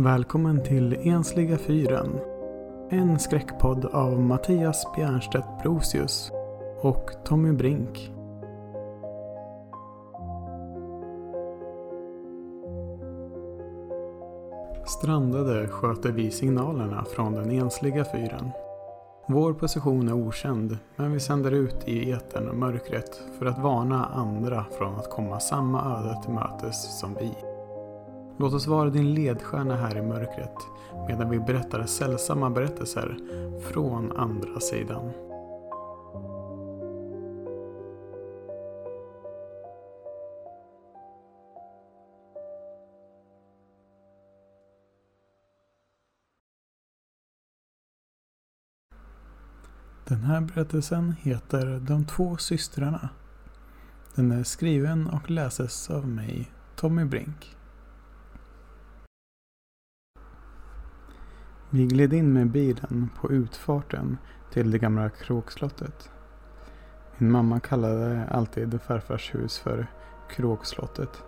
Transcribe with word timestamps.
Välkommen 0.00 0.62
till 0.62 0.96
Ensliga 1.08 1.58
fyren. 1.58 2.20
En 2.90 3.18
skräckpodd 3.18 3.84
av 3.84 4.20
Mattias 4.20 4.86
Bjernstedt 4.96 5.46
Brosius 5.62 6.32
och 6.80 7.10
Tommy 7.24 7.52
Brink. 7.52 8.12
Strandade 14.86 15.68
sköter 15.68 16.12
vi 16.12 16.30
signalerna 16.30 17.04
från 17.04 17.32
den 17.32 17.50
ensliga 17.50 18.04
fyren. 18.04 18.50
Vår 19.28 19.52
position 19.52 20.08
är 20.08 20.12
okänd, 20.12 20.78
men 20.96 21.12
vi 21.12 21.20
sänder 21.20 21.50
ut 21.50 21.88
i 21.88 22.12
etern 22.12 22.48
och 22.48 22.56
mörkret 22.56 23.22
för 23.38 23.46
att 23.46 23.58
varna 23.58 24.06
andra 24.06 24.64
från 24.78 24.94
att 24.94 25.10
komma 25.10 25.40
samma 25.40 25.98
öde 25.98 26.22
till 26.22 26.34
mötes 26.34 27.00
som 27.00 27.14
vi. 27.20 27.47
Låt 28.40 28.54
oss 28.54 28.66
vara 28.66 28.90
din 28.90 29.14
ledstjärna 29.14 29.76
här 29.76 29.96
i 29.96 30.02
mörkret 30.02 30.56
medan 31.08 31.30
vi 31.30 31.38
berättar 31.38 31.86
sällsamma 31.86 32.50
berättelser 32.50 33.18
från 33.60 34.16
andra 34.16 34.60
sidan. 34.60 35.12
Den 50.08 50.20
här 50.20 50.40
berättelsen 50.40 51.14
heter 51.22 51.80
De 51.80 52.04
två 52.04 52.36
systrarna. 52.36 53.08
Den 54.14 54.32
är 54.32 54.42
skriven 54.42 55.06
och 55.06 55.30
läses 55.30 55.90
av 55.90 56.08
mig, 56.08 56.50
Tommy 56.76 57.04
Brink. 57.04 57.57
Vi 61.70 61.86
gled 61.86 62.12
in 62.12 62.32
med 62.32 62.50
bilen 62.50 63.10
på 63.20 63.32
utfarten 63.32 64.18
till 64.52 64.70
det 64.70 64.78
gamla 64.78 65.10
kråkslottet. 65.10 66.10
Min 67.18 67.30
mamma 67.30 67.60
kallade 67.60 68.26
alltid 68.30 68.80
farfars 68.80 69.34
hus 69.34 69.58
för 69.58 69.86
Kråkslottet. 70.30 71.22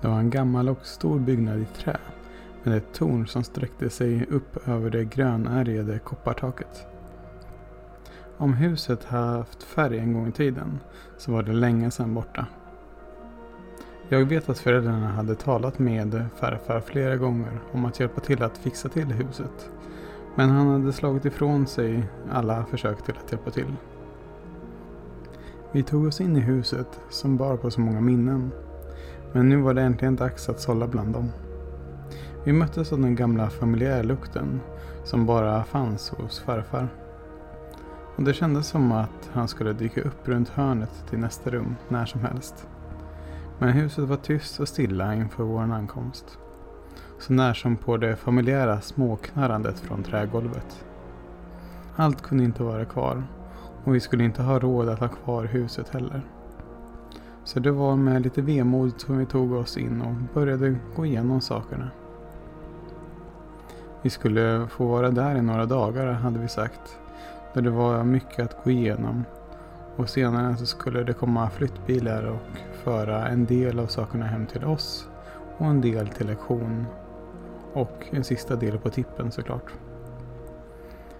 Det 0.00 0.08
var 0.08 0.18
en 0.18 0.30
gammal 0.30 0.68
och 0.68 0.86
stor 0.86 1.18
byggnad 1.18 1.58
i 1.58 1.64
trä 1.64 1.96
med 2.62 2.76
ett 2.76 2.94
torn 2.94 3.26
som 3.26 3.44
sträckte 3.44 3.90
sig 3.90 4.26
upp 4.30 4.68
över 4.68 4.90
det 4.90 5.04
grönärgade 5.04 5.98
koppartaket. 5.98 6.86
Om 8.36 8.54
huset 8.54 9.04
haft 9.04 9.62
färg 9.62 9.98
en 9.98 10.12
gång 10.12 10.28
i 10.28 10.32
tiden 10.32 10.78
så 11.18 11.32
var 11.32 11.42
det 11.42 11.52
länge 11.52 11.90
sedan 11.90 12.14
borta. 12.14 12.46
Jag 14.08 14.24
vet 14.24 14.48
att 14.48 14.58
föräldrarna 14.58 15.08
hade 15.08 15.34
talat 15.34 15.78
med 15.78 16.24
farfar 16.36 16.80
flera 16.80 17.16
gånger 17.16 17.60
om 17.72 17.84
att 17.84 18.00
hjälpa 18.00 18.20
till 18.20 18.42
att 18.42 18.58
fixa 18.58 18.88
till 18.88 19.12
huset. 19.12 19.70
Men 20.34 20.50
han 20.50 20.66
hade 20.66 20.92
slagit 20.92 21.24
ifrån 21.24 21.66
sig 21.66 22.04
alla 22.32 22.64
försök 22.64 23.04
till 23.04 23.14
att 23.24 23.32
hjälpa 23.32 23.50
till. 23.50 23.74
Vi 25.72 25.82
tog 25.82 26.06
oss 26.06 26.20
in 26.20 26.36
i 26.36 26.40
huset 26.40 27.00
som 27.10 27.36
bar 27.36 27.56
på 27.56 27.70
så 27.70 27.80
många 27.80 28.00
minnen. 28.00 28.50
Men 29.32 29.48
nu 29.48 29.56
var 29.56 29.74
det 29.74 29.82
äntligen 29.82 30.16
dags 30.16 30.48
att 30.48 30.60
sålla 30.60 30.86
bland 30.86 31.12
dem. 31.12 31.30
Vi 32.44 32.52
möttes 32.52 32.92
av 32.92 33.00
den 33.00 33.14
gamla 33.14 33.50
familjärlukten 33.50 34.60
som 35.04 35.26
bara 35.26 35.64
fanns 35.64 36.10
hos 36.10 36.40
farfar. 36.40 36.88
Och 38.16 38.22
det 38.22 38.34
kändes 38.34 38.66
som 38.66 38.92
att 38.92 39.30
han 39.32 39.48
skulle 39.48 39.72
dyka 39.72 40.00
upp 40.02 40.28
runt 40.28 40.48
hörnet 40.48 41.04
till 41.10 41.18
nästa 41.18 41.50
rum 41.50 41.76
när 41.88 42.06
som 42.06 42.20
helst. 42.20 42.68
Men 43.58 43.68
huset 43.68 44.08
var 44.08 44.16
tyst 44.16 44.60
och 44.60 44.68
stilla 44.68 45.14
inför 45.14 45.44
vår 45.44 45.60
ankomst. 45.60 46.38
Så 47.18 47.32
när 47.32 47.54
som 47.54 47.76
på 47.76 47.96
det 47.96 48.16
familjära 48.16 48.80
småknarrandet 48.80 49.80
från 49.80 50.02
trägolvet. 50.02 50.84
Allt 51.96 52.22
kunde 52.22 52.44
inte 52.44 52.62
vara 52.62 52.84
kvar 52.84 53.22
och 53.84 53.94
vi 53.94 54.00
skulle 54.00 54.24
inte 54.24 54.42
ha 54.42 54.58
råd 54.58 54.88
att 54.88 55.00
ha 55.00 55.08
kvar 55.08 55.44
huset 55.44 55.88
heller. 55.88 56.22
Så 57.44 57.60
det 57.60 57.70
var 57.70 57.96
med 57.96 58.22
lite 58.22 58.42
vemod 58.42 59.00
som 59.00 59.18
vi 59.18 59.26
tog 59.26 59.52
oss 59.52 59.76
in 59.76 60.02
och 60.02 60.14
började 60.34 60.76
gå 60.96 61.06
igenom 61.06 61.40
sakerna. 61.40 61.90
Vi 64.02 64.10
skulle 64.10 64.66
få 64.68 64.86
vara 64.86 65.10
där 65.10 65.36
i 65.36 65.42
några 65.42 65.66
dagar 65.66 66.12
hade 66.12 66.38
vi 66.38 66.48
sagt. 66.48 66.98
Där 67.54 67.62
det 67.62 67.70
var 67.70 68.04
mycket 68.04 68.44
att 68.44 68.64
gå 68.64 68.70
igenom 68.70 69.24
och 69.96 70.08
senare 70.08 70.56
så 70.56 70.66
skulle 70.66 71.04
det 71.04 71.12
komma 71.12 71.50
flyttbilar 71.50 72.24
och 72.24 72.58
föra 72.72 73.28
en 73.28 73.44
del 73.46 73.78
av 73.78 73.86
sakerna 73.86 74.26
hem 74.26 74.46
till 74.46 74.64
oss 74.64 75.08
och 75.58 75.66
en 75.66 75.80
del 75.80 76.08
till 76.08 76.26
lektion. 76.26 76.86
Och 77.72 78.06
en 78.10 78.24
sista 78.24 78.56
del 78.56 78.78
på 78.78 78.90
tippen 78.90 79.32
såklart. 79.32 79.72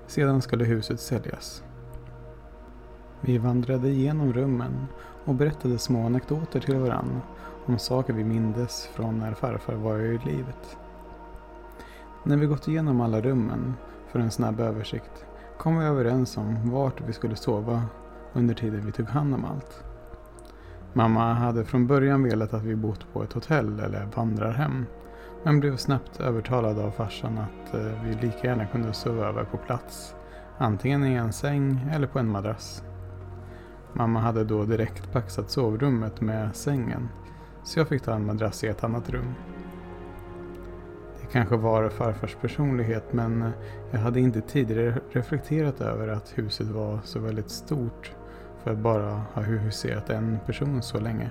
Sedan 0.06 0.42
skulle 0.42 0.64
huset 0.64 1.00
säljas. 1.00 1.62
Vi 3.20 3.38
vandrade 3.38 3.88
igenom 3.88 4.32
rummen 4.32 4.86
och 5.24 5.34
berättade 5.34 5.78
små 5.78 6.06
anekdoter 6.06 6.60
till 6.60 6.78
varandra 6.78 7.20
om 7.66 7.78
saker 7.78 8.12
vi 8.12 8.24
mindes 8.24 8.86
från 8.86 9.18
när 9.18 9.34
farfar 9.34 9.74
var 9.74 9.98
i 9.98 10.18
livet. 10.24 10.76
När 12.22 12.36
vi 12.36 12.46
gått 12.46 12.68
igenom 12.68 13.00
alla 13.00 13.20
rummen 13.20 13.74
för 14.08 14.18
en 14.18 14.30
snabb 14.30 14.60
översikt 14.60 15.24
kom 15.58 15.78
vi 15.78 15.84
överens 15.84 16.36
om 16.36 16.70
vart 16.70 17.00
vi 17.00 17.12
skulle 17.12 17.36
sova 17.36 17.82
under 18.34 18.54
tiden 18.54 18.86
vi 18.86 18.92
tog 18.92 19.06
hand 19.06 19.34
om 19.34 19.44
allt. 19.44 19.84
Mamma 20.92 21.32
hade 21.32 21.64
från 21.64 21.86
början 21.86 22.22
velat 22.22 22.54
att 22.54 22.62
vi 22.62 22.76
bott 22.76 23.12
på 23.12 23.22
ett 23.22 23.32
hotell 23.32 23.80
eller 23.80 24.08
vandrarhem 24.16 24.86
men 25.42 25.60
blev 25.60 25.76
snabbt 25.76 26.20
övertalad 26.20 26.78
av 26.78 26.90
farsan 26.90 27.38
att 27.38 27.74
eh, 27.74 28.04
vi 28.04 28.26
lika 28.26 28.46
gärna 28.46 28.66
kunde 28.66 28.92
sova 28.92 29.26
över 29.26 29.44
på 29.44 29.56
plats. 29.56 30.14
Antingen 30.58 31.04
i 31.06 31.14
en 31.14 31.32
säng 31.32 31.88
eller 31.92 32.06
på 32.06 32.18
en 32.18 32.28
madrass. 32.28 32.82
Mamma 33.92 34.20
hade 34.20 34.44
då 34.44 34.64
direkt 34.64 35.12
paxat 35.12 35.50
sovrummet 35.50 36.20
med 36.20 36.56
sängen 36.56 37.08
så 37.64 37.80
jag 37.80 37.88
fick 37.88 38.02
ta 38.02 38.14
en 38.14 38.26
madrass 38.26 38.64
i 38.64 38.66
ett 38.66 38.84
annat 38.84 39.10
rum. 39.10 39.34
Det 41.20 41.26
kanske 41.32 41.56
var 41.56 41.88
farfars 41.88 42.36
personlighet 42.40 43.12
men 43.12 43.42
eh, 43.42 43.50
jag 43.90 43.98
hade 43.98 44.20
inte 44.20 44.40
tidigare 44.40 45.00
reflekterat 45.12 45.80
över 45.80 46.08
att 46.08 46.32
huset 46.38 46.66
var 46.66 46.98
så 47.04 47.18
väldigt 47.18 47.50
stort 47.50 48.12
för 48.64 48.70
att 48.70 48.78
bara 48.78 49.22
ha 49.34 49.42
huserat 49.42 50.10
en 50.10 50.38
person 50.46 50.82
så 50.82 51.00
länge. 51.00 51.30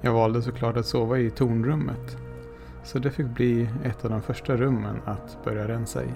Jag 0.00 0.12
valde 0.12 0.42
såklart 0.42 0.76
att 0.76 0.86
sova 0.86 1.18
i 1.18 1.30
tornrummet, 1.30 2.16
så 2.84 2.98
det 2.98 3.10
fick 3.10 3.26
bli 3.26 3.68
ett 3.84 4.04
av 4.04 4.10
de 4.10 4.22
första 4.22 4.56
rummen 4.56 4.96
att 5.04 5.38
börja 5.44 5.68
rensa 5.68 6.04
i. 6.04 6.10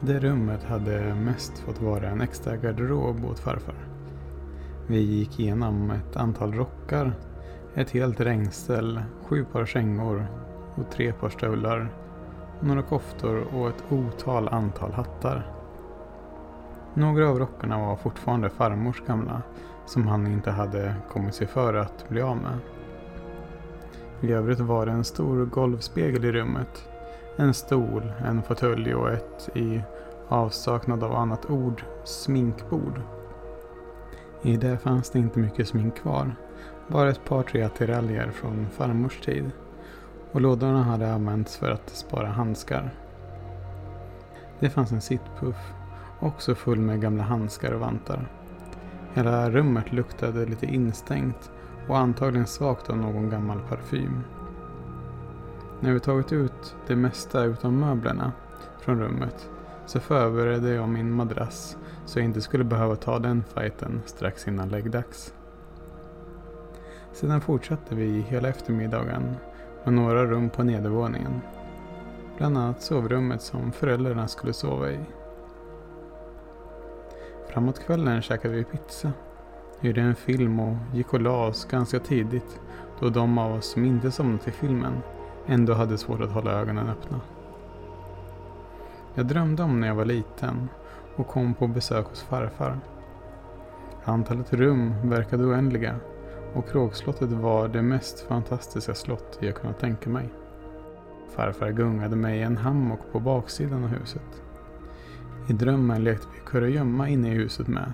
Det 0.00 0.18
rummet 0.18 0.64
hade 0.64 1.14
mest 1.14 1.58
fått 1.58 1.80
vara 1.80 2.08
en 2.08 2.20
extra 2.20 2.56
garderob 2.56 3.24
åt 3.24 3.38
farfar. 3.38 3.74
Vi 4.86 5.00
gick 5.00 5.40
igenom 5.40 5.90
ett 5.90 6.16
antal 6.16 6.54
rockar, 6.54 7.12
ett 7.74 7.90
helt 7.90 8.20
regnställ, 8.20 9.02
sju 9.22 9.44
par 9.44 9.66
kängor 9.66 10.26
och 10.74 10.90
tre 10.90 11.12
par 11.12 11.28
stövlar, 11.28 11.88
några 12.60 12.82
koftor 12.82 13.54
och 13.54 13.68
ett 13.68 13.84
otal 13.88 14.48
antal 14.48 14.92
hattar. 14.92 15.59
Några 16.94 17.28
av 17.28 17.38
rockarna 17.38 17.78
var 17.78 17.96
fortfarande 17.96 18.50
farmors 18.50 19.02
gamla 19.06 19.42
som 19.86 20.06
han 20.06 20.26
inte 20.26 20.50
hade 20.50 20.94
kommit 21.12 21.34
sig 21.34 21.46
för 21.46 21.74
att 21.74 22.08
bli 22.08 22.20
av 22.20 22.36
med. 22.36 22.58
I 24.20 24.32
övrigt 24.32 24.60
var 24.60 24.86
det 24.86 24.92
en 24.92 25.04
stor 25.04 25.46
golvspegel 25.46 26.24
i 26.24 26.32
rummet. 26.32 26.88
En 27.36 27.54
stol, 27.54 28.12
en 28.24 28.42
fåtölj 28.42 28.94
och 28.94 29.10
ett, 29.10 29.48
i 29.54 29.82
avsaknad 30.28 31.04
av 31.04 31.16
annat 31.16 31.50
ord, 31.50 31.84
sminkbord. 32.04 33.00
I 34.42 34.56
det 34.56 34.78
fanns 34.78 35.10
det 35.10 35.18
inte 35.18 35.38
mycket 35.38 35.68
smink 35.68 35.96
kvar. 35.96 36.36
Bara 36.88 37.10
ett 37.10 37.24
par 37.24 37.42
tre 37.42 37.62
attiraljer 37.62 38.30
från 38.30 38.66
farmors 38.70 39.20
tid. 39.20 39.50
Och 40.32 40.40
lådorna 40.40 40.82
hade 40.82 41.12
använts 41.12 41.56
för 41.56 41.70
att 41.70 41.90
spara 41.90 42.28
handskar. 42.28 42.90
Det 44.58 44.70
fanns 44.70 44.92
en 44.92 45.00
sittpuff 45.00 45.72
Också 46.20 46.54
full 46.54 46.78
med 46.78 47.00
gamla 47.00 47.22
handskar 47.22 47.72
och 47.72 47.80
vantar. 47.80 48.28
Hela 49.14 49.50
rummet 49.50 49.92
luktade 49.92 50.46
lite 50.46 50.66
instängt 50.66 51.50
och 51.88 51.98
antagligen 51.98 52.46
svagt 52.46 52.90
av 52.90 52.96
någon 52.96 53.30
gammal 53.30 53.60
parfym. 53.68 54.24
När 55.80 55.92
vi 55.92 56.00
tagit 56.00 56.32
ut 56.32 56.76
det 56.86 56.96
mesta 56.96 57.44
utom 57.44 57.80
möblerna 57.80 58.32
från 58.78 59.00
rummet 59.00 59.50
så 59.86 60.00
förberedde 60.00 60.70
jag 60.70 60.88
min 60.88 61.12
madrass 61.12 61.76
så 62.06 62.18
jag 62.18 62.24
inte 62.24 62.40
skulle 62.40 62.64
behöva 62.64 62.96
ta 62.96 63.18
den 63.18 63.44
fighten 63.54 64.02
strax 64.06 64.48
innan 64.48 64.68
läggdags. 64.68 65.34
Sedan 67.12 67.40
fortsatte 67.40 67.94
vi 67.94 68.20
hela 68.20 68.48
eftermiddagen 68.48 69.36
med 69.84 69.94
några 69.94 70.24
rum 70.26 70.50
på 70.50 70.62
nedervåningen. 70.62 71.40
Bland 72.36 72.58
annat 72.58 72.82
sovrummet 72.82 73.42
som 73.42 73.72
föräldrarna 73.72 74.28
skulle 74.28 74.52
sova 74.52 74.90
i. 74.90 74.98
Framåt 77.52 77.78
kvällen 77.78 78.22
käkade 78.22 78.54
vi 78.54 78.64
pizza, 78.64 79.12
hyrde 79.80 80.00
en 80.00 80.14
film 80.14 80.60
och 80.60 80.76
gick 80.92 81.14
och 81.14 81.20
la 81.20 81.46
oss 81.46 81.64
ganska 81.64 81.98
tidigt 81.98 82.60
då 83.00 83.08
de 83.08 83.38
av 83.38 83.52
oss 83.52 83.66
som 83.66 83.84
inte 83.84 84.10
somnat 84.10 84.48
i 84.48 84.50
filmen 84.50 84.92
ändå 85.46 85.74
hade 85.74 85.98
svårt 85.98 86.20
att 86.20 86.32
hålla 86.32 86.52
ögonen 86.52 86.88
öppna. 86.88 87.20
Jag 89.14 89.26
drömde 89.26 89.62
om 89.62 89.80
när 89.80 89.88
jag 89.88 89.94
var 89.94 90.04
liten 90.04 90.68
och 91.16 91.26
kom 91.26 91.54
på 91.54 91.66
besök 91.66 92.06
hos 92.06 92.22
farfar. 92.22 92.80
Antalet 94.04 94.52
rum 94.52 94.94
verkade 95.08 95.44
oändliga 95.44 95.96
och 96.54 96.68
Kråkslottet 96.68 97.30
var 97.30 97.68
det 97.68 97.82
mest 97.82 98.20
fantastiska 98.20 98.94
slott 98.94 99.38
jag 99.40 99.54
kunnat 99.54 99.80
tänka 99.80 100.10
mig. 100.10 100.28
Farfar 101.28 101.70
gungade 101.70 102.16
mig 102.16 102.38
i 102.38 102.42
en 102.42 102.56
hammock 102.56 103.00
på 103.12 103.20
baksidan 103.20 103.84
av 103.84 103.90
huset. 103.90 104.42
I 105.50 105.52
drömmen 105.52 106.04
lekte 106.04 106.26
vi 106.34 106.40
kurragömma 106.46 107.08
inne 107.08 107.28
i 107.28 107.34
huset 107.34 107.68
med. 107.68 107.92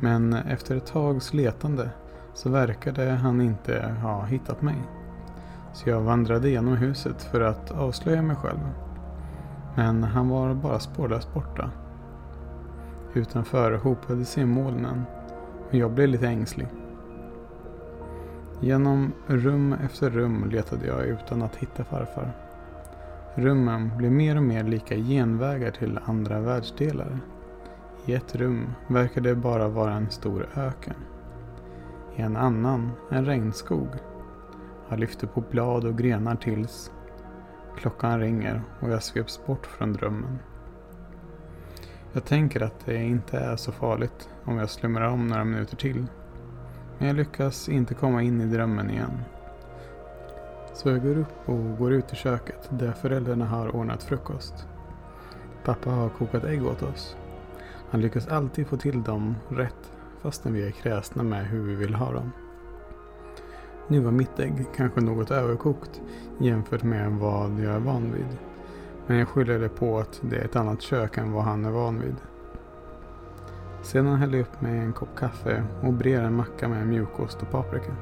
Men 0.00 0.32
efter 0.32 0.76
ett 0.76 0.86
tags 0.86 1.34
letande 1.34 1.90
så 2.34 2.50
verkade 2.50 3.10
han 3.10 3.40
inte 3.40 3.94
ha 4.02 4.24
hittat 4.24 4.62
mig. 4.62 4.76
Så 5.72 5.88
jag 5.88 6.00
vandrade 6.00 6.50
genom 6.50 6.76
huset 6.76 7.22
för 7.22 7.40
att 7.40 7.70
avslöja 7.70 8.22
mig 8.22 8.36
själv. 8.36 8.58
Men 9.74 10.02
han 10.02 10.28
var 10.28 10.54
bara 10.54 10.78
spårlöst 10.78 11.34
borta. 11.34 11.70
Utanför 13.14 13.76
hopade 13.76 14.24
sig 14.24 14.44
molnen 14.44 15.02
och 15.68 15.74
jag 15.74 15.92
blev 15.92 16.08
lite 16.08 16.28
ängslig. 16.28 16.68
Genom 18.60 19.12
rum 19.26 19.72
efter 19.84 20.10
rum 20.10 20.50
letade 20.50 20.86
jag 20.86 21.06
utan 21.06 21.42
att 21.42 21.56
hitta 21.56 21.84
farfar. 21.84 22.45
Rummen 23.38 23.90
blev 23.96 24.12
mer 24.12 24.36
och 24.36 24.42
mer 24.42 24.64
lika 24.64 24.96
genvägar 24.96 25.70
till 25.70 25.98
andra 26.04 26.40
världsdelar. 26.40 27.18
I 28.06 28.14
ett 28.14 28.34
rum 28.34 28.66
verkade 28.88 29.28
det 29.28 29.34
bara 29.34 29.68
vara 29.68 29.92
en 29.92 30.10
stor 30.10 30.48
öken. 30.54 30.94
I 32.16 32.22
en 32.22 32.36
annan 32.36 32.90
en 33.10 33.24
regnskog. 33.24 33.88
Jag 34.88 34.98
lyfter 34.98 35.26
på 35.26 35.40
blad 35.50 35.84
och 35.84 35.98
grenar 35.98 36.36
tills 36.36 36.92
klockan 37.78 38.20
ringer 38.20 38.62
och 38.80 38.90
jag 38.90 39.02
sveps 39.02 39.46
bort 39.46 39.66
från 39.66 39.92
drömmen. 39.92 40.38
Jag 42.12 42.24
tänker 42.24 42.62
att 42.62 42.86
det 42.86 42.96
inte 42.96 43.38
är 43.38 43.56
så 43.56 43.72
farligt 43.72 44.28
om 44.44 44.58
jag 44.58 44.70
slumrar 44.70 45.08
om 45.08 45.26
några 45.26 45.44
minuter 45.44 45.76
till. 45.76 46.06
Men 46.98 47.08
jag 47.08 47.16
lyckas 47.16 47.68
inte 47.68 47.94
komma 47.94 48.22
in 48.22 48.40
i 48.40 48.46
drömmen 48.46 48.90
igen. 48.90 49.20
Så 50.76 50.88
jag 50.88 51.02
går 51.02 51.18
upp 51.18 51.48
och 51.48 51.78
går 51.78 51.92
ut 51.92 52.12
i 52.12 52.16
köket 52.16 52.68
där 52.70 52.92
föräldrarna 52.92 53.46
har 53.46 53.76
ordnat 53.76 54.02
frukost. 54.02 54.54
Pappa 55.64 55.90
har 55.90 56.08
kokat 56.08 56.44
ägg 56.44 56.66
åt 56.66 56.82
oss. 56.82 57.16
Han 57.90 58.00
lyckas 58.00 58.28
alltid 58.28 58.66
få 58.66 58.76
till 58.76 59.02
dem 59.02 59.36
rätt 59.48 59.92
fastän 60.22 60.52
vi 60.52 60.66
är 60.66 60.70
kräsna 60.70 61.22
med 61.22 61.46
hur 61.46 61.62
vi 61.62 61.74
vill 61.74 61.94
ha 61.94 62.12
dem. 62.12 62.32
Nu 63.88 64.00
var 64.00 64.10
mitt 64.10 64.40
ägg 64.40 64.66
kanske 64.76 65.00
något 65.00 65.30
överkokt 65.30 66.00
jämfört 66.38 66.82
med 66.82 67.12
vad 67.12 67.60
jag 67.60 67.74
är 67.74 67.80
van 67.80 68.12
vid. 68.12 68.38
Men 69.06 69.16
jag 69.16 69.28
skyller 69.28 69.58
det 69.58 69.68
på 69.68 69.98
att 69.98 70.20
det 70.22 70.36
är 70.36 70.44
ett 70.44 70.56
annat 70.56 70.82
kök 70.82 71.18
än 71.18 71.32
vad 71.32 71.44
han 71.44 71.64
är 71.64 71.70
van 71.70 72.00
vid. 72.00 72.16
Sedan 73.82 74.16
häller 74.16 74.38
jag 74.38 74.46
upp 74.46 74.60
mig 74.60 74.78
en 74.78 74.92
kopp 74.92 75.18
kaffe 75.18 75.64
och 75.82 75.92
brer 75.92 76.22
en 76.22 76.34
macka 76.34 76.68
med 76.68 76.86
mjukost 76.86 77.42
och 77.42 77.50
paprika. 77.50 77.92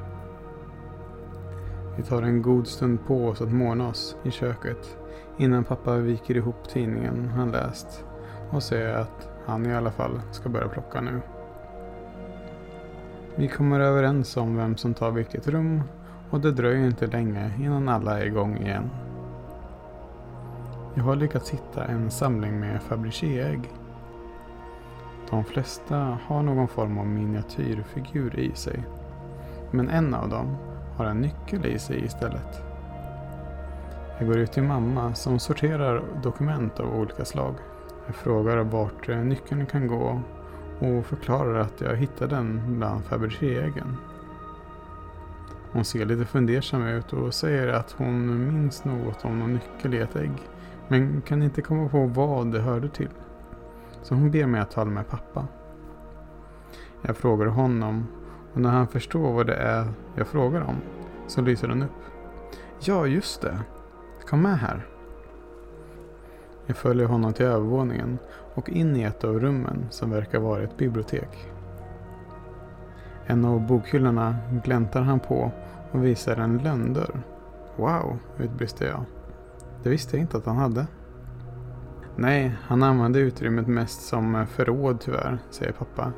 Vi 1.97 2.03
tar 2.03 2.21
en 2.21 2.41
god 2.41 2.67
stund 2.67 3.05
på 3.07 3.27
oss 3.27 3.41
att 3.41 3.51
måna 3.51 3.87
oss 3.87 4.15
i 4.23 4.31
köket 4.31 4.97
innan 5.37 5.63
pappa 5.63 5.95
viker 5.95 6.37
ihop 6.37 6.69
tidningen 6.69 7.29
han 7.29 7.51
läst 7.51 8.03
och 8.51 8.63
säger 8.63 8.93
att 8.95 9.29
han 9.45 9.65
i 9.65 9.75
alla 9.75 9.91
fall 9.91 10.21
ska 10.31 10.49
börja 10.49 10.67
plocka 10.67 11.01
nu. 11.01 11.21
Vi 13.35 13.47
kommer 13.47 13.79
överens 13.79 14.37
om 14.37 14.55
vem 14.55 14.77
som 14.77 14.93
tar 14.93 15.11
vilket 15.11 15.47
rum 15.47 15.81
och 16.29 16.41
det 16.41 16.51
dröjer 16.51 16.85
inte 16.85 17.07
länge 17.07 17.51
innan 17.59 17.89
alla 17.89 18.19
är 18.19 18.25
igång 18.25 18.57
igen. 18.57 18.89
Jag 20.93 21.03
har 21.03 21.15
lyckats 21.15 21.49
hitta 21.49 21.85
en 21.85 22.11
samling 22.11 22.59
med 22.59 22.81
Fabergé-ägg. 22.81 23.69
De 25.29 25.43
flesta 25.43 26.17
har 26.27 26.43
någon 26.43 26.67
form 26.67 26.97
av 26.97 27.07
miniatyrfigur 27.07 28.39
i 28.39 28.51
sig. 28.55 28.83
Men 29.71 29.89
en 29.89 30.13
av 30.13 30.29
dem 30.29 30.57
har 30.97 31.05
en 31.05 31.21
nyckel 31.21 31.65
i 31.65 31.79
sig 31.79 32.05
istället. 32.05 32.63
Jag 34.17 34.27
går 34.27 34.37
ut 34.37 34.51
till 34.51 34.63
mamma 34.63 35.13
som 35.13 35.39
sorterar 35.39 36.03
dokument 36.23 36.79
av 36.79 36.99
olika 36.99 37.25
slag. 37.25 37.55
Jag 38.05 38.15
frågar 38.15 38.57
vart 38.57 39.07
nyckeln 39.07 39.65
kan 39.65 39.87
gå 39.87 40.21
och 40.79 41.05
förklarar 41.05 41.59
att 41.59 41.81
jag 41.81 41.95
hittade 41.95 42.35
den 42.35 42.61
bland 42.77 43.05
Fabergé-äggen. 43.05 43.97
Hon 45.71 45.85
ser 45.85 46.05
lite 46.05 46.25
fundersam 46.25 46.83
ut 46.87 47.13
och 47.13 47.33
säger 47.33 47.67
att 47.67 47.91
hon 47.91 48.45
minns 48.45 48.85
något 48.85 49.25
om 49.25 49.39
någon 49.39 49.53
nyckel 49.53 49.93
i 49.93 49.97
ett 49.97 50.15
ägg. 50.15 50.31
Men 50.87 51.21
kan 51.21 51.43
inte 51.43 51.61
komma 51.61 51.89
på 51.89 52.05
vad 52.05 52.51
det 52.51 52.59
hörde 52.59 52.89
till. 52.89 53.09
Så 54.01 54.15
hon 54.15 54.31
ber 54.31 54.45
mig 54.45 54.61
att 54.61 54.71
tala 54.71 54.91
med 54.91 55.07
pappa. 55.07 55.47
Jag 57.01 57.17
frågar 57.17 57.45
honom 57.45 58.07
och 58.55 58.61
när 58.61 58.69
han 58.69 58.87
förstår 58.87 59.33
vad 59.33 59.47
det 59.47 59.55
är 59.55 59.87
jag 60.15 60.27
frågar 60.27 60.61
om 60.61 60.75
så 61.27 61.41
lyser 61.41 61.67
den 61.67 61.83
upp. 61.83 61.89
Ja, 62.79 63.07
just 63.07 63.41
det. 63.41 63.59
Kom 64.29 64.41
med 64.41 64.57
här. 64.57 64.85
Jag 66.65 66.77
följer 66.77 67.05
honom 67.07 67.33
till 67.33 67.45
övervåningen 67.45 68.17
och 68.53 68.69
in 68.69 68.95
i 68.95 69.03
ett 69.03 69.23
av 69.23 69.39
rummen 69.39 69.85
som 69.89 70.09
verkar 70.09 70.39
vara 70.39 70.63
ett 70.63 70.77
bibliotek. 70.77 71.51
En 73.25 73.45
av 73.45 73.67
bokhyllorna 73.67 74.35
gläntar 74.63 75.01
han 75.01 75.19
på 75.19 75.51
och 75.91 76.05
visar 76.05 76.37
en 76.37 76.57
lönndörr. 76.57 77.21
Wow, 77.75 78.17
utbrister 78.37 78.87
jag. 78.87 79.05
Det 79.83 79.89
visste 79.89 80.17
jag 80.17 80.21
inte 80.21 80.37
att 80.37 80.45
han 80.45 80.57
hade. 80.57 80.87
Nej, 82.15 82.55
han 82.61 82.83
använde 82.83 83.19
utrymmet 83.19 83.67
mest 83.67 84.01
som 84.01 84.47
förråd 84.47 84.99
tyvärr, 84.99 85.37
säger 85.49 85.71
pappa 85.71 86.13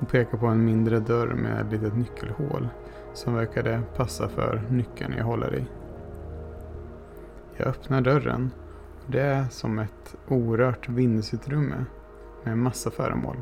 och 0.00 0.08
pekar 0.08 0.38
på 0.38 0.46
en 0.46 0.64
mindre 0.64 1.00
dörr 1.00 1.34
med 1.34 1.60
ett 1.60 1.72
litet 1.72 1.96
nyckelhål 1.96 2.68
som 3.12 3.34
verkade 3.34 3.82
passa 3.96 4.28
för 4.28 4.62
nyckeln 4.70 5.14
jag 5.18 5.24
håller 5.24 5.54
i. 5.54 5.64
Jag 7.56 7.66
öppnar 7.66 8.00
dörren 8.00 8.50
och 9.04 9.12
det 9.12 9.20
är 9.20 9.44
som 9.44 9.78
ett 9.78 10.16
orört 10.28 10.88
vindsutrymme 10.88 11.84
med 12.44 12.52
en 12.52 12.62
massa 12.62 12.90
föremål. 12.90 13.36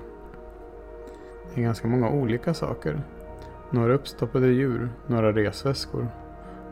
Det 1.54 1.60
är 1.60 1.64
ganska 1.64 1.88
många 1.88 2.10
olika 2.10 2.54
saker. 2.54 3.00
Några 3.70 3.94
uppstoppade 3.94 4.46
djur, 4.46 4.88
några 5.06 5.32
resväskor, 5.32 6.08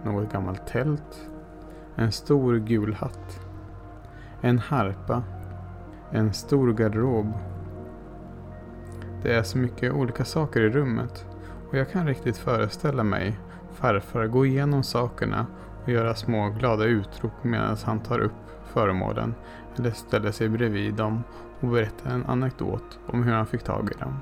något 0.05 0.33
gammalt 0.33 0.67
tält, 0.67 1.29
en 1.97 2.13
stor 2.13 2.57
gul 2.57 2.95
hatt, 2.95 3.41
en 4.41 4.59
harpa, 4.59 5.23
en 6.11 6.33
stor 6.33 6.73
garderob. 6.73 7.33
Det 9.27 9.35
är 9.35 9.43
så 9.43 9.59
mycket 9.59 9.93
olika 9.93 10.25
saker 10.25 10.61
i 10.61 10.69
rummet 10.69 11.27
och 11.69 11.79
jag 11.79 11.91
kan 11.91 12.07
riktigt 12.07 12.37
föreställa 12.37 13.03
mig 13.03 13.39
farfar 13.75 14.27
gå 14.27 14.47
igenom 14.47 14.83
sakerna 14.83 15.47
och 15.83 15.89
göra 15.89 16.15
små 16.15 16.51
glada 16.51 16.85
utrop 16.85 17.33
medan 17.43 17.77
han 17.85 18.01
tar 18.01 18.19
upp 18.19 18.33
föremålen 18.65 19.35
eller 19.77 19.91
ställer 19.91 20.33
sig 20.33 20.49
bredvid 20.49 20.95
dem 20.95 21.25
och 21.61 21.69
berättar 21.69 22.11
en 22.11 22.27
anekdot 22.27 22.99
om 23.07 23.23
hur 23.23 23.33
han 23.33 23.47
fick 23.47 23.63
tag 23.63 23.91
i 23.97 24.01
dem. 24.01 24.21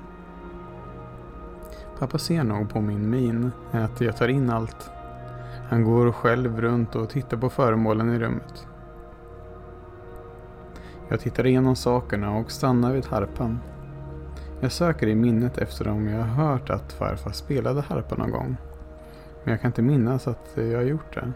Pappa 1.99 2.17
ser 2.17 2.43
nog 2.43 2.69
på 2.69 2.81
min 2.81 3.09
min 3.09 3.51
att 3.71 4.01
jag 4.01 4.17
tar 4.17 4.27
in 4.27 4.49
allt. 4.49 4.89
Han 5.69 5.83
går 5.83 6.11
själv 6.11 6.61
runt 6.61 6.95
och 6.95 7.09
tittar 7.09 7.37
på 7.37 7.49
föremålen 7.49 8.13
i 8.13 8.19
rummet. 8.19 8.67
Jag 11.07 11.19
tittar 11.19 11.45
igenom 11.45 11.75
sakerna 11.75 12.37
och 12.37 12.51
stannar 12.51 12.93
vid 12.93 13.05
harpan. 13.05 13.59
Jag 14.59 14.71
söker 14.71 15.07
i 15.07 15.15
minnet 15.15 15.57
efter 15.57 15.87
om 15.87 16.07
jag 16.07 16.23
har 16.23 16.45
hört 16.45 16.69
att 16.69 16.93
farfar 16.93 17.31
spelade 17.31 17.81
harpa 17.81 18.15
någon 18.15 18.31
gång. 18.31 18.57
Men 19.43 19.51
jag 19.51 19.61
kan 19.61 19.69
inte 19.69 19.81
minnas 19.81 20.27
att 20.27 20.53
jag 20.55 20.77
har 20.77 20.83
gjort 20.83 21.13
det. 21.13 21.31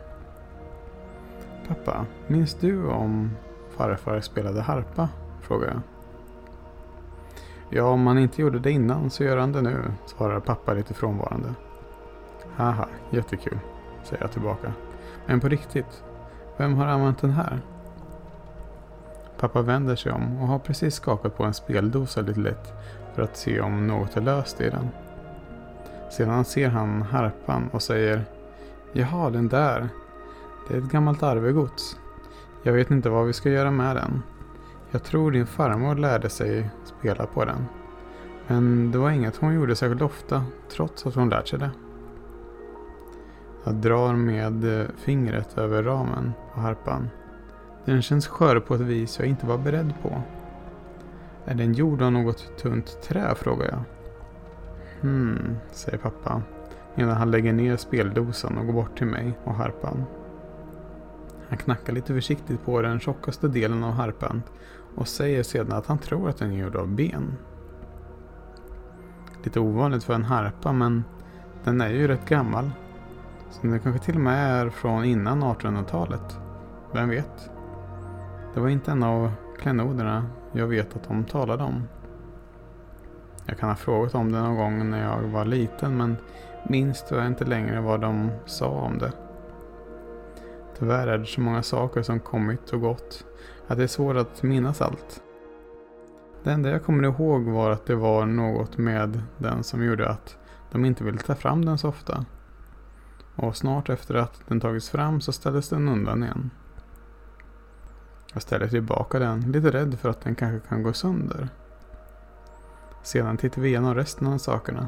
Pappa, 1.68 2.06
minns 2.28 2.54
du 2.54 2.88
om 2.88 3.32
farfar 3.78 4.22
spelade 4.22 4.62
harpa? 4.62 5.10
frågar 5.42 5.68
jag. 5.68 5.82
Ja, 7.70 7.84
om 7.84 8.08
han 8.08 8.18
inte 8.18 8.42
gjorde 8.42 8.60
det 8.60 8.72
innan 8.72 9.10
så 9.10 9.24
gör 9.24 9.38
han 9.38 9.52
det 9.52 9.62
nu, 9.62 9.92
svarar 10.06 10.40
pappa 10.40 10.74
lite 10.74 10.94
frånvarande. 10.94 11.54
Haha, 12.56 12.88
jättekul, 13.10 13.60
säger 14.04 14.24
jag 14.24 14.32
tillbaka. 14.32 14.74
Men 15.26 15.40
på 15.40 15.48
riktigt, 15.48 16.04
vem 16.58 16.74
har 16.74 16.86
använt 16.86 17.22
den 17.22 17.32
här? 17.32 17.60
Pappa 19.40 19.62
vänder 19.62 19.96
sig 19.96 20.12
om 20.12 20.42
och 20.42 20.48
har 20.48 20.60
precis 20.60 20.96
skakat 20.96 21.38
på 21.38 21.44
en 21.44 21.54
speldosa 21.54 22.22
lite 22.22 22.40
lätt 22.40 22.74
för 23.20 23.24
att 23.24 23.38
se 23.38 23.62
om 23.62 23.88
något 23.88 24.18
är 24.18 24.22
löst 24.22 24.62
i 24.62 24.70
den. 24.70 24.90
Sedan 26.12 26.46
ser 26.46 26.70
han 26.70 27.02
harpan 27.02 27.70
och 27.72 27.82
säger 27.82 28.26
Jaha, 28.94 29.30
den 29.30 29.48
där. 29.48 29.90
Det 30.68 30.74
är 30.74 30.78
ett 30.78 30.92
gammalt 30.92 31.24
arvegods. 31.24 31.98
Jag 32.64 32.74
vet 32.74 32.92
inte 32.92 33.10
vad 33.10 33.26
vi 33.26 33.34
ska 33.34 33.50
göra 33.50 33.72
med 33.72 33.96
den. 33.96 34.22
Jag 34.92 35.04
tror 35.04 35.32
din 35.32 35.48
farmor 35.48 35.96
lärde 35.96 36.30
sig 36.30 36.70
spela 36.86 37.26
på 37.26 37.46
den. 37.46 37.66
Men 38.48 38.92
det 38.92 38.98
var 38.98 39.10
inget 39.10 39.36
hon 39.36 39.56
gjorde 39.56 39.76
särskilt 39.76 40.02
ofta, 40.02 40.44
trots 40.72 41.06
att 41.06 41.16
hon 41.16 41.30
lärt 41.30 41.48
sig 41.48 41.60
det. 41.60 41.72
Jag 43.64 43.76
drar 43.76 44.14
med 44.14 44.88
fingret 44.98 45.58
över 45.58 45.84
ramen 45.84 46.34
på 46.54 46.62
harpan. 46.62 47.10
Den 47.86 48.02
känns 48.02 48.28
skör 48.28 48.60
på 48.60 48.76
ett 48.76 48.82
vis 48.82 49.20
jag 49.20 49.28
inte 49.28 49.46
var 49.46 49.58
beredd 49.58 49.94
på. 50.02 50.22
Är 51.46 51.56
den 51.56 51.74
gjord 51.74 52.02
av 52.02 52.12
något 52.12 52.58
tunt 52.58 53.02
trä? 53.02 53.36
frågar 53.36 53.66
jag. 53.66 53.84
Hmm, 55.02 55.58
säger 55.72 55.98
pappa 55.98 56.42
medan 56.96 57.18
han 57.18 57.32
lägger 57.32 57.54
ner 57.54 57.78
speldosan 57.78 58.58
och 58.58 58.66
går 58.66 58.74
bort 58.74 58.98
till 58.98 59.08
mig 59.08 59.38
och 59.44 59.54
harpan. 59.54 60.04
Han 61.50 61.58
knackar 61.58 61.94
lite 61.94 62.14
försiktigt 62.14 62.66
på 62.66 62.82
den 62.82 63.00
tjockaste 63.00 63.48
delen 63.48 63.84
av 63.84 63.92
harpan 63.92 64.42
och 64.96 65.08
säger 65.08 65.44
sedan 65.44 65.72
att 65.72 65.86
han 65.86 65.98
tror 65.98 66.30
att 66.30 66.38
den 66.38 66.52
är 66.52 66.58
gjord 66.58 66.76
av 66.76 66.88
ben. 66.88 67.38
Lite 69.44 69.60
ovanligt 69.60 70.04
för 70.04 70.14
en 70.14 70.24
harpa 70.24 70.74
men 70.74 71.04
den 71.64 71.82
är 71.82 71.90
ju 71.90 72.08
rätt 72.08 72.30
gammal. 72.30 72.72
Så 73.50 73.68
den 73.68 73.80
kanske 73.80 74.06
till 74.06 74.16
och 74.16 74.22
med 74.22 74.62
är 74.62 74.70
från 74.70 75.06
innan 75.06 75.44
1800-talet. 75.44 76.38
Vem 76.94 77.10
vet? 77.10 77.50
Det 78.54 78.60
var 78.60 78.70
inte 78.70 78.92
en 78.92 79.04
av 79.04 79.32
klenoderna 79.60 80.26
jag 80.52 80.68
vet 80.68 80.96
att 80.96 81.08
de 81.08 81.24
talade 81.24 81.64
om. 81.64 81.84
Jag 83.46 83.58
kan 83.58 83.70
ha 83.70 83.76
frågat 83.76 84.16
om 84.16 84.32
det 84.32 84.42
någon 84.42 84.56
gång 84.58 84.90
när 84.90 85.04
jag 85.04 85.22
var 85.22 85.46
liten 85.46 85.98
men 85.98 86.18
minns 86.68 87.06
jag 87.10 87.28
inte 87.28 87.46
längre 87.46 87.82
vad 87.82 88.02
de 88.02 88.32
sa 88.46 88.70
om 88.70 88.98
det. 88.98 89.12
Tyvärr 90.80 91.08
är 91.08 91.18
det 91.18 91.26
så 91.26 91.42
många 91.42 91.64
saker 91.64 92.02
som 92.02 92.20
kommit 92.20 92.70
och 92.70 92.82
gått 92.82 93.26
att 93.68 93.78
det 93.78 93.84
är 93.84 93.88
svårt 93.88 94.18
att 94.18 94.44
minnas 94.44 94.82
allt. 94.82 95.24
Det 96.44 96.52
enda 96.52 96.70
jag 96.70 96.84
kommer 96.84 97.04
ihåg 97.04 97.44
var 97.44 97.72
att 97.72 97.86
det 97.86 97.96
var 97.96 98.26
något 98.26 98.78
med 98.78 99.22
den 99.38 99.64
som 99.64 99.84
gjorde 99.84 100.10
att 100.10 100.38
de 100.72 100.86
inte 100.86 101.04
ville 101.04 101.18
ta 101.18 101.36
fram 101.36 101.66
den 101.66 101.78
så 101.78 101.90
ofta. 101.90 102.26
Och 103.36 103.56
snart 103.56 103.90
efter 103.90 104.16
att 104.16 104.42
den 104.48 104.60
tagits 104.60 104.90
fram 104.90 105.22
så 105.22 105.32
ställdes 105.32 105.70
den 105.70 105.88
undan 105.88 106.24
igen. 106.24 106.50
Jag 108.34 108.42
ställer 108.42 108.68
tillbaka 108.68 109.20
den, 109.20 109.52
lite 109.52 109.72
rädd 109.72 110.00
för 110.00 110.10
att 110.10 110.22
den 110.22 110.36
kanske 110.36 110.70
kan 110.70 110.84
gå 110.84 110.94
sönder. 110.94 111.50
Sedan 113.04 113.38
tittar 113.38 113.62
vi 113.62 113.68
igenom 113.68 113.96
resten 113.96 114.28
av 114.28 114.38
sakerna. 114.38 114.88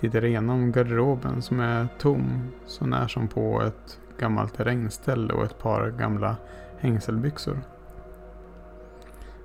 Tittar 0.00 0.24
igenom 0.24 0.72
garderoben 0.72 1.42
som 1.42 1.60
är 1.60 1.88
tom, 1.98 2.52
så 2.66 2.86
när 2.86 3.08
som 3.08 3.28
på 3.28 3.62
ett 3.62 3.98
gammalt 4.18 4.60
regnställe 4.60 5.32
och 5.32 5.44
ett 5.44 5.58
par 5.58 5.90
gamla 5.90 6.36
hängselbyxor. 6.78 7.60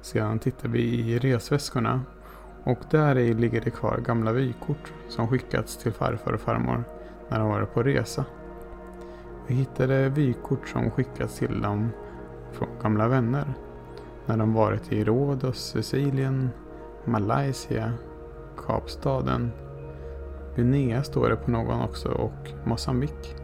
Sedan 0.01 0.39
tittar 0.39 0.69
vi 0.69 0.81
i 0.81 1.19
resväskorna 1.19 2.01
och 2.63 2.79
där 2.89 3.17
i 3.17 3.33
ligger 3.33 3.61
det 3.61 3.71
kvar 3.71 3.97
gamla 3.97 4.31
vykort 4.31 4.93
som 5.09 5.27
skickats 5.27 5.77
till 5.77 5.93
farfar 5.93 6.33
och 6.33 6.41
farmor 6.41 6.83
när 7.29 7.39
de 7.39 7.49
varit 7.49 7.73
på 7.73 7.83
resa. 7.83 8.25
Vi 9.47 9.55
hittade 9.55 10.09
vykort 10.09 10.67
som 10.67 10.91
skickats 10.91 11.37
till 11.37 11.61
dem 11.61 11.89
från 12.51 12.69
gamla 12.81 13.07
vänner 13.07 13.53
när 14.25 14.37
de 14.37 14.53
varit 14.53 14.91
i 14.91 15.03
Rhodos, 15.03 15.59
Sicilien, 15.59 16.49
Malaysia, 17.05 17.93
Kapstaden, 18.67 19.51
Guinea 20.55 21.03
står 21.03 21.29
det 21.29 21.35
på 21.35 21.51
någon 21.51 21.81
också 21.81 22.09
och 22.09 22.51
Mosambik. 22.63 23.35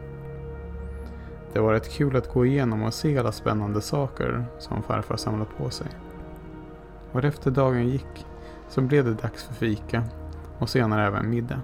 Det 1.52 1.60
var 1.60 1.72
rätt 1.72 1.90
kul 1.90 2.16
att 2.16 2.32
gå 2.32 2.46
igenom 2.46 2.82
och 2.82 2.94
se 2.94 3.18
alla 3.18 3.32
spännande 3.32 3.80
saker 3.80 4.46
som 4.58 4.82
farfar 4.82 5.16
samlat 5.16 5.56
på 5.58 5.70
sig. 5.70 5.86
Och 7.12 7.24
efter 7.24 7.50
dagen 7.50 7.88
gick 7.88 8.26
så 8.68 8.80
blev 8.80 9.04
det 9.04 9.14
dags 9.14 9.44
för 9.44 9.54
fika 9.54 10.04
och 10.58 10.68
senare 10.68 11.06
även 11.06 11.30
middag. 11.30 11.60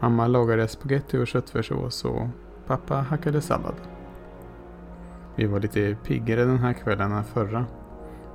Mamma 0.00 0.26
lagade 0.26 0.68
spaghetti 0.68 1.18
och 1.18 1.26
köttfärssås 1.26 2.04
och 2.04 2.26
pappa 2.66 2.94
hackade 2.94 3.40
sallad. 3.40 3.74
Vi 5.40 5.46
var 5.46 5.60
lite 5.60 5.96
piggare 6.04 6.44
den 6.44 6.58
här 6.58 6.72
kvällen 6.72 7.12
än 7.12 7.24
förra. 7.24 7.64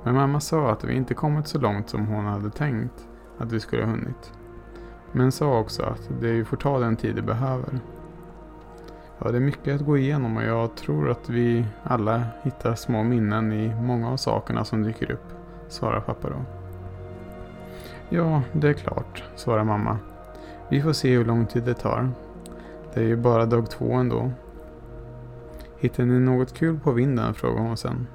Men 0.02 0.14
mamma 0.14 0.40
sa 0.40 0.70
att 0.70 0.84
vi 0.84 0.94
inte 0.94 1.14
kommit 1.14 1.46
så 1.46 1.58
långt 1.58 1.88
som 1.88 2.06
hon 2.06 2.24
hade 2.24 2.50
tänkt 2.50 3.08
att 3.38 3.52
vi 3.52 3.60
skulle 3.60 3.84
ha 3.84 3.90
hunnit. 3.90 4.32
Men 5.12 5.32
sa 5.32 5.58
också 5.58 5.82
att 5.82 6.10
det 6.20 6.44
får 6.44 6.56
ta 6.56 6.78
den 6.78 6.96
tid 6.96 7.16
det 7.16 7.22
behöver. 7.22 7.80
Ja, 9.18 9.30
det 9.30 9.36
är 9.36 9.40
mycket 9.40 9.74
att 9.74 9.86
gå 9.86 9.98
igenom 9.98 10.36
och 10.36 10.42
jag 10.42 10.74
tror 10.74 11.10
att 11.10 11.28
vi 11.28 11.66
alla 11.82 12.22
hittar 12.42 12.74
små 12.74 13.02
minnen 13.02 13.52
i 13.52 13.74
många 13.74 14.10
av 14.10 14.16
sakerna 14.16 14.64
som 14.64 14.82
dyker 14.82 15.10
upp, 15.10 15.32
svarar 15.68 16.00
pappa 16.00 16.28
då. 16.28 16.44
Ja, 18.08 18.42
det 18.52 18.68
är 18.68 18.72
klart, 18.72 19.24
svarar 19.36 19.64
mamma. 19.64 19.98
Vi 20.70 20.82
får 20.82 20.92
se 20.92 21.16
hur 21.16 21.24
lång 21.24 21.46
tid 21.46 21.62
det 21.62 21.74
tar. 21.74 22.10
Det 22.94 23.00
är 23.00 23.04
ju 23.04 23.16
bara 23.16 23.46
dag 23.46 23.70
två 23.70 23.92
ändå. 23.92 24.30
Hittade 25.78 26.08
ni 26.08 26.20
något 26.20 26.54
kul 26.54 26.78
på 26.78 26.92
vinden? 26.92 27.34
frågar 27.34 27.62
hon 27.62 27.76
sen. 27.76 28.06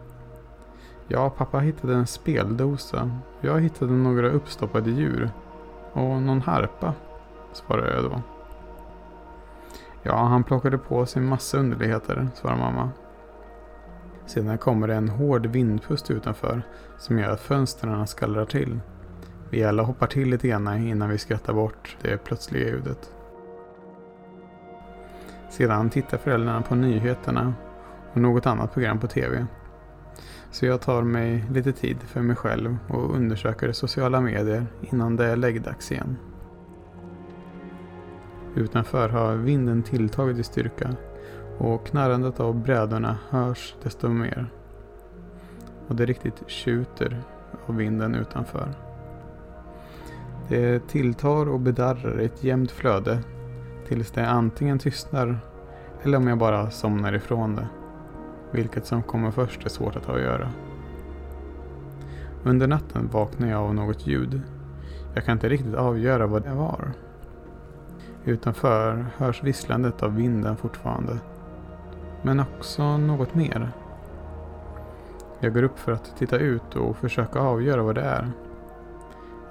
Ja, 1.08 1.30
pappa 1.30 1.60
hittade 1.60 1.94
en 1.94 2.08
speldosa. 2.08 3.12
Jag 3.42 3.62
hittade 3.62 3.92
några 3.92 4.30
uppstoppade 4.30 4.92
djur. 4.92 5.30
Och 5.94 6.22
någon 6.22 6.42
harpa, 6.42 6.94
svarar 7.54 7.94
jag 7.94 8.04
då. 8.04 8.22
Ja, 10.04 10.16
han 10.16 10.44
plockade 10.44 10.78
på 10.78 11.06
sig 11.06 11.22
massa 11.22 11.58
underligheter, 11.58 12.30
svarar 12.36 12.58
mamma. 12.58 12.90
Sedan 14.26 14.58
kommer 14.58 14.88
det 14.88 14.96
en 14.96 15.10
hård 15.10 15.46
vindpust 15.46 16.12
utanför 16.12 16.62
som 16.98 17.20
gör 17.20 17.30
att 17.30 17.42
fönstren 17.42 18.08
skallrar 18.08 18.46
till. 18.46 18.80
Vi 19.50 19.64
alla 19.64 19.84
hoppar 19.84 20.08
till 20.08 20.30
lite 20.30 20.48
grann 20.48 20.88
innan 20.88 21.10
vi 21.10 21.18
skrattar 21.18 21.54
bort 21.54 21.98
det 22.02 22.18
plötsliga 22.18 22.68
ljudet. 22.68 23.12
Sedan 25.52 25.90
tittar 25.90 26.18
föräldrarna 26.18 26.62
på 26.62 26.76
nyheterna 26.76 27.54
och 28.14 28.22
något 28.22 28.46
annat 28.46 28.74
program 28.74 29.00
på 29.00 29.08
TV. 29.08 29.46
Så 30.52 30.66
jag 30.66 30.82
tar 30.82 31.02
mig 31.02 31.46
lite 31.52 31.72
tid 31.72 31.98
för 32.02 32.22
mig 32.22 32.36
själv 32.36 32.78
och 32.88 33.16
undersöker 33.16 33.72
sociala 33.72 34.22
medier 34.22 34.66
innan 34.82 35.16
det 35.16 35.26
är 35.26 35.36
läggdags 35.36 35.92
igen. 35.92 36.18
Utanför 38.56 39.10
har 39.10 39.36
vinden 39.36 39.84
tilltagit 39.84 40.38
i 40.38 40.44
styrka 40.44 40.96
och 41.58 41.86
knarrandet 41.86 42.40
av 42.40 42.56
brädorna 42.56 43.18
hörs 43.30 43.76
desto 43.84 44.10
mer. 44.10 44.52
Och 45.88 45.96
det 45.96 46.06
riktigt 46.06 46.44
tjuter 46.48 47.24
av 47.66 47.76
vinden 47.76 48.16
utanför. 48.16 48.74
Det 50.50 50.88
tilltar 50.88 51.50
och 51.50 51.60
bedarrar 51.60 52.22
i 52.22 52.26
ett 52.26 52.44
jämnt 52.44 52.72
flöde 52.72 53.20
tills 53.92 54.12
det 54.12 54.28
antingen 54.28 54.80
tystnar 54.80 55.40
eller 56.04 56.18
om 56.18 56.28
jag 56.28 56.38
bara 56.38 56.70
somnar 56.70 57.14
ifrån 57.14 57.56
det. 57.56 57.68
Vilket 58.52 58.86
som 58.86 59.04
kommer 59.04 59.32
först 59.32 59.66
är 59.66 59.70
svårt 59.70 59.96
att 59.96 60.10
avgöra. 60.10 60.50
Under 62.44 62.68
natten 62.68 63.10
vaknar 63.12 63.50
jag 63.50 63.62
av 63.62 63.76
något 63.76 64.08
ljud. 64.08 64.42
Jag 65.14 65.26
kan 65.26 65.34
inte 65.34 65.50
riktigt 65.50 65.76
avgöra 65.76 66.28
vad 66.28 66.44
det 66.44 66.54
var. 66.54 66.92
Utanför 68.26 69.06
hörs 69.18 69.44
visslandet 69.44 70.04
av 70.04 70.16
vinden 70.16 70.58
fortfarande. 70.58 71.18
Men 72.22 72.40
också 72.40 72.98
något 72.98 73.36
mer. 73.36 73.72
Jag 75.40 75.54
går 75.54 75.64
upp 75.64 75.80
för 75.80 75.92
att 75.92 76.18
titta 76.18 76.38
ut 76.38 76.76
och 76.76 76.98
försöka 76.98 77.40
avgöra 77.40 77.84
vad 77.84 77.96
det 77.96 78.02
är. 78.02 78.32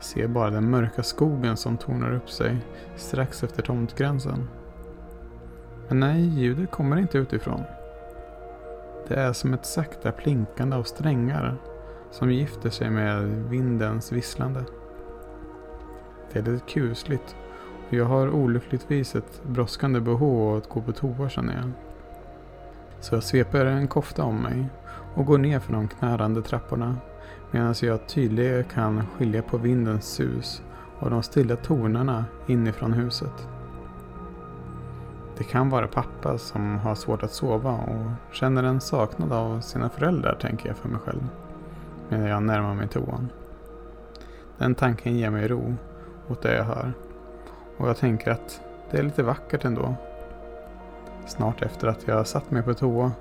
Jag 0.00 0.04
ser 0.04 0.28
bara 0.28 0.50
den 0.50 0.70
mörka 0.70 1.02
skogen 1.02 1.56
som 1.56 1.76
tornar 1.76 2.14
upp 2.14 2.30
sig 2.30 2.56
strax 2.96 3.44
efter 3.44 3.62
tomtgränsen. 3.62 4.48
Men 5.88 6.00
nej, 6.00 6.20
ljudet 6.20 6.70
kommer 6.70 6.96
inte 6.96 7.18
utifrån. 7.18 7.62
Det 9.08 9.14
är 9.14 9.32
som 9.32 9.54
ett 9.54 9.66
sakta 9.66 10.12
plinkande 10.12 10.76
av 10.76 10.82
strängar 10.82 11.56
som 12.10 12.32
gifter 12.32 12.70
sig 12.70 12.90
med 12.90 13.22
vindens 13.28 14.12
visslande. 14.12 14.64
Det 16.32 16.38
är 16.38 16.42
lite 16.42 16.66
kusligt 16.66 17.36
och 17.88 17.94
jag 17.94 18.04
har 18.04 18.30
olyckligtvis 18.30 19.14
ett 19.14 19.42
brådskande 19.44 20.00
behov 20.00 20.50
av 20.50 20.56
att 20.56 20.68
gå 20.68 20.80
på 20.80 20.92
toa 20.92 21.28
känner 21.28 21.54
jag. 21.54 21.70
Så 23.00 23.14
jag 23.14 23.22
sveper 23.22 23.66
en 23.66 23.88
kofta 23.88 24.24
om 24.24 24.42
mig 24.42 24.66
och 25.14 25.26
går 25.26 25.38
ner 25.38 25.60
för 25.60 25.72
de 25.72 25.88
knärande 25.88 26.42
trapporna 26.42 26.96
medan 27.50 27.74
jag 27.82 28.06
tydligare 28.06 28.62
kan 28.62 29.06
skilja 29.06 29.42
på 29.42 29.58
vindens 29.58 30.04
sus 30.04 30.62
och 30.98 31.10
de 31.10 31.22
stilla 31.22 31.56
tonerna 31.56 32.24
inifrån 32.46 32.92
huset. 32.92 33.48
Det 35.38 35.44
kan 35.44 35.70
vara 35.70 35.86
pappa 35.86 36.38
som 36.38 36.78
har 36.78 36.94
svårt 36.94 37.22
att 37.22 37.32
sova 37.32 37.72
och 37.72 38.34
känner 38.34 38.62
en 38.62 38.80
saknad 38.80 39.32
av 39.32 39.60
sina 39.60 39.88
föräldrar, 39.88 40.34
tänker 40.40 40.68
jag 40.68 40.76
för 40.76 40.88
mig 40.88 41.00
själv. 41.00 41.28
Medan 42.08 42.26
jag 42.26 42.42
närmar 42.42 42.74
mig 42.74 42.88
toan. 42.88 43.28
Den 44.58 44.74
tanken 44.74 45.16
ger 45.16 45.30
mig 45.30 45.48
ro 45.48 45.74
åt 46.28 46.42
det 46.42 46.56
jag 46.56 46.64
hör. 46.64 46.92
Och 47.76 47.88
jag 47.88 47.96
tänker 47.96 48.30
att 48.30 48.60
det 48.90 48.98
är 48.98 49.02
lite 49.02 49.22
vackert 49.22 49.64
ändå. 49.64 49.94
Snart 51.26 51.62
efter 51.62 51.88
att 51.88 52.08
jag 52.08 52.26
satt 52.26 52.50
mig 52.50 52.62
på 52.62 52.74
toa 52.74 53.12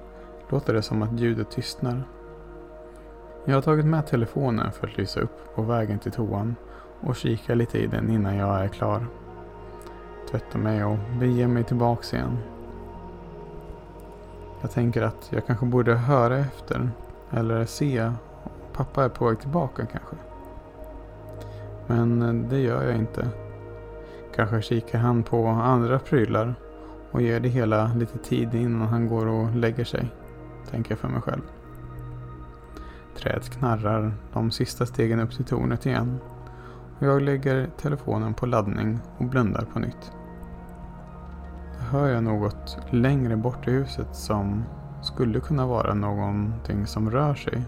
låter 0.50 0.74
det 0.74 0.82
som 0.82 1.02
att 1.02 1.20
ljudet 1.20 1.52
tystnar. 1.52 2.04
Jag 3.50 3.56
har 3.56 3.62
tagit 3.62 3.86
med 3.86 4.08
telefonen 4.08 4.72
för 4.72 4.88
att 4.88 4.98
lysa 4.98 5.20
upp 5.20 5.56
på 5.56 5.62
vägen 5.62 6.00
till 6.00 6.12
toan 6.12 6.56
och 7.02 7.16
kika 7.16 7.56
lite 7.56 7.78
i 7.78 7.88
den 7.88 8.10
innan 8.10 8.36
jag 8.36 8.64
är 8.64 8.68
klar. 8.68 9.06
tvätta 10.32 10.58
mig 10.58 10.84
och 10.84 10.98
bege 11.20 11.48
mig 11.48 11.64
tillbaks 11.64 12.14
igen. 12.14 12.38
Jag 14.62 14.72
tänker 14.72 15.02
att 15.02 15.28
jag 15.30 15.46
kanske 15.46 15.66
borde 15.66 15.96
höra 15.96 16.38
efter 16.38 16.90
eller 17.32 17.66
se 17.66 18.02
om 18.04 18.14
pappa 18.74 19.04
är 19.04 19.10
på 19.10 19.26
väg 19.26 19.40
tillbaka 19.40 19.86
kanske. 19.86 20.16
Men 21.88 22.46
det 22.50 22.60
gör 22.60 22.84
jag 22.84 22.96
inte. 22.96 23.28
Kanske 24.36 24.62
kikar 24.62 25.00
han 25.00 25.24
på 25.24 25.48
andra 25.48 26.00
prylar 26.00 26.56
och 27.12 27.22
ger 27.22 27.40
det 27.40 27.50
hela 27.50 27.92
lite 27.94 28.18
tid 28.18 28.56
innan 28.56 28.88
han 28.88 29.08
går 29.08 29.28
och 29.28 29.56
lägger 29.56 29.84
sig, 29.84 30.10
tänker 30.72 30.92
jag 30.92 31.00
för 31.00 31.08
mig 31.08 31.22
själv. 31.22 31.42
Träet 33.20 33.50
knarrar 33.50 34.14
de 34.34 34.52
sista 34.52 34.86
stegen 34.86 35.20
upp 35.20 35.32
till 35.32 35.46
tornet 35.46 35.86
igen 35.86 36.20
och 37.00 37.08
jag 37.08 37.22
lägger 37.22 37.70
telefonen 37.78 38.34
på 38.34 38.46
laddning 38.46 39.00
och 39.18 39.26
blundar 39.26 39.66
på 39.74 39.80
nytt. 39.80 40.12
Då 41.74 41.80
hör 41.80 42.08
jag 42.08 42.24
något 42.24 42.78
längre 42.90 43.38
bort 43.38 43.68
i 43.68 43.72
huset 43.72 44.16
som 44.16 44.64
skulle 45.02 45.40
kunna 45.40 45.66
vara 45.66 45.94
någonting 45.94 46.88
som 46.88 47.12
rör 47.12 47.36
sig 47.36 47.62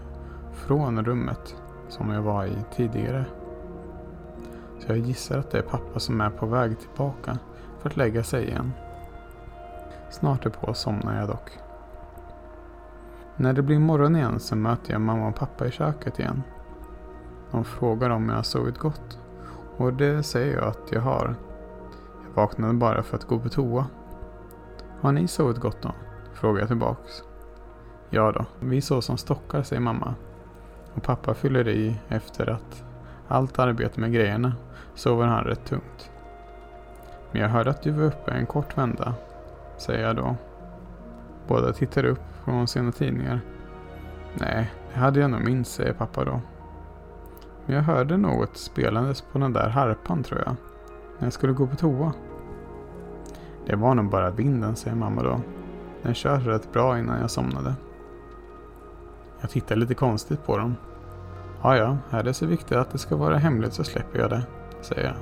från 0.52 1.04
rummet 1.04 1.56
som 1.88 2.10
jag 2.10 2.22
var 2.22 2.44
i 2.44 2.56
tidigare. 2.76 3.24
Så 4.78 4.92
jag 4.92 4.98
gissar 4.98 5.38
att 5.38 5.50
det 5.50 5.58
är 5.58 5.62
pappa 5.62 6.00
som 6.00 6.20
är 6.20 6.30
på 6.30 6.46
väg 6.46 6.80
tillbaka 6.80 7.38
för 7.80 7.90
att 7.90 7.96
lägga 7.96 8.24
sig 8.24 8.48
igen. 8.48 8.72
Snart 10.10 10.46
är 10.46 10.50
på 10.50 10.74
somnar 10.74 11.18
jag 11.18 11.28
dock. 11.28 11.50
När 13.42 13.52
det 13.52 13.62
blir 13.62 13.78
morgon 13.78 14.16
igen 14.16 14.40
så 14.40 14.56
möter 14.56 14.92
jag 14.92 15.00
mamma 15.00 15.28
och 15.28 15.34
pappa 15.34 15.66
i 15.66 15.70
köket 15.70 16.18
igen. 16.18 16.42
De 17.50 17.64
frågar 17.64 18.10
om 18.10 18.28
jag 18.28 18.36
har 18.36 18.42
sovit 18.42 18.78
gott 18.78 19.18
och 19.76 19.92
det 19.92 20.22
säger 20.22 20.56
jag 20.56 20.64
att 20.64 20.92
jag 20.92 21.00
har. 21.00 21.34
Jag 22.24 22.42
vaknade 22.42 22.74
bara 22.74 23.02
för 23.02 23.16
att 23.16 23.24
gå 23.24 23.38
på 23.38 23.48
toa. 23.48 23.86
Har 25.00 25.12
ni 25.12 25.28
sovit 25.28 25.58
gott 25.58 25.82
då? 25.82 25.92
Frågar 26.32 26.60
jag 26.60 26.68
tillbaks. 26.68 27.22
Ja 28.10 28.32
då, 28.32 28.44
vi 28.60 28.80
sov 28.80 29.00
som 29.00 29.16
stockar 29.16 29.62
säger 29.62 29.82
mamma. 29.82 30.14
Och 30.94 31.02
pappa 31.02 31.34
fyller 31.34 31.68
i 31.68 32.00
efter 32.08 32.50
att 32.50 32.84
allt 33.28 33.58
arbete 33.58 34.00
med 34.00 34.12
grejerna 34.12 34.52
sover 34.94 35.26
han 35.26 35.44
rätt 35.44 35.64
tungt. 35.64 36.10
Men 37.32 37.42
jag 37.42 37.48
hörde 37.48 37.70
att 37.70 37.82
du 37.82 37.90
var 37.90 38.04
uppe 38.04 38.30
en 38.30 38.46
kort 38.46 38.78
vända, 38.78 39.14
säger 39.76 40.06
jag 40.06 40.16
då. 40.16 40.36
Båda 41.48 41.72
tittar 41.72 42.04
upp 42.04 42.31
från 42.44 42.66
sina 42.66 42.92
tidningar. 42.92 43.40
Nej, 44.34 44.72
det 44.92 45.00
hade 45.00 45.20
jag 45.20 45.30
nog 45.30 45.44
minst, 45.44 45.72
säger 45.72 45.92
pappa 45.92 46.24
då. 46.24 46.40
Men 47.66 47.76
jag 47.76 47.82
hörde 47.82 48.16
något 48.16 48.56
spelandes 48.56 49.20
på 49.20 49.38
den 49.38 49.52
där 49.52 49.68
harpan 49.68 50.22
tror 50.22 50.40
jag. 50.46 50.56
När 51.18 51.26
jag 51.26 51.32
skulle 51.32 51.52
gå 51.52 51.66
på 51.66 51.76
toa. 51.76 52.12
Det 53.66 53.76
var 53.76 53.94
nog 53.94 54.10
bara 54.10 54.30
vinden, 54.30 54.76
säger 54.76 54.96
mamma 54.96 55.22
då. 55.22 55.40
Den 56.02 56.14
kör 56.14 56.38
rätt 56.38 56.72
bra 56.72 56.98
innan 56.98 57.20
jag 57.20 57.30
somnade. 57.30 57.74
Jag 59.40 59.50
tittar 59.50 59.76
lite 59.76 59.94
konstigt 59.94 60.46
på 60.46 60.58
dem. 60.58 60.76
Ja, 61.62 61.76
ja, 61.76 61.96
är 62.10 62.22
det 62.22 62.34
så 62.34 62.46
viktigt 62.46 62.76
att 62.76 62.90
det 62.90 62.98
ska 62.98 63.16
vara 63.16 63.38
hemligt 63.38 63.72
så 63.72 63.84
släpper 63.84 64.18
jag 64.18 64.30
det, 64.30 64.42
säger 64.80 65.04
jag. 65.04 65.14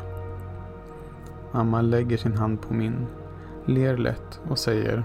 Mamma 1.52 1.82
lägger 1.82 2.16
sin 2.16 2.36
hand 2.36 2.60
på 2.60 2.74
min, 2.74 3.06
ler 3.64 3.96
lätt 3.96 4.40
och 4.48 4.58
säger 4.58 5.04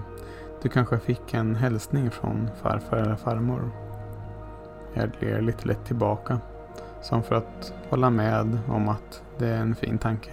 du 0.66 0.70
kanske 0.70 0.98
fick 0.98 1.34
en 1.34 1.54
hälsning 1.54 2.10
från 2.10 2.48
farfar 2.62 2.96
eller 2.96 3.16
farmor? 3.16 3.70
Jag 4.94 5.10
ler 5.20 5.40
lite 5.40 5.68
lätt 5.68 5.84
tillbaka, 5.84 6.40
som 7.02 7.22
för 7.22 7.34
att 7.34 7.72
hålla 7.90 8.10
med 8.10 8.58
om 8.68 8.88
att 8.88 9.22
det 9.38 9.48
är 9.48 9.60
en 9.60 9.74
fin 9.74 9.98
tanke. 9.98 10.30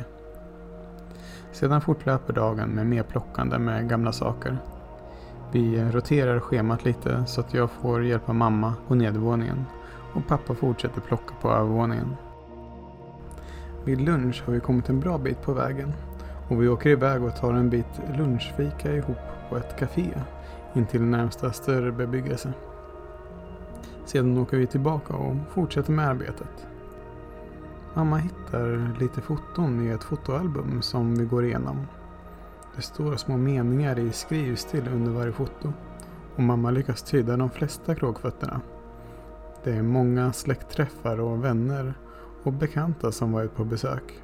Sedan 1.51 1.81
fortlöper 1.81 2.33
dagen 2.33 2.69
med 2.69 2.85
mer 2.85 3.03
plockande 3.03 3.59
med 3.59 3.89
gamla 3.89 4.11
saker. 4.11 4.57
Vi 5.51 5.83
roterar 5.91 6.39
schemat 6.39 6.85
lite 6.85 7.25
så 7.25 7.41
att 7.41 7.53
jag 7.53 7.71
får 7.71 8.03
hjälpa 8.03 8.33
mamma 8.33 8.73
på 8.87 8.95
nedervåningen 8.95 9.65
och 10.13 10.27
pappa 10.27 10.55
fortsätter 10.55 11.01
plocka 11.01 11.35
på 11.41 11.49
övervåningen. 11.49 12.15
Vid 13.85 14.01
lunch 14.01 14.43
har 14.45 14.53
vi 14.53 14.59
kommit 14.59 14.89
en 14.89 14.99
bra 14.99 15.17
bit 15.17 15.41
på 15.41 15.53
vägen 15.53 15.93
och 16.49 16.63
vi 16.63 16.67
åker 16.67 16.89
iväg 16.89 17.23
och 17.23 17.35
tar 17.35 17.53
en 17.53 17.69
bit 17.69 18.01
lunchfika 18.17 18.91
ihop 18.91 19.32
på 19.49 19.57
ett 19.57 19.79
café 19.79 20.09
intill 20.73 21.01
närmsta 21.01 21.51
större 21.51 21.91
bebyggelse. 21.91 22.53
Sedan 24.05 24.37
åker 24.37 24.57
vi 24.57 24.67
tillbaka 24.67 25.13
och 25.13 25.35
fortsätter 25.49 25.91
med 25.91 26.07
arbetet. 26.07 26.67
Mamma 27.93 28.17
hittar 28.17 28.99
lite 28.99 29.21
foton 29.21 29.87
i 29.87 29.89
ett 29.89 30.03
fotoalbum 30.03 30.81
som 30.81 31.15
vi 31.15 31.25
går 31.25 31.45
igenom. 31.45 31.87
Det 32.75 32.81
står 32.81 33.15
små 33.15 33.37
meningar 33.37 33.99
i 33.99 34.11
skrivstil 34.11 34.87
under 34.93 35.11
varje 35.11 35.31
foto 35.31 35.73
och 36.35 36.43
mamma 36.43 36.71
lyckas 36.71 37.03
tyda 37.03 37.37
de 37.37 37.49
flesta 37.49 37.95
kråkfötterna. 37.95 38.61
Det 39.63 39.71
är 39.71 39.83
många 39.83 40.33
släktträffar 40.33 41.19
och 41.19 41.43
vänner 41.43 41.93
och 42.43 42.53
bekanta 42.53 43.11
som 43.11 43.31
varit 43.31 43.55
på 43.55 43.63
besök. 43.63 44.22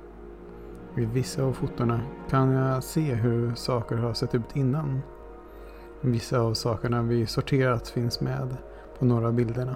Vid 0.95 1.09
vissa 1.09 1.43
av 1.43 1.53
fotona 1.53 2.01
kan 2.29 2.51
jag 2.51 2.83
se 2.83 3.13
hur 3.13 3.55
saker 3.55 3.95
har 3.95 4.13
sett 4.13 4.35
ut 4.35 4.55
innan. 4.55 5.01
Vissa 6.01 6.39
av 6.39 6.53
sakerna 6.53 7.01
vi 7.01 7.25
sorterat 7.25 7.87
finns 7.87 8.21
med 8.21 8.57
på 8.99 9.05
några 9.05 9.27
av 9.27 9.33
bilderna. 9.33 9.75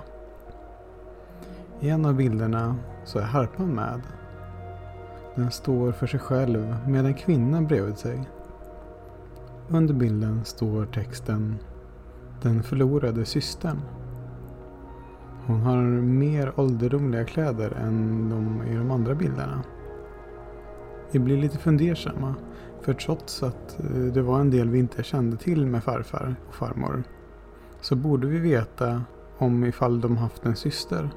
I 1.79 1.89
en 1.89 2.05
av 2.05 2.15
bilderna 2.15 2.75
så 3.05 3.19
är 3.19 3.23
harpan 3.23 3.75
med. 3.75 4.01
Den 5.35 5.51
står 5.51 5.91
för 5.91 6.07
sig 6.07 6.19
själv 6.19 6.77
med 6.87 7.05
en 7.05 7.13
kvinna 7.13 7.61
bredvid 7.61 7.97
sig. 7.97 8.29
Under 9.69 9.93
bilden 9.93 10.45
står 10.45 10.85
texten 10.85 11.55
Den 12.41 12.63
förlorade 12.63 13.25
systern. 13.25 13.81
Hon 15.45 15.61
har 15.61 15.77
mer 16.01 16.59
ålderdomliga 16.59 17.25
kläder 17.25 17.71
än 17.71 18.29
de 18.29 18.63
i 18.67 18.75
de 18.75 18.91
andra 18.91 19.15
bilderna. 19.15 19.63
Vi 21.13 21.19
blir 21.19 21.37
lite 21.37 21.57
fundersamma, 21.57 22.35
för 22.81 22.93
trots 22.93 23.43
att 23.43 23.79
eh, 23.79 23.85
det 23.85 24.21
var 24.21 24.39
en 24.39 24.51
del 24.51 24.69
vi 24.69 24.79
inte 24.79 25.03
kände 25.03 25.37
till 25.37 25.65
med 25.65 25.83
farfar 25.83 26.35
och 26.47 26.55
farmor, 26.55 27.03
så 27.81 27.95
borde 27.95 28.27
vi 28.27 28.39
veta 28.39 29.01
om 29.37 29.63
ifall 29.63 30.01
de 30.01 30.17
haft 30.17 30.45
en 30.45 30.55
syster. 30.55 31.09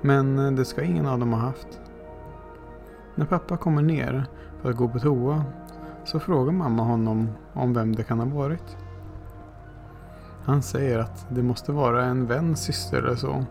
Men 0.00 0.38
eh, 0.38 0.52
det 0.52 0.64
ska 0.64 0.82
ingen 0.82 1.06
av 1.06 1.18
dem 1.18 1.32
ha 1.32 1.40
haft. 1.40 1.80
När 3.14 3.26
pappa 3.26 3.56
kommer 3.56 3.82
ner 3.82 4.26
för 4.62 4.70
att 4.70 4.76
gå 4.76 4.88
på 4.88 4.98
toa 4.98 5.44
så 6.04 6.20
frågar 6.20 6.52
mamma 6.52 6.82
honom 6.82 7.28
om 7.52 7.74
vem 7.74 7.94
det 7.96 8.02
kan 8.02 8.18
ha 8.18 8.26
varit. 8.26 8.76
Han 10.44 10.62
säger 10.62 10.98
att 10.98 11.26
det 11.28 11.42
måste 11.42 11.72
vara 11.72 12.04
en 12.04 12.26
väns 12.26 12.60
syster 12.60 12.98
eller 12.98 13.16
så. 13.16 13.44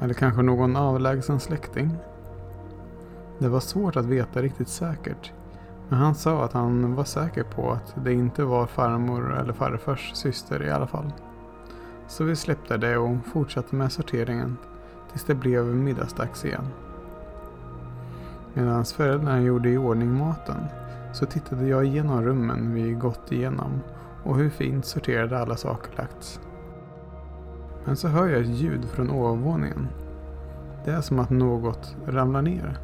Eller 0.00 0.14
kanske 0.14 0.42
någon 0.42 0.76
avlägsen 0.76 1.40
släkting. 1.40 1.96
Det 3.38 3.48
var 3.48 3.60
svårt 3.60 3.96
att 3.96 4.06
veta 4.06 4.42
riktigt 4.42 4.68
säkert. 4.68 5.32
Men 5.88 5.98
han 5.98 6.14
sa 6.14 6.44
att 6.44 6.52
han 6.52 6.94
var 6.94 7.04
säker 7.04 7.42
på 7.42 7.70
att 7.70 7.94
det 8.04 8.12
inte 8.12 8.44
var 8.44 8.66
farmor 8.66 9.38
eller 9.38 9.52
farfars 9.52 10.10
syster 10.14 10.62
i 10.62 10.70
alla 10.70 10.86
fall. 10.86 11.12
Så 12.08 12.24
vi 12.24 12.36
släppte 12.36 12.76
det 12.76 12.96
och 12.96 13.16
fortsatte 13.32 13.76
med 13.76 13.92
sorteringen 13.92 14.56
tills 15.10 15.24
det 15.24 15.34
blev 15.34 15.64
middagsdags 15.64 16.44
igen. 16.44 16.66
Medan 18.54 18.84
föräldrarna 18.84 19.40
gjorde 19.40 19.70
i 19.70 19.78
ordning 19.78 20.18
maten 20.18 20.64
så 21.12 21.26
tittade 21.26 21.68
jag 21.68 21.84
igenom 21.84 22.22
rummen 22.22 22.74
vi 22.74 22.92
gått 22.92 23.32
igenom 23.32 23.80
och 24.24 24.36
hur 24.36 24.50
fint 24.50 24.86
sorterade 24.86 25.38
alla 25.38 25.56
saker 25.56 25.96
lagts. 25.96 26.40
Men 27.84 27.96
så 27.96 28.08
hör 28.08 28.28
jag 28.28 28.40
ett 28.40 28.48
ljud 28.48 28.84
från 28.84 29.10
ovanvåningen. 29.10 29.88
Det 30.84 30.90
är 30.90 31.00
som 31.00 31.18
att 31.18 31.30
något 31.30 31.96
ramlar 32.06 32.42
ner. 32.42 32.78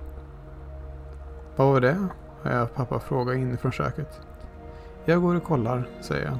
Vad 1.56 1.72
var 1.72 1.80
det? 1.80 2.06
Hör 2.42 2.58
jag 2.58 2.74
pappa 2.74 3.00
fråga 3.00 3.34
inifrån 3.34 3.72
köket. 3.72 4.20
Jag 5.04 5.22
går 5.22 5.34
och 5.34 5.44
kollar, 5.44 5.88
säger 6.00 6.24
jag. 6.24 6.38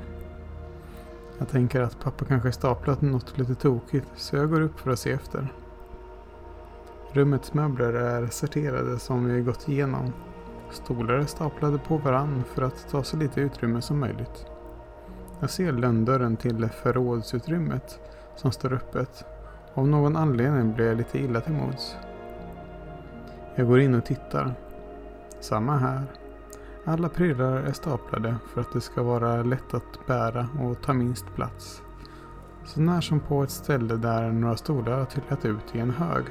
Jag 1.38 1.48
tänker 1.48 1.80
att 1.80 2.00
pappa 2.00 2.24
kanske 2.24 2.52
staplat 2.52 3.00
något 3.00 3.38
lite 3.38 3.54
tokigt 3.54 4.08
så 4.16 4.36
jag 4.36 4.50
går 4.50 4.60
upp 4.60 4.80
för 4.80 4.90
att 4.90 4.98
se 4.98 5.12
efter. 5.12 5.52
Rummets 7.12 7.54
möbler 7.54 7.92
är 7.92 8.26
sorterade 8.26 8.98
som 8.98 9.24
vi 9.24 9.40
gått 9.40 9.68
igenom. 9.68 10.12
Stolar 10.70 11.14
är 11.14 11.24
staplade 11.24 11.78
på 11.78 11.96
varann 11.96 12.44
för 12.54 12.62
att 12.62 12.88
ta 12.90 13.02
så 13.02 13.16
lite 13.16 13.40
utrymme 13.40 13.82
som 13.82 14.00
möjligt. 14.00 14.46
Jag 15.40 15.50
ser 15.50 15.72
lönndörren 15.72 16.36
till 16.36 16.68
förrådsutrymmet 16.68 18.00
som 18.36 18.52
står 18.52 18.72
öppet. 18.72 19.24
Av 19.74 19.88
någon 19.88 20.16
anledning 20.16 20.74
blir 20.74 20.86
jag 20.86 20.96
lite 20.96 21.18
illa 21.18 21.40
till 21.40 21.52
mods. 21.52 21.96
Jag 23.54 23.66
går 23.66 23.80
in 23.80 23.94
och 23.94 24.04
tittar. 24.04 24.54
Samma 25.42 25.76
här. 25.76 26.02
Alla 26.84 27.08
prylar 27.08 27.56
är 27.56 27.72
staplade 27.72 28.36
för 28.46 28.60
att 28.60 28.72
det 28.72 28.80
ska 28.80 29.02
vara 29.02 29.42
lätt 29.42 29.74
att 29.74 30.06
bära 30.06 30.48
och 30.60 30.82
ta 30.82 30.92
minst 30.92 31.34
plats. 31.34 31.82
Så 32.64 32.80
när 32.80 33.00
som 33.00 33.20
på 33.20 33.42
ett 33.42 33.50
ställe 33.50 33.96
där 33.96 34.32
några 34.32 34.56
stolar 34.56 34.98
har 34.98 35.04
trillat 35.04 35.44
ut 35.44 35.74
i 35.74 35.78
en 35.78 35.90
hög. 35.90 36.24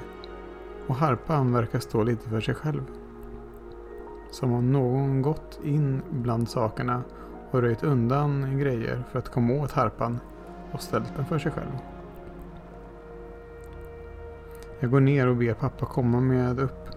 Och 0.87 0.95
harpan 0.95 1.53
verkar 1.53 1.79
stå 1.79 2.03
lite 2.03 2.29
för 2.29 2.41
sig 2.41 2.55
själv. 2.55 2.83
Som 4.31 4.53
om 4.53 4.71
någon 4.71 5.21
gått 5.21 5.59
in 5.63 6.01
bland 6.09 6.49
sakerna 6.49 7.03
och 7.51 7.61
röjt 7.61 7.83
undan 7.83 8.59
grejer 8.59 9.03
för 9.11 9.19
att 9.19 9.31
komma 9.31 9.53
åt 9.53 9.71
harpan 9.71 10.19
och 10.71 10.81
ställt 10.81 11.15
den 11.15 11.25
för 11.25 11.39
sig 11.39 11.51
själv. 11.51 11.77
Jag 14.79 14.91
går 14.91 14.99
ner 14.99 15.27
och 15.27 15.35
ber 15.35 15.53
pappa 15.53 15.85
komma 15.85 16.19
med 16.19 16.59
upp. 16.59 16.90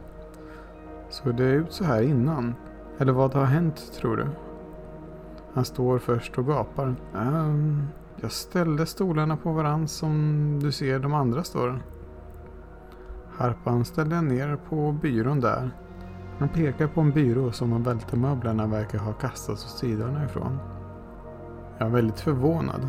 Såg 1.14 1.34
det 1.34 1.44
ut 1.44 1.72
så 1.72 1.84
här 1.84 2.02
innan? 2.02 2.54
Eller 2.98 3.12
vad 3.12 3.34
har 3.34 3.44
hänt 3.44 3.92
tror 3.92 4.16
du? 4.16 4.26
Han 5.52 5.64
står 5.64 5.98
först 5.98 6.38
och 6.38 6.46
gapar. 6.46 6.94
Um, 7.14 7.86
jag 8.20 8.32
ställde 8.32 8.86
stolarna 8.86 9.36
på 9.36 9.52
varann 9.52 9.88
som 9.88 10.58
du 10.62 10.72
ser 10.72 10.98
de 10.98 11.14
andra 11.14 11.44
står. 11.44 11.82
Harpan 13.36 13.84
ställde 13.84 14.14
jag 14.14 14.24
ner 14.24 14.58
på 14.68 14.92
byrån 14.92 15.40
där. 15.40 15.70
Han 16.38 16.48
pekar 16.48 16.86
på 16.86 17.00
en 17.00 17.10
byrå 17.10 17.52
som 17.52 17.70
de 17.70 17.82
välte 17.82 18.16
möblerna 18.16 18.66
verkar 18.66 18.98
ha 18.98 19.12
kastats 19.12 19.64
åt 19.64 19.78
sidorna 19.78 20.24
ifrån. 20.24 20.58
Jag 21.78 21.88
är 21.88 21.92
väldigt 21.92 22.20
förvånad. 22.20 22.88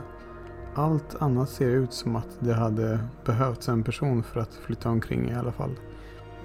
Allt 0.75 1.21
annat 1.21 1.49
ser 1.49 1.69
ut 1.69 1.93
som 1.93 2.15
att 2.15 2.37
det 2.39 2.53
hade 2.53 2.99
behövts 3.25 3.69
en 3.69 3.83
person 3.83 4.23
för 4.23 4.39
att 4.39 4.53
flytta 4.53 4.89
omkring 4.89 5.29
i 5.29 5.35
alla 5.35 5.51
fall. 5.51 5.71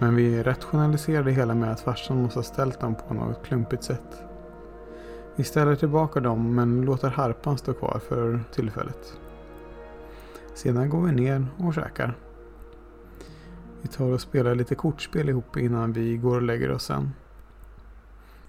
Men 0.03 0.17
vi 0.17 0.43
rationaliserar 0.43 1.25
det 1.25 1.33
hela 1.33 1.55
med 1.55 1.73
att 1.73 1.81
farsan 1.81 2.23
måste 2.23 2.39
ha 2.39 2.45
ställt 2.45 2.81
dem 2.81 2.95
på 3.09 3.15
något 3.15 3.47
klumpigt 3.47 3.85
sätt. 3.85 4.23
Vi 5.37 5.45
ställer 5.45 5.77
tillbaka 5.77 6.21
dem 6.21 6.55
men 6.55 6.83
låter 6.83 7.09
harpan 7.09 7.59
stå 7.59 7.73
kvar 7.73 8.01
för 8.09 8.41
tillfället. 8.53 9.19
Sedan 10.55 10.91
går 10.91 11.03
vi 11.03 11.13
ner 11.13 11.47
och 11.59 11.75
käkar. 11.75 12.17
Vi 13.83 13.89
tar 13.89 14.13
och 14.13 14.21
spelar 14.21 14.55
lite 14.55 14.75
kortspel 14.75 15.29
ihop 15.29 15.57
innan 15.57 15.93
vi 15.93 16.17
går 16.17 16.37
och 16.37 16.43
lägger 16.43 16.71
oss 16.71 16.85
sen. 16.85 17.13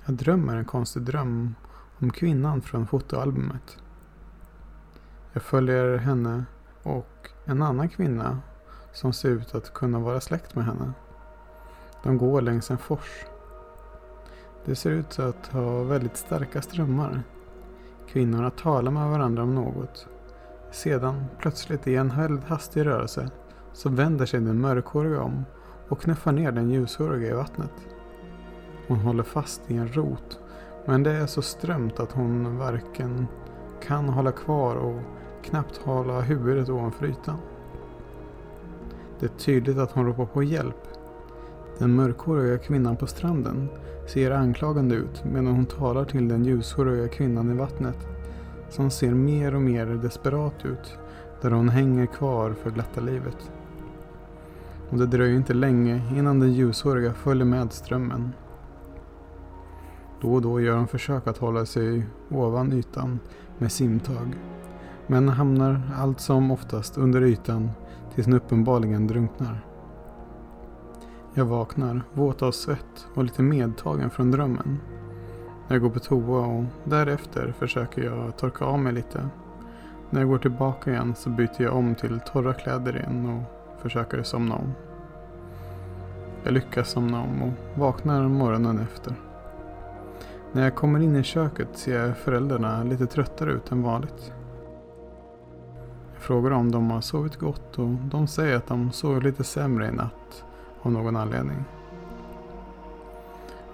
Jag 0.05 0.15
drömmer 0.15 0.55
en 0.55 0.65
konstig 0.65 1.03
dröm 1.03 1.55
om 1.99 2.11
kvinnan 2.11 2.61
från 2.61 2.87
fotoalbumet. 2.87 3.77
Jag 5.33 5.43
följer 5.43 5.97
henne 5.97 6.45
och 6.83 7.29
en 7.45 7.61
annan 7.61 7.89
kvinna 7.89 8.39
som 8.93 9.13
ser 9.13 9.29
ut 9.29 9.55
att 9.55 9.73
kunna 9.73 9.99
vara 9.99 10.21
släkt 10.21 10.55
med 10.55 10.65
henne. 10.65 10.93
De 12.03 12.17
går 12.17 12.41
längs 12.41 12.71
en 12.71 12.77
fors. 12.77 13.25
Det 14.65 14.75
ser 14.75 14.91
ut 14.91 15.19
att 15.19 15.47
ha 15.47 15.83
väldigt 15.83 16.17
starka 16.17 16.61
strömmar. 16.61 17.23
Kvinnorna 18.07 18.49
talar 18.49 18.91
med 18.91 19.09
varandra 19.09 19.43
om 19.43 19.55
något. 19.55 20.07
Sedan, 20.71 21.25
plötsligt 21.39 21.87
i 21.87 21.95
en 21.95 22.09
väldigt 22.09 22.45
hastig 22.45 22.85
rörelse, 22.85 23.29
så 23.73 23.89
vänder 23.89 24.25
sig 24.25 24.39
den 24.39 24.61
mörkhåriga 24.61 25.21
om 25.21 25.45
och 25.89 26.01
knuffar 26.01 26.31
ner 26.31 26.51
den 26.51 26.69
ljushåriga 26.69 27.31
i 27.31 27.33
vattnet. 27.33 27.71
Hon 28.87 28.99
håller 28.99 29.23
fast 29.23 29.71
i 29.71 29.75
en 29.75 29.87
rot, 29.87 30.39
men 30.85 31.03
det 31.03 31.11
är 31.11 31.25
så 31.25 31.41
strömt 31.41 31.99
att 31.99 32.11
hon 32.11 32.57
varken 32.57 33.27
kan 33.83 34.09
hålla 34.09 34.31
kvar 34.31 34.75
och 34.75 35.01
knappt 35.43 35.77
hålla 35.77 36.21
huvudet 36.21 36.69
ovanför 36.69 37.05
ytan. 37.05 37.37
Det 39.19 39.25
är 39.25 39.37
tydligt 39.37 39.77
att 39.77 39.91
hon 39.91 40.05
ropar 40.05 40.25
på 40.25 40.43
hjälp. 40.43 40.90
Den 41.77 41.95
mörkhåriga 41.95 42.57
kvinnan 42.57 42.97
på 42.97 43.07
stranden 43.07 43.69
ser 44.07 44.31
anklagande 44.31 44.95
ut 44.95 45.23
medan 45.25 45.47
hon 45.47 45.65
talar 45.65 46.05
till 46.05 46.27
den 46.27 46.45
ljushåriga 46.45 47.07
kvinnan 47.07 47.51
i 47.51 47.57
vattnet 47.57 47.97
som 48.69 48.89
ser 48.89 49.11
mer 49.11 49.55
och 49.55 49.61
mer 49.61 49.85
desperat 49.85 50.65
ut 50.65 50.97
där 51.41 51.51
hon 51.51 51.69
hänger 51.69 52.05
kvar 52.05 52.53
för 52.53 52.71
glatta 52.71 53.01
livet. 53.01 53.51
Och 54.89 54.97
det 54.97 55.05
dröjer 55.05 55.35
inte 55.35 55.53
länge 55.53 56.01
innan 56.17 56.39
den 56.39 56.53
ljushåriga 56.53 57.13
följer 57.13 57.45
med 57.45 57.73
strömmen. 57.73 58.31
Då 60.21 60.33
och 60.33 60.41
då 60.41 60.61
gör 60.61 60.77
hon 60.77 60.87
försök 60.87 61.27
att 61.27 61.37
hålla 61.37 61.65
sig 61.65 62.05
ovan 62.29 62.73
ytan 62.73 63.19
med 63.57 63.71
simtag 63.71 64.35
men 65.07 65.29
hamnar 65.29 65.81
allt 65.97 66.19
som 66.19 66.51
oftast 66.51 66.97
under 66.97 67.21
ytan 67.21 67.71
tills 68.15 68.27
hon 68.27 68.35
uppenbarligen 68.35 69.07
drunknar. 69.07 69.65
Jag 71.33 71.45
vaknar, 71.45 72.01
våt 72.13 72.41
av 72.41 72.51
svett 72.51 73.07
och 73.13 73.23
lite 73.23 73.41
medtagen 73.41 74.09
från 74.09 74.31
drömmen. 74.31 74.79
Jag 75.67 75.81
går 75.81 75.89
på 75.89 75.99
toa 75.99 76.45
och 76.45 76.63
därefter 76.83 77.53
försöker 77.59 78.03
jag 78.03 78.37
torka 78.37 78.65
av 78.65 78.79
mig 78.79 78.93
lite. 78.93 79.29
När 80.09 80.19
jag 80.19 80.29
går 80.29 80.37
tillbaka 80.37 80.91
igen 80.91 81.15
så 81.15 81.29
byter 81.29 81.61
jag 81.61 81.75
om 81.75 81.95
till 81.95 82.19
torra 82.19 82.53
kläder 82.53 82.97
igen 82.97 83.29
och 83.29 83.81
försöker 83.81 84.23
somna 84.23 84.55
om. 84.55 84.73
Jag 86.43 86.53
lyckas 86.53 86.89
somna 86.89 87.21
om 87.21 87.41
och 87.41 87.79
vaknar 87.79 88.27
morgonen 88.27 88.79
efter. 88.79 89.13
När 90.51 90.63
jag 90.63 90.75
kommer 90.75 90.99
in 90.99 91.15
i 91.15 91.23
köket 91.23 91.69
ser 91.73 92.13
föräldrarna 92.13 92.83
lite 92.83 93.05
tröttare 93.05 93.51
ut 93.51 93.71
än 93.71 93.83
vanligt. 93.83 94.33
Jag 96.13 96.21
frågar 96.21 96.51
om 96.51 96.71
de 96.71 96.91
har 96.91 97.01
sovit 97.01 97.37
gott 97.37 97.79
och 97.79 97.89
de 97.89 98.27
säger 98.27 98.57
att 98.57 98.67
de 98.67 98.91
sov 98.91 99.21
lite 99.21 99.43
sämre 99.43 99.87
i 99.87 99.91
natt 99.91 100.45
av 100.81 100.91
någon 100.91 101.15
anledning. 101.15 101.65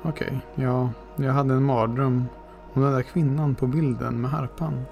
Okej, 0.03 0.27
okay, 0.27 0.65
ja, 0.65 0.89
jag 1.15 1.33
hade 1.33 1.53
en 1.53 1.63
mardröm 1.63 2.25
om 2.73 2.81
den 2.81 2.93
där 2.93 3.01
kvinnan 3.01 3.55
på 3.55 3.67
bilden 3.67 4.21
med 4.21 4.31
harpan. 4.31 4.85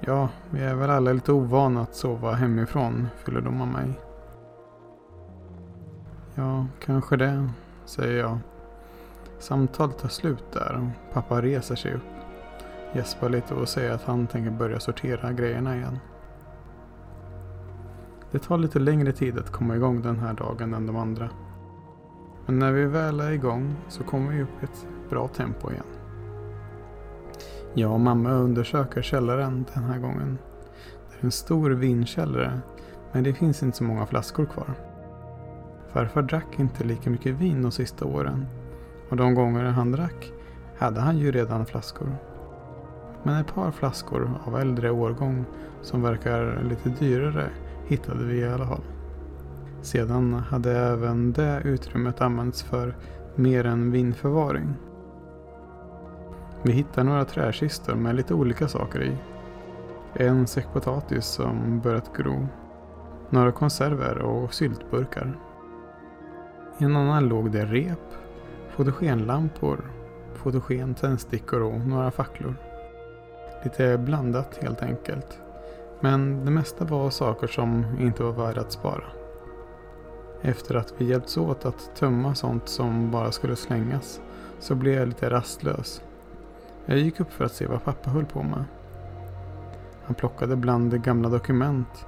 Ja, 0.00 0.28
vi 0.50 0.60
är 0.60 0.74
väl 0.74 0.90
alla 0.90 1.12
lite 1.12 1.32
ovana 1.32 1.80
att 1.80 1.94
sova 1.94 2.32
hemifrån, 2.32 3.08
fyller 3.16 3.40
de 3.40 3.60
av 3.60 3.68
mig. 3.68 4.00
Ja, 6.34 6.66
kanske 6.84 7.16
det, 7.16 7.50
säger 7.84 8.18
jag. 8.18 8.38
Samtalet 9.38 9.98
tar 9.98 10.08
slut 10.08 10.52
där 10.52 10.76
och 10.76 11.14
pappa 11.14 11.42
reser 11.42 11.74
sig 11.74 11.94
upp. 11.94 12.02
Gäspar 12.92 13.28
lite 13.28 13.54
och 13.54 13.68
säger 13.68 13.92
att 13.92 14.04
han 14.04 14.26
tänker 14.26 14.50
börja 14.50 14.80
sortera 14.80 15.32
grejerna 15.32 15.76
igen. 15.76 15.98
Det 18.30 18.38
tar 18.38 18.58
lite 18.58 18.78
längre 18.78 19.12
tid 19.12 19.38
att 19.38 19.52
komma 19.52 19.76
igång 19.76 20.02
den 20.02 20.18
här 20.18 20.34
dagen 20.34 20.74
än 20.74 20.86
de 20.86 20.96
andra. 20.96 21.30
Men 22.46 22.58
när 22.58 22.72
vi 22.72 22.84
väl 22.84 23.20
är 23.20 23.30
igång 23.30 23.74
så 23.88 24.04
kommer 24.04 24.32
vi 24.32 24.42
upp 24.42 24.62
i 24.62 24.64
ett 24.64 24.86
bra 25.10 25.28
tempo 25.28 25.70
igen. 25.70 25.84
Jag 27.74 27.92
och 27.92 28.00
mamma 28.00 28.30
undersöker 28.30 29.02
källaren 29.02 29.66
den 29.74 29.84
här 29.84 29.98
gången. 29.98 30.38
Det 31.10 31.20
är 31.20 31.24
en 31.24 31.30
stor 31.30 31.70
vinkällare 31.70 32.60
men 33.12 33.24
det 33.24 33.34
finns 33.34 33.62
inte 33.62 33.76
så 33.76 33.84
många 33.84 34.06
flaskor 34.06 34.46
kvar. 34.46 34.74
Farfar 35.92 36.22
drack 36.22 36.58
inte 36.58 36.84
lika 36.84 37.10
mycket 37.10 37.34
vin 37.34 37.62
de 37.62 37.72
sista 37.72 38.04
åren 38.04 38.46
och 39.08 39.16
de 39.16 39.34
gånger 39.34 39.64
han 39.64 39.92
drack 39.92 40.32
hade 40.78 41.00
han 41.00 41.18
ju 41.18 41.32
redan 41.32 41.66
flaskor. 41.66 42.16
Men 43.22 43.40
ett 43.40 43.54
par 43.54 43.70
flaskor 43.70 44.30
av 44.44 44.58
äldre 44.58 44.90
årgång 44.90 45.44
som 45.82 46.02
verkar 46.02 46.62
lite 46.62 46.88
dyrare 46.88 47.50
hittade 47.90 48.24
vi 48.24 48.38
i 48.38 48.48
alla 48.48 48.66
fall. 48.66 48.82
Sedan 49.82 50.34
hade 50.34 50.78
även 50.78 51.32
det 51.32 51.60
utrymmet 51.64 52.20
använts 52.20 52.62
för 52.62 52.96
mer 53.34 53.66
än 53.66 53.90
vinförvaring. 53.90 54.74
Vi 56.62 56.72
hittade 56.72 57.06
några 57.06 57.24
träkistor 57.24 57.94
med 57.94 58.14
lite 58.14 58.34
olika 58.34 58.68
saker 58.68 59.02
i. 59.02 59.16
En 60.14 60.46
säck 60.46 60.66
potatis 60.72 61.24
som 61.24 61.80
börjat 61.80 62.16
gro. 62.16 62.46
Några 63.30 63.52
konserver 63.52 64.18
och 64.18 64.54
syltburkar. 64.54 65.38
I 66.78 66.84
en 66.84 66.96
annan 66.96 67.28
låg 67.28 67.50
det 67.52 67.64
rep, 67.64 68.14
fotogenlampor, 68.68 69.90
fotogen 70.34 70.94
tändstickor 70.94 71.62
och 71.62 71.80
några 71.80 72.10
facklor. 72.10 72.54
Lite 73.64 73.98
blandat 73.98 74.58
helt 74.62 74.82
enkelt. 74.82 75.40
Men 76.00 76.44
det 76.44 76.50
mesta 76.50 76.84
var 76.84 77.10
saker 77.10 77.46
som 77.46 77.84
inte 77.98 78.22
var 78.22 78.32
värda 78.32 78.60
att 78.60 78.72
spara. 78.72 79.04
Efter 80.42 80.74
att 80.74 80.94
vi 80.98 81.04
hjälpts 81.04 81.36
åt 81.36 81.64
att 81.64 81.90
tömma 81.96 82.34
sånt 82.34 82.68
som 82.68 83.10
bara 83.10 83.32
skulle 83.32 83.56
slängas 83.56 84.20
så 84.58 84.74
blev 84.74 84.94
jag 84.94 85.08
lite 85.08 85.30
rastlös. 85.30 86.02
Jag 86.86 86.98
gick 86.98 87.20
upp 87.20 87.32
för 87.32 87.44
att 87.44 87.54
se 87.54 87.66
vad 87.66 87.84
pappa 87.84 88.10
höll 88.10 88.24
på 88.24 88.42
med. 88.42 88.64
Han 90.04 90.14
plockade 90.14 90.56
bland 90.56 91.02
gamla 91.02 91.28
dokument. 91.28 92.06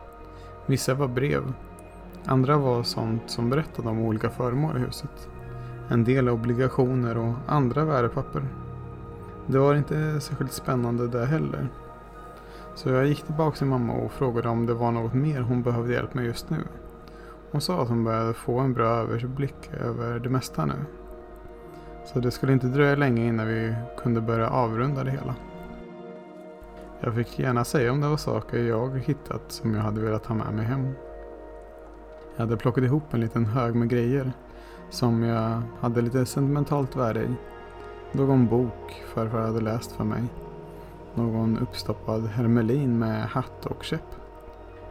Vissa 0.67 0.95
var 0.95 1.09
brev. 1.09 1.53
Andra 2.25 2.59
var 2.59 2.83
sånt 2.83 3.23
som 3.27 3.51
berättade 3.51 3.89
om 3.89 3.99
olika 3.99 4.31
föremål 4.31 4.77
i 4.77 4.81
huset. 4.81 5.29
En 5.89 6.05
del 6.05 6.29
obligationer 6.29 7.19
och 7.19 7.35
andra 7.47 7.85
värdepapper. 7.85 8.43
Det 9.47 9.59
var 9.59 9.75
inte 9.75 10.21
särskilt 10.21 10.53
spännande 10.53 11.09
det 11.09 11.27
heller. 11.27 11.69
Så 12.75 12.89
jag 12.89 13.07
gick 13.07 13.23
tillbaka 13.23 13.57
till 13.57 13.67
mamma 13.67 13.93
och 13.93 14.13
frågade 14.13 14.49
om 14.49 14.67
det 14.67 14.75
var 14.75 14.93
något 14.93 15.15
mer 15.15 15.41
hon 15.41 15.63
behövde 15.63 15.93
hjälp 15.93 16.15
med 16.15 16.25
just 16.25 16.51
nu. 16.51 16.59
Hon 17.51 17.61
sa 17.61 17.83
att 17.83 17.89
hon 17.89 18.05
började 18.05 18.35
få 18.35 18.59
en 18.59 18.73
bra 18.73 18.87
överblick 18.87 19.71
över 19.81 20.19
det 20.19 20.29
mesta 20.29 20.67
nu. 20.67 20.75
Så 22.05 22.21
det 22.21 22.31
skulle 22.31 22.53
inte 22.53 22.67
dröja 22.67 22.97
länge 22.97 23.27
innan 23.27 23.47
vi 23.47 23.75
kunde 23.99 24.21
börja 24.21 24.49
avrunda 24.49 25.05
det 25.05 25.11
hela. 25.11 25.35
Jag 27.01 27.15
fick 27.15 27.39
gärna 27.39 27.65
säga 27.65 27.93
om 27.93 28.01
det 28.01 28.09
var 28.09 28.17
saker 28.17 28.59
jag 28.59 28.99
hittat 28.99 29.43
som 29.49 29.75
jag 29.75 29.83
hade 29.83 30.01
velat 30.01 30.27
ha 30.27 30.35
med 30.35 30.55
mig 30.55 30.65
hem. 30.65 30.93
Jag 32.37 32.45
hade 32.45 32.57
plockat 32.57 32.85
ihop 32.85 33.15
en 33.15 33.21
liten 33.21 33.47
hög 33.47 33.75
med 33.75 33.89
grejer 33.89 34.33
som 34.91 35.23
jag 35.23 35.63
hade 35.81 36.03
lite 36.03 36.27
sentimentalt 36.27 36.97
värde 36.97 37.23
i. 37.23 37.35
Någon 38.13 38.47
bok 38.47 39.05
farfar 39.15 39.41
hade 39.41 39.61
läst 39.61 39.93
för 39.93 40.05
mig. 40.05 40.23
Någon 41.15 41.59
uppstoppad 41.59 42.27
hermelin 42.27 42.99
med 42.99 43.23
hatt 43.23 43.67
och 43.67 43.85
käpp. 43.85 44.15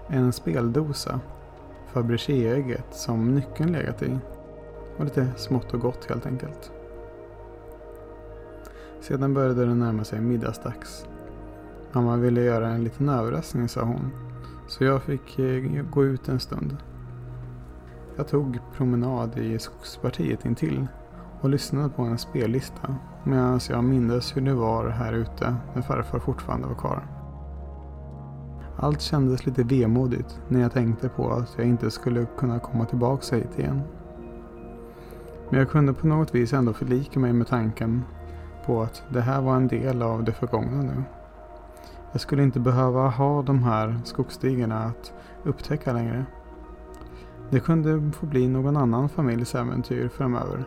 En 0.07 0.33
speldosa. 0.33 1.19
Fabergé-ägget 1.93 2.85
som 2.91 3.35
nyckeln 3.35 3.71
legat 3.71 4.03
i. 4.03 4.17
Och 4.97 5.05
lite 5.05 5.27
smått 5.37 5.73
och 5.73 5.79
gott 5.79 6.05
helt 6.05 6.25
enkelt. 6.25 6.71
Sedan 9.01 9.33
började 9.33 9.65
det 9.65 9.75
närma 9.75 10.03
sig 10.03 10.21
middagsdags. 10.21 11.05
Mamma 11.91 12.17
ville 12.17 12.41
göra 12.41 12.69
en 12.69 12.83
liten 12.83 13.09
överraskning 13.09 13.69
sa 13.69 13.81
hon. 13.81 14.11
Så 14.67 14.83
jag 14.83 15.03
fick 15.03 15.39
eh, 15.39 15.83
gå 15.91 16.05
ut 16.05 16.29
en 16.29 16.39
stund. 16.39 16.77
Jag 18.15 18.27
tog 18.27 18.59
promenad 18.77 19.37
i 19.37 19.59
skogspartiet 19.59 20.45
intill 20.45 20.87
och 21.41 21.49
lyssnade 21.49 21.89
på 21.89 22.01
en 22.01 22.17
spellista 22.17 22.95
medan 23.23 23.59
jag 23.69 23.83
mindes 23.83 24.37
hur 24.37 24.41
det 24.41 24.53
var 24.53 24.89
här 24.89 25.13
ute 25.13 25.55
när 25.73 25.81
farfar 25.81 26.19
fortfarande 26.19 26.67
var 26.67 26.75
kvar. 26.75 27.07
Allt 28.77 29.01
kändes 29.01 29.45
lite 29.45 29.63
vemodigt 29.63 30.39
när 30.47 30.61
jag 30.61 30.71
tänkte 30.71 31.09
på 31.09 31.31
att 31.31 31.53
jag 31.57 31.67
inte 31.67 31.91
skulle 31.91 32.25
kunna 32.37 32.59
komma 32.59 32.85
tillbaka 32.85 33.35
hit 33.35 33.59
igen. 33.59 33.81
Men 35.49 35.59
jag 35.59 35.69
kunde 35.69 35.93
på 35.93 36.07
något 36.07 36.35
vis 36.35 36.53
ändå 36.53 36.73
förlika 36.73 37.19
mig 37.19 37.33
med 37.33 37.47
tanken 37.47 38.03
på 38.65 38.81
att 38.81 39.03
det 39.09 39.21
här 39.21 39.41
var 39.41 39.55
en 39.55 39.67
del 39.67 40.01
av 40.01 40.23
det 40.23 40.31
förgångna 40.31 40.81
nu. 40.81 41.03
Jag 42.11 42.21
skulle 42.21 42.43
inte 42.43 42.59
behöva 42.59 43.09
ha 43.09 43.41
de 43.41 43.63
här 43.63 43.99
skogsstigarna 44.03 44.83
att 44.83 45.13
upptäcka 45.43 45.93
längre. 45.93 46.25
Det 47.49 47.59
kunde 47.59 48.11
få 48.11 48.25
bli 48.25 48.47
någon 48.47 48.77
annan 48.77 49.09
familjs 49.09 49.55
äventyr 49.55 50.07
framöver, 50.07 50.65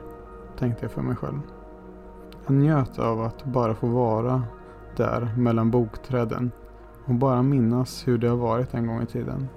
tänkte 0.59 0.85
jag 0.85 0.93
för 0.93 1.03
mig 1.03 1.17
själv. 1.17 1.41
Jag 2.47 2.55
njöt 2.55 2.99
av 2.99 3.21
att 3.21 3.45
bara 3.45 3.75
få 3.75 3.87
vara 3.87 4.43
där 4.97 5.35
mellan 5.37 5.71
bokträden 5.71 6.51
och 7.05 7.15
bara 7.15 7.43
minnas 7.43 8.09
hur 8.09 8.19
det 8.19 8.29
har 8.29 8.37
varit 8.37 8.75
en 8.75 8.87
gång 8.87 9.03
i 9.03 9.07
tiden. 9.07 9.49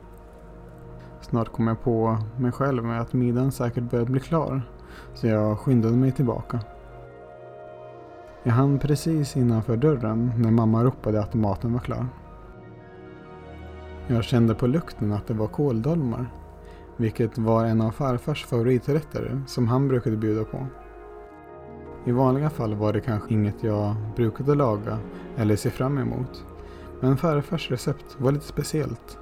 Snart 1.22 1.52
kom 1.52 1.68
jag 1.68 1.82
på 1.82 2.18
mig 2.38 2.52
själv 2.52 2.84
med 2.84 3.02
att 3.02 3.14
middagen 3.14 3.52
säkert 3.52 3.84
börjat 3.84 4.08
bli 4.08 4.20
klar, 4.20 4.62
så 5.14 5.28
jag 5.28 5.60
skyndade 5.60 5.98
mig 5.98 6.12
tillbaka. 6.12 6.60
Jag 8.44 8.54
hann 8.54 8.80
precis 8.80 9.38
innanför 9.38 9.78
dörren 9.78 10.32
när 10.38 10.52
mamma 10.52 10.84
ropade 10.84 11.20
att 11.20 11.34
maten 11.34 11.74
var 11.74 11.80
klar. 11.80 12.08
Jag 14.08 14.24
kände 14.24 14.56
på 14.56 14.68
lukten 14.68 15.12
att 15.12 15.28
det 15.28 15.34
var 15.34 15.48
kåldolmar, 15.48 16.32
vilket 16.98 17.38
var 17.38 17.66
en 17.66 17.82
av 17.82 17.92
farfars 17.92 18.46
favoriträtter 18.46 19.42
som 19.48 19.68
han 19.68 19.88
brukade 19.88 20.18
bjuda 20.18 20.44
på. 20.44 20.68
I 22.08 22.12
vanliga 22.12 22.50
fall 22.50 22.76
var 22.76 22.94
det 22.94 23.02
kanske 23.02 23.34
inget 23.34 23.64
jag 23.64 23.96
brukade 24.16 24.56
laga 24.56 24.98
eller 25.38 25.56
se 25.56 25.70
fram 25.70 25.98
emot. 25.98 26.46
Men 27.00 27.18
farfars 27.18 27.72
recept 27.72 28.16
var 28.18 28.32
lite 28.32 28.46
speciellt. 28.46 29.18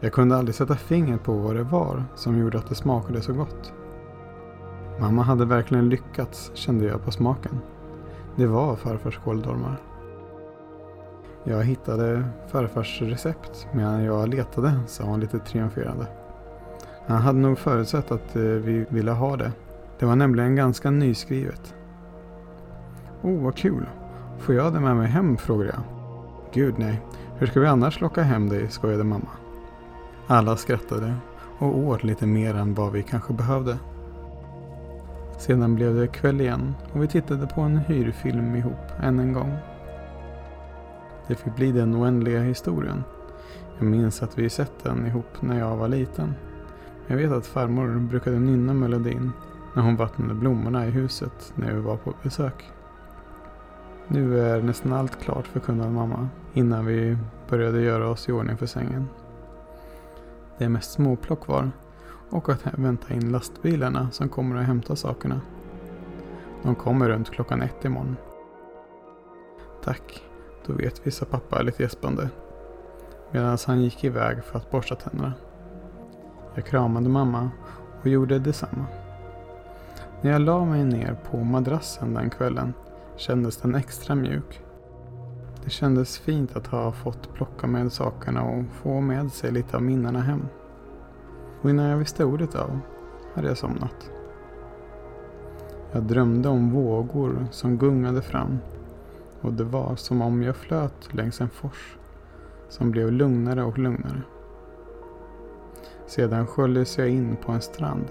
Jag 0.00 0.12
kunde 0.12 0.36
aldrig 0.36 0.54
sätta 0.54 0.76
fingret 0.76 1.24
på 1.24 1.32
vad 1.32 1.56
det 1.56 1.62
var 1.62 2.04
som 2.14 2.38
gjorde 2.38 2.58
att 2.58 2.68
det 2.68 2.74
smakade 2.74 3.22
så 3.22 3.32
gott. 3.32 3.72
Mamma 5.00 5.22
hade 5.22 5.44
verkligen 5.44 5.88
lyckats 5.88 6.50
kände 6.54 6.84
jag 6.84 7.04
på 7.04 7.10
smaken. 7.10 7.58
Det 8.36 8.46
var 8.46 8.76
farfars 8.76 9.18
kåldolmar. 9.18 9.76
Jag 11.44 11.64
hittade 11.64 12.24
farfars 12.48 13.02
recept 13.02 13.66
medan 13.72 14.04
jag 14.04 14.28
letade, 14.28 14.72
sa 14.86 15.04
hon 15.04 15.20
lite 15.20 15.38
triumferande. 15.38 16.06
Han 17.06 17.22
hade 17.22 17.38
nog 17.38 17.58
förutsett 17.58 18.10
att 18.10 18.36
eh, 18.36 18.42
vi 18.42 18.86
ville 18.88 19.10
ha 19.10 19.36
det. 19.36 19.52
Det 19.98 20.06
var 20.06 20.16
nämligen 20.16 20.56
ganska 20.56 20.90
nyskrivet. 20.90 21.74
Oh, 23.26 23.42
vad 23.42 23.56
kul. 23.56 23.86
Får 24.38 24.54
jag 24.54 24.72
det 24.72 24.80
med 24.80 24.96
mig 24.96 25.06
hem? 25.06 25.36
frågade 25.36 25.70
jag. 25.70 25.82
Gud 26.52 26.74
nej. 26.78 27.00
Hur 27.38 27.46
ska 27.46 27.60
vi 27.60 27.66
annars 27.66 28.00
locka 28.00 28.22
hem 28.22 28.48
dig? 28.48 28.68
skojade 28.68 29.04
mamma. 29.04 29.28
Alla 30.26 30.56
skrattade 30.56 31.14
och 31.58 31.78
åt 31.78 32.04
lite 32.04 32.26
mer 32.26 32.54
än 32.54 32.74
vad 32.74 32.92
vi 32.92 33.02
kanske 33.02 33.32
behövde. 33.32 33.78
Sedan 35.38 35.74
blev 35.74 35.94
det 35.94 36.06
kväll 36.06 36.40
igen 36.40 36.74
och 36.92 37.02
vi 37.02 37.08
tittade 37.08 37.46
på 37.46 37.60
en 37.60 37.76
hyrfilm 37.76 38.56
ihop 38.56 38.90
än 39.02 39.18
en 39.18 39.32
gång. 39.32 39.56
Det 41.26 41.34
fick 41.34 41.56
bli 41.56 41.72
den 41.72 41.96
oändliga 41.96 42.42
historien. 42.42 43.04
Jag 43.78 43.86
minns 43.86 44.22
att 44.22 44.38
vi 44.38 44.50
sett 44.50 44.84
den 44.84 45.06
ihop 45.06 45.42
när 45.42 45.58
jag 45.58 45.76
var 45.76 45.88
liten. 45.88 46.34
Jag 47.06 47.16
vet 47.16 47.32
att 47.32 47.46
farmor 47.46 47.98
brukade 47.98 48.38
nynna 48.38 48.74
melodin 48.74 49.32
när 49.74 49.82
hon 49.82 49.96
vattnade 49.96 50.34
blommorna 50.34 50.86
i 50.86 50.90
huset 50.90 51.52
när 51.54 51.72
vi 51.74 51.80
var 51.80 51.96
på 51.96 52.12
besök. 52.22 52.72
Nu 54.08 54.40
är 54.40 54.62
nästan 54.62 54.92
allt 54.92 55.20
klart 55.20 55.46
förkunnade 55.46 55.90
mamma 55.90 56.28
innan 56.54 56.86
vi 56.86 57.18
började 57.48 57.80
göra 57.80 58.08
oss 58.08 58.28
i 58.28 58.32
ordning 58.32 58.56
för 58.56 58.66
sängen. 58.66 59.08
Det 60.58 60.64
är 60.64 60.68
mest 60.68 60.92
småplock 60.92 61.44
kvar 61.44 61.70
och 62.30 62.48
att 62.48 62.66
vänta 62.78 63.14
in 63.14 63.32
lastbilarna 63.32 64.10
som 64.10 64.28
kommer 64.28 64.56
att 64.56 64.66
hämta 64.66 64.96
sakerna. 64.96 65.40
De 66.62 66.74
kommer 66.74 67.08
runt 67.08 67.30
klockan 67.30 67.62
ett 67.62 67.84
imorgon. 67.84 68.16
Tack, 69.84 70.22
då 70.66 70.72
vet 70.72 71.06
vi, 71.06 71.10
sa 71.10 71.24
pappa 71.24 71.62
lite 71.62 71.82
gäspande. 71.82 72.28
Medan 73.32 73.58
han 73.66 73.82
gick 73.82 74.04
iväg 74.04 74.44
för 74.44 74.58
att 74.58 74.70
borsta 74.70 74.94
tänderna. 74.94 75.32
Jag 76.54 76.66
kramade 76.66 77.08
mamma 77.08 77.50
och 78.00 78.06
gjorde 78.06 78.38
detsamma. 78.38 78.86
När 80.20 80.30
jag 80.30 80.40
la 80.40 80.64
mig 80.64 80.84
ner 80.84 81.16
på 81.30 81.36
madrassen 81.44 82.14
den 82.14 82.30
kvällen 82.30 82.74
kändes 83.16 83.56
den 83.56 83.74
extra 83.74 84.14
mjuk. 84.14 84.60
Det 85.64 85.70
kändes 85.70 86.18
fint 86.18 86.56
att 86.56 86.66
ha 86.66 86.92
fått 86.92 87.34
plocka 87.34 87.66
med 87.66 87.92
sakerna 87.92 88.42
och 88.42 88.64
få 88.72 89.00
med 89.00 89.32
sig 89.32 89.52
lite 89.52 89.76
av 89.76 89.82
minnena 89.82 90.20
hem. 90.20 90.42
Och 91.62 91.70
innan 91.70 91.86
jag 91.86 91.98
visste 91.98 92.24
ordet 92.24 92.54
av 92.54 92.80
hade 93.34 93.48
jag 93.48 93.58
somnat. 93.58 94.10
Jag 95.92 96.02
drömde 96.02 96.48
om 96.48 96.70
vågor 96.70 97.46
som 97.50 97.78
gungade 97.78 98.22
fram 98.22 98.58
och 99.40 99.52
det 99.52 99.64
var 99.64 99.96
som 99.96 100.22
om 100.22 100.42
jag 100.42 100.56
flöt 100.56 101.14
längs 101.14 101.40
en 101.40 101.48
fors 101.48 101.96
som 102.68 102.90
blev 102.90 103.12
lugnare 103.12 103.64
och 103.64 103.78
lugnare. 103.78 104.22
Sedan 106.06 106.46
sköljdes 106.46 106.98
jag 106.98 107.08
in 107.08 107.36
på 107.36 107.52
en 107.52 107.60
strand 107.60 108.04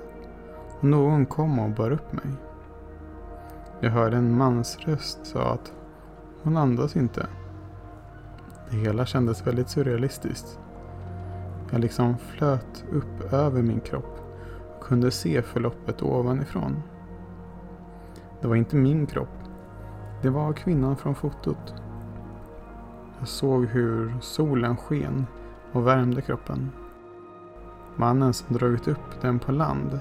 och 0.79 0.83
någon 0.83 1.25
kom 1.25 1.59
och 1.59 1.69
bar 1.69 1.91
upp 1.91 2.13
mig. 2.13 2.27
Jag 3.79 3.91
hörde 3.91 4.17
en 4.17 4.37
mans 4.37 4.77
röst 4.79 5.19
sa 5.25 5.53
att 5.53 5.73
hon 6.43 6.57
andas 6.57 6.95
inte. 6.95 7.27
Det 8.69 8.77
hela 8.77 9.05
kändes 9.05 9.47
väldigt 9.47 9.69
surrealistiskt. 9.69 10.59
Jag 11.71 11.81
liksom 11.81 12.17
flöt 12.17 12.85
upp 12.91 13.33
över 13.33 13.61
min 13.61 13.79
kropp 13.79 14.19
och 14.77 14.83
kunde 14.83 15.11
se 15.11 15.41
förloppet 15.41 16.03
ovanifrån. 16.03 16.83
Det 18.41 18.47
var 18.47 18.55
inte 18.55 18.75
min 18.75 19.05
kropp. 19.05 19.37
Det 20.21 20.29
var 20.29 20.53
kvinnan 20.53 20.97
från 20.97 21.15
fotot. 21.15 21.73
Jag 23.19 23.27
såg 23.27 23.65
hur 23.65 24.13
solen 24.21 24.77
sken 24.77 25.25
och 25.71 25.87
värmde 25.87 26.21
kroppen. 26.21 26.71
Mannen 27.95 28.33
som 28.33 28.55
dragit 28.55 28.87
upp 28.87 29.21
den 29.21 29.39
på 29.39 29.51
land 29.51 29.99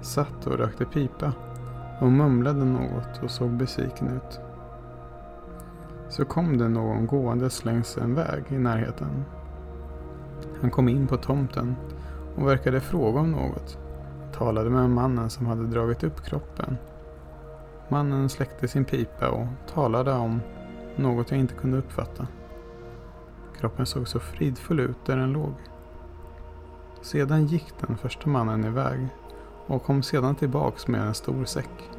satt 0.00 0.46
och 0.46 0.58
rökte 0.58 0.84
pipa 0.84 1.32
och 2.00 2.12
mumlade 2.12 2.64
något 2.64 3.22
och 3.22 3.30
såg 3.30 3.50
besviken 3.50 4.08
ut. 4.08 4.40
Så 6.08 6.24
kom 6.24 6.58
det 6.58 6.68
någon 6.68 7.06
gåendes 7.06 7.64
längs 7.64 7.98
en 7.98 8.14
väg 8.14 8.44
i 8.48 8.58
närheten. 8.58 9.24
Han 10.60 10.70
kom 10.70 10.88
in 10.88 11.06
på 11.06 11.16
tomten 11.16 11.76
och 12.36 12.48
verkade 12.48 12.80
fråga 12.80 13.20
om 13.20 13.30
något. 13.30 13.78
Talade 14.32 14.70
med 14.70 14.90
mannen 14.90 15.30
som 15.30 15.46
hade 15.46 15.66
dragit 15.66 16.04
upp 16.04 16.24
kroppen. 16.24 16.76
Mannen 17.88 18.28
släckte 18.28 18.68
sin 18.68 18.84
pipa 18.84 19.28
och 19.28 19.46
talade 19.74 20.12
om 20.12 20.40
något 20.96 21.30
jag 21.30 21.40
inte 21.40 21.54
kunde 21.54 21.78
uppfatta. 21.78 22.26
Kroppen 23.60 23.86
såg 23.86 24.08
så 24.08 24.20
fridfull 24.20 24.80
ut 24.80 25.06
där 25.06 25.16
den 25.16 25.32
låg. 25.32 25.54
Sedan 27.02 27.46
gick 27.46 27.74
den 27.86 27.96
första 27.96 28.28
mannen 28.28 28.64
iväg 28.64 29.08
och 29.66 29.82
kom 29.82 30.02
sedan 30.02 30.34
tillbaks 30.34 30.88
med 30.88 31.00
en 31.00 31.14
stor 31.14 31.44
säck. 31.44 31.90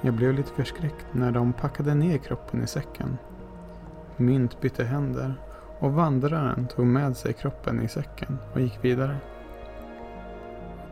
Jag 0.00 0.14
blev 0.14 0.34
lite 0.34 0.52
förskräckt 0.52 1.06
när 1.12 1.32
de 1.32 1.52
packade 1.52 1.94
ner 1.94 2.18
kroppen 2.18 2.62
i 2.62 2.66
säcken. 2.66 3.18
Mynt 4.16 4.60
bytte 4.60 4.84
händer 4.84 5.34
och 5.78 5.92
vandraren 5.92 6.66
tog 6.66 6.86
med 6.86 7.16
sig 7.16 7.32
kroppen 7.32 7.82
i 7.82 7.88
säcken 7.88 8.38
och 8.54 8.60
gick 8.60 8.84
vidare. 8.84 9.16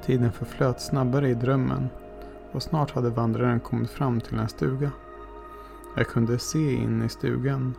Tiden 0.04 0.32
förflöt 0.32 0.80
snabbare 0.80 1.28
i 1.28 1.34
drömmen 1.34 1.88
och 2.52 2.62
snart 2.62 2.90
hade 2.90 3.10
vandraren 3.10 3.60
kommit 3.60 3.90
fram 3.90 4.20
till 4.20 4.38
en 4.38 4.48
stuga. 4.48 4.90
Jag 5.96 6.06
kunde 6.06 6.38
se 6.38 6.72
in 6.74 7.02
i 7.02 7.08
stugan 7.08 7.74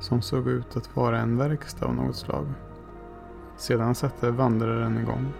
som 0.00 0.22
såg 0.22 0.48
ut 0.48 0.76
att 0.76 0.96
vara 0.96 1.18
en 1.18 1.36
verkstad 1.36 1.86
av 1.86 1.94
något 1.94 2.16
slag. 2.16 2.46
Sedan 3.56 3.94
satte 3.94 4.30
vandraren 4.30 4.98
igång. 4.98 5.32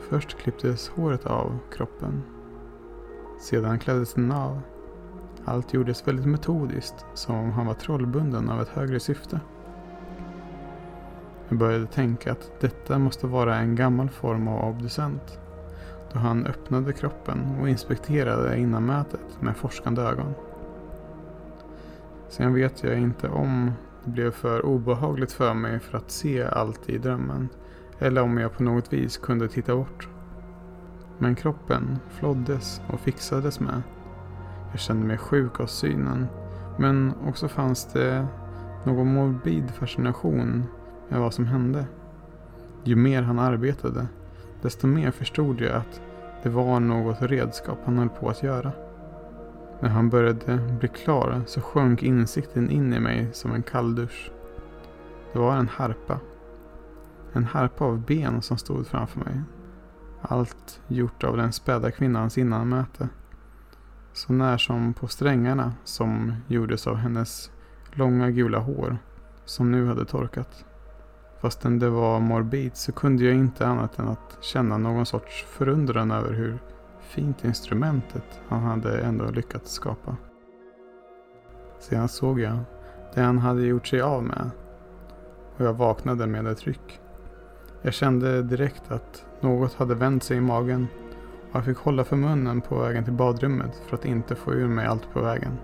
Först 0.00 0.38
klipptes 0.38 0.88
håret 0.88 1.26
av 1.26 1.58
kroppen 1.72 2.22
Sedan 3.38 3.78
kläddes 3.78 4.14
den 4.14 4.32
av. 4.32 4.60
Allt 5.44 5.74
gjordes 5.74 6.08
väldigt 6.08 6.26
metodiskt, 6.26 7.06
som 7.14 7.36
om 7.36 7.52
han 7.52 7.66
var 7.66 7.74
trollbunden 7.74 8.50
av 8.50 8.62
ett 8.62 8.68
högre 8.68 9.00
syfte. 9.00 9.40
Jag 11.48 11.58
började 11.58 11.86
tänka 11.86 12.32
att 12.32 12.60
detta 12.60 12.98
måste 12.98 13.26
vara 13.26 13.56
en 13.56 13.76
gammal 13.76 14.08
form 14.08 14.48
av 14.48 14.68
obducent, 14.68 15.40
då 16.12 16.18
han 16.18 16.46
öppnade 16.46 16.92
kroppen 16.92 17.58
och 17.60 17.68
inspekterade 17.68 18.58
innanmätet 18.58 19.40
med 19.40 19.56
forskande 19.56 20.02
ögon. 20.02 20.34
Sen 22.28 22.54
vet 22.54 22.82
jag 22.82 22.98
inte 22.98 23.28
om 23.28 23.72
det 24.04 24.10
blev 24.10 24.30
för 24.30 24.66
obehagligt 24.66 25.32
för 25.32 25.54
mig 25.54 25.78
för 25.80 25.98
att 25.98 26.10
se 26.10 26.44
allt 26.44 26.88
i 26.88 26.98
drömmen, 26.98 27.48
eller 27.98 28.22
om 28.22 28.38
jag 28.38 28.52
på 28.52 28.62
något 28.62 28.92
vis 28.92 29.16
kunde 29.16 29.48
titta 29.48 29.76
bort. 29.76 30.08
Men 31.18 31.34
kroppen 31.34 31.98
floddes 32.08 32.80
och 32.86 33.00
fixades 33.00 33.60
med. 33.60 33.82
Jag 34.70 34.80
kände 34.80 35.06
mig 35.06 35.18
sjuk 35.18 35.60
av 35.60 35.66
synen. 35.66 36.26
Men 36.78 37.12
också 37.26 37.48
fanns 37.48 37.92
det 37.92 38.26
någon 38.84 39.14
morbid 39.14 39.70
fascination 39.70 40.64
med 41.08 41.20
vad 41.20 41.34
som 41.34 41.46
hände. 41.46 41.84
Ju 42.84 42.96
mer 42.96 43.22
han 43.22 43.38
arbetade, 43.38 44.06
desto 44.62 44.86
mer 44.86 45.10
förstod 45.10 45.60
jag 45.60 45.74
att 45.74 46.00
det 46.42 46.48
var 46.48 46.80
något 46.80 47.22
redskap 47.22 47.78
han 47.84 47.98
höll 47.98 48.08
på 48.08 48.28
att 48.28 48.42
göra. 48.42 48.72
När 49.80 49.88
han 49.88 50.08
började 50.08 50.58
bli 50.80 50.88
klar 50.88 51.42
så 51.46 51.60
sjönk 51.60 52.02
insikten 52.02 52.70
in 52.70 52.94
i 52.94 53.00
mig 53.00 53.28
som 53.32 53.52
en 53.52 53.62
kalldusch. 53.62 54.30
Det 55.32 55.38
var 55.38 55.56
en 55.56 55.68
harpa. 55.68 56.20
En 57.32 57.44
harpa 57.44 57.84
av 57.84 58.00
ben 58.00 58.42
som 58.42 58.58
stod 58.58 58.86
framför 58.86 59.20
mig 59.20 59.42
allt 60.20 60.80
gjort 60.88 61.24
av 61.24 61.36
den 61.36 61.52
späda 61.52 61.90
kvinnans 61.90 62.38
innanmäte. 62.38 63.08
Så 64.12 64.32
när 64.32 64.58
som 64.58 64.94
på 64.94 65.06
strängarna 65.08 65.72
som 65.84 66.34
gjordes 66.46 66.86
av 66.86 66.96
hennes 66.96 67.50
långa 67.92 68.30
gula 68.30 68.58
hår 68.58 68.98
som 69.44 69.72
nu 69.72 69.86
hade 69.86 70.04
torkat. 70.04 70.64
Fastän 71.40 71.78
det 71.78 71.90
var 71.90 72.20
morbid 72.20 72.76
så 72.76 72.92
kunde 72.92 73.24
jag 73.24 73.34
inte 73.34 73.66
annat 73.66 73.98
än 73.98 74.08
att 74.08 74.38
känna 74.40 74.78
någon 74.78 75.06
sorts 75.06 75.44
förundran 75.44 76.10
över 76.10 76.32
hur 76.32 76.58
fint 77.00 77.44
instrumentet 77.44 78.40
han 78.48 78.62
hade 78.62 79.00
ändå 79.00 79.30
lyckats 79.30 79.72
skapa. 79.72 80.16
Sedan 81.80 82.08
såg 82.08 82.40
jag 82.40 82.58
det 83.14 83.20
han 83.20 83.38
hade 83.38 83.62
gjort 83.62 83.86
sig 83.86 84.00
av 84.00 84.22
med 84.22 84.50
och 85.56 85.64
jag 85.64 85.74
vaknade 85.74 86.26
med 86.26 86.46
ett 86.46 86.64
ryck. 86.64 87.00
Jag 87.82 87.94
kände 87.94 88.42
direkt 88.42 88.90
att 88.90 89.24
något 89.40 89.74
hade 89.74 89.94
vänt 89.94 90.22
sig 90.22 90.36
i 90.36 90.40
magen 90.40 90.86
och 91.50 91.56
jag 91.56 91.64
fick 91.64 91.78
hålla 91.78 92.04
för 92.04 92.16
munnen 92.16 92.60
på 92.60 92.78
vägen 92.78 93.04
till 93.04 93.12
badrummet 93.12 93.82
för 93.86 93.96
att 93.96 94.04
inte 94.04 94.34
få 94.34 94.52
ur 94.52 94.68
mig 94.68 94.86
allt 94.86 95.12
på 95.12 95.20
vägen. 95.20 95.58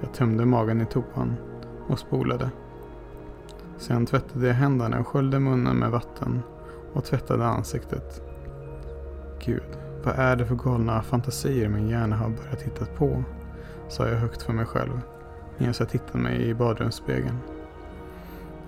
Jag 0.00 0.14
tömde 0.14 0.46
magen 0.46 0.80
i 0.80 0.86
toan 0.86 1.36
och 1.88 1.98
spolade. 1.98 2.50
Sen 3.78 4.06
tvättade 4.06 4.46
jag 4.46 4.54
händerna 4.54 5.00
och 5.00 5.06
sköljde 5.06 5.40
munnen 5.40 5.76
med 5.76 5.90
vatten 5.90 6.42
och 6.92 7.04
tvättade 7.04 7.44
ansiktet. 7.44 8.22
Gud, 9.44 9.78
vad 10.04 10.14
är 10.14 10.36
det 10.36 10.46
för 10.46 10.54
galna 10.54 11.02
fantasier 11.02 11.68
min 11.68 11.88
hjärna 11.88 12.16
har 12.16 12.28
börjat 12.28 12.62
hitta 12.62 12.86
på? 12.86 13.24
Sa 13.88 14.08
jag 14.08 14.16
högt 14.16 14.42
för 14.42 14.52
mig 14.52 14.66
själv 14.66 15.00
medan 15.58 15.74
jag 15.78 15.88
tittade 15.88 16.18
mig 16.18 16.48
i 16.48 16.54
badrumsspegeln. 16.54 17.38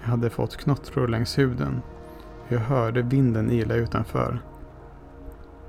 Jag 0.01 0.09
hade 0.09 0.31
fått 0.31 0.57
knottror 0.57 1.09
längs 1.09 1.39
huden 1.39 1.83
jag 2.49 2.59
hörde 2.59 3.03
vinden 3.03 3.51
ila 3.51 3.75
utanför. 3.75 4.39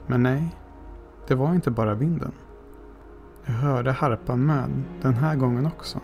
Men 0.08 0.24
nej, 0.24 0.56
det 1.28 1.36
var 1.36 1.54
inte 1.54 1.72
bara 1.72 1.94
vinden. 1.94 2.32
Jag 3.46 3.54
hörde 3.54 3.92
harpan 3.92 4.46
med, 4.46 4.84
den 5.02 5.14
här 5.14 5.36
gången 5.36 5.66
också. 5.66 6.00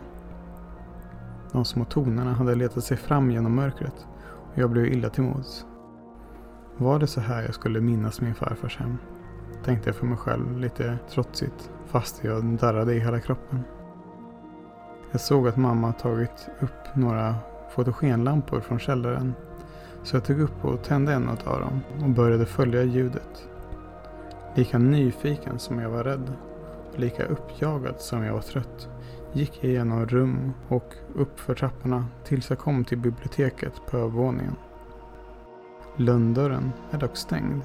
De 1.51 1.65
små 1.65 1.85
tonerna 1.85 2.33
hade 2.33 2.55
letat 2.55 2.83
sig 2.83 2.97
fram 2.97 3.31
genom 3.31 3.55
mörkret 3.55 4.07
och 4.23 4.57
jag 4.57 4.69
blev 4.69 4.85
illa 4.85 5.09
till 5.09 5.23
mods. 5.23 5.65
Var 6.77 6.99
det 6.99 7.07
så 7.07 7.21
här 7.21 7.41
jag 7.41 7.53
skulle 7.53 7.81
minnas 7.81 8.21
min 8.21 8.35
farfars 8.35 8.77
hem? 8.77 8.97
Tänkte 9.63 9.89
jag 9.89 9.95
för 9.95 10.05
mig 10.05 10.17
själv 10.17 10.57
lite 10.57 10.97
trotsigt 11.09 11.71
fast 11.85 12.23
jag 12.23 12.43
darrade 12.43 12.93
i 12.95 12.99
hela 12.99 13.19
kroppen. 13.19 13.59
Jag 15.11 15.21
såg 15.21 15.47
att 15.47 15.57
mamma 15.57 15.93
tagit 15.93 16.49
upp 16.59 16.95
några 16.95 17.35
fotogenlampor 17.69 18.59
från 18.59 18.79
källaren 18.79 19.33
så 20.03 20.15
jag 20.15 20.25
tog 20.25 20.39
upp 20.39 20.65
och 20.65 20.83
tände 20.83 21.13
en 21.13 21.29
av 21.29 21.59
dem 21.59 21.79
och 22.03 22.09
började 22.09 22.45
följa 22.45 22.83
ljudet. 22.83 23.49
Lika 24.55 24.77
nyfiken 24.77 25.59
som 25.59 25.79
jag 25.79 25.89
var 25.89 26.03
rädd 26.03 26.33
och 26.93 26.99
lika 26.99 27.25
uppjagad 27.25 27.95
som 27.97 28.23
jag 28.23 28.33
var 28.33 28.41
trött 28.41 28.89
gick 29.33 29.63
jag 29.63 29.71
genom 29.71 30.05
rum 30.05 30.53
och 30.67 30.93
upp 31.15 31.39
för 31.39 31.55
trapporna 31.55 32.05
tills 32.23 32.49
jag 32.49 32.59
kom 32.59 32.85
till 32.85 32.97
biblioteket 32.97 33.73
på 33.87 33.97
övervåningen. 33.97 34.55
Lönndörren 35.97 36.71
är 36.91 36.97
dock 36.97 37.17
stängd, 37.17 37.61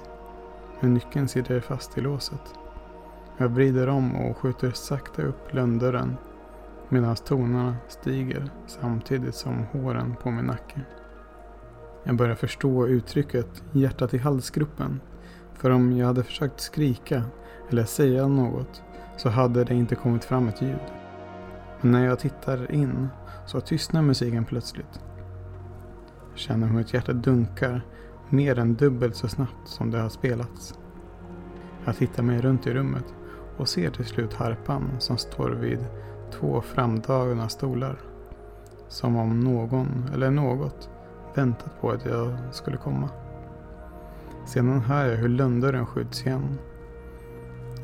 men 0.80 0.94
nyckeln 0.94 1.28
sitter 1.28 1.60
fast 1.60 1.98
i 1.98 2.00
låset. 2.00 2.54
Jag 3.36 3.48
vrider 3.48 3.88
om 3.88 4.16
och 4.16 4.36
skjuter 4.36 4.70
sakta 4.70 5.22
upp 5.22 5.54
lönndörren 5.54 6.16
medan 6.88 7.16
tonerna 7.16 7.76
stiger 7.88 8.50
samtidigt 8.66 9.34
som 9.34 9.66
håren 9.72 10.14
på 10.22 10.30
min 10.30 10.44
nacke. 10.44 10.80
Jag 12.06 12.16
börjar 12.16 12.34
förstå 12.34 12.86
uttrycket 12.86 13.62
hjärtat 13.72 14.14
i 14.14 14.18
halsgropen. 14.18 15.00
För 15.54 15.70
om 15.70 15.96
jag 15.96 16.06
hade 16.06 16.22
försökt 16.22 16.60
skrika 16.60 17.22
eller 17.70 17.84
säga 17.84 18.28
något 18.28 18.82
så 19.16 19.28
hade 19.28 19.64
det 19.64 19.74
inte 19.74 19.94
kommit 19.94 20.24
fram 20.24 20.48
ett 20.48 20.62
ljud. 20.62 20.92
Men 21.80 21.90
när 21.92 22.04
jag 22.04 22.18
tittar 22.18 22.72
in 22.72 23.08
så 23.46 23.60
tystnar 23.60 24.02
musiken 24.02 24.44
plötsligt. 24.44 25.00
Jag 26.30 26.38
känner 26.38 26.66
hur 26.66 26.76
mitt 26.76 26.94
hjärta 26.94 27.12
dunkar 27.12 27.86
mer 28.28 28.58
än 28.58 28.74
dubbelt 28.74 29.16
så 29.16 29.28
snabbt 29.28 29.68
som 29.68 29.90
det 29.90 29.98
har 29.98 30.08
spelats. 30.08 30.78
Jag 31.84 31.96
tittar 31.96 32.22
mig 32.22 32.40
runt 32.40 32.66
i 32.66 32.74
rummet 32.74 33.14
och 33.56 33.68
ser 33.68 33.90
till 33.90 34.04
slut 34.04 34.34
harpan 34.34 34.90
som 34.98 35.18
står 35.18 35.50
vid 35.50 35.86
två 36.32 36.60
framdragna 36.60 37.48
stolar. 37.48 37.98
Som 38.88 39.16
om 39.16 39.40
någon 39.40 40.10
eller 40.14 40.30
något 40.30 40.90
väntat 41.36 41.80
på 41.80 41.90
att 41.90 42.04
jag 42.04 42.36
skulle 42.50 42.76
komma. 42.76 43.08
Sedan 44.46 44.80
hör 44.80 45.06
jag 45.06 45.16
hur 45.16 45.28
lönndörren 45.28 45.86
skjuts 45.86 46.26
igen. 46.26 46.58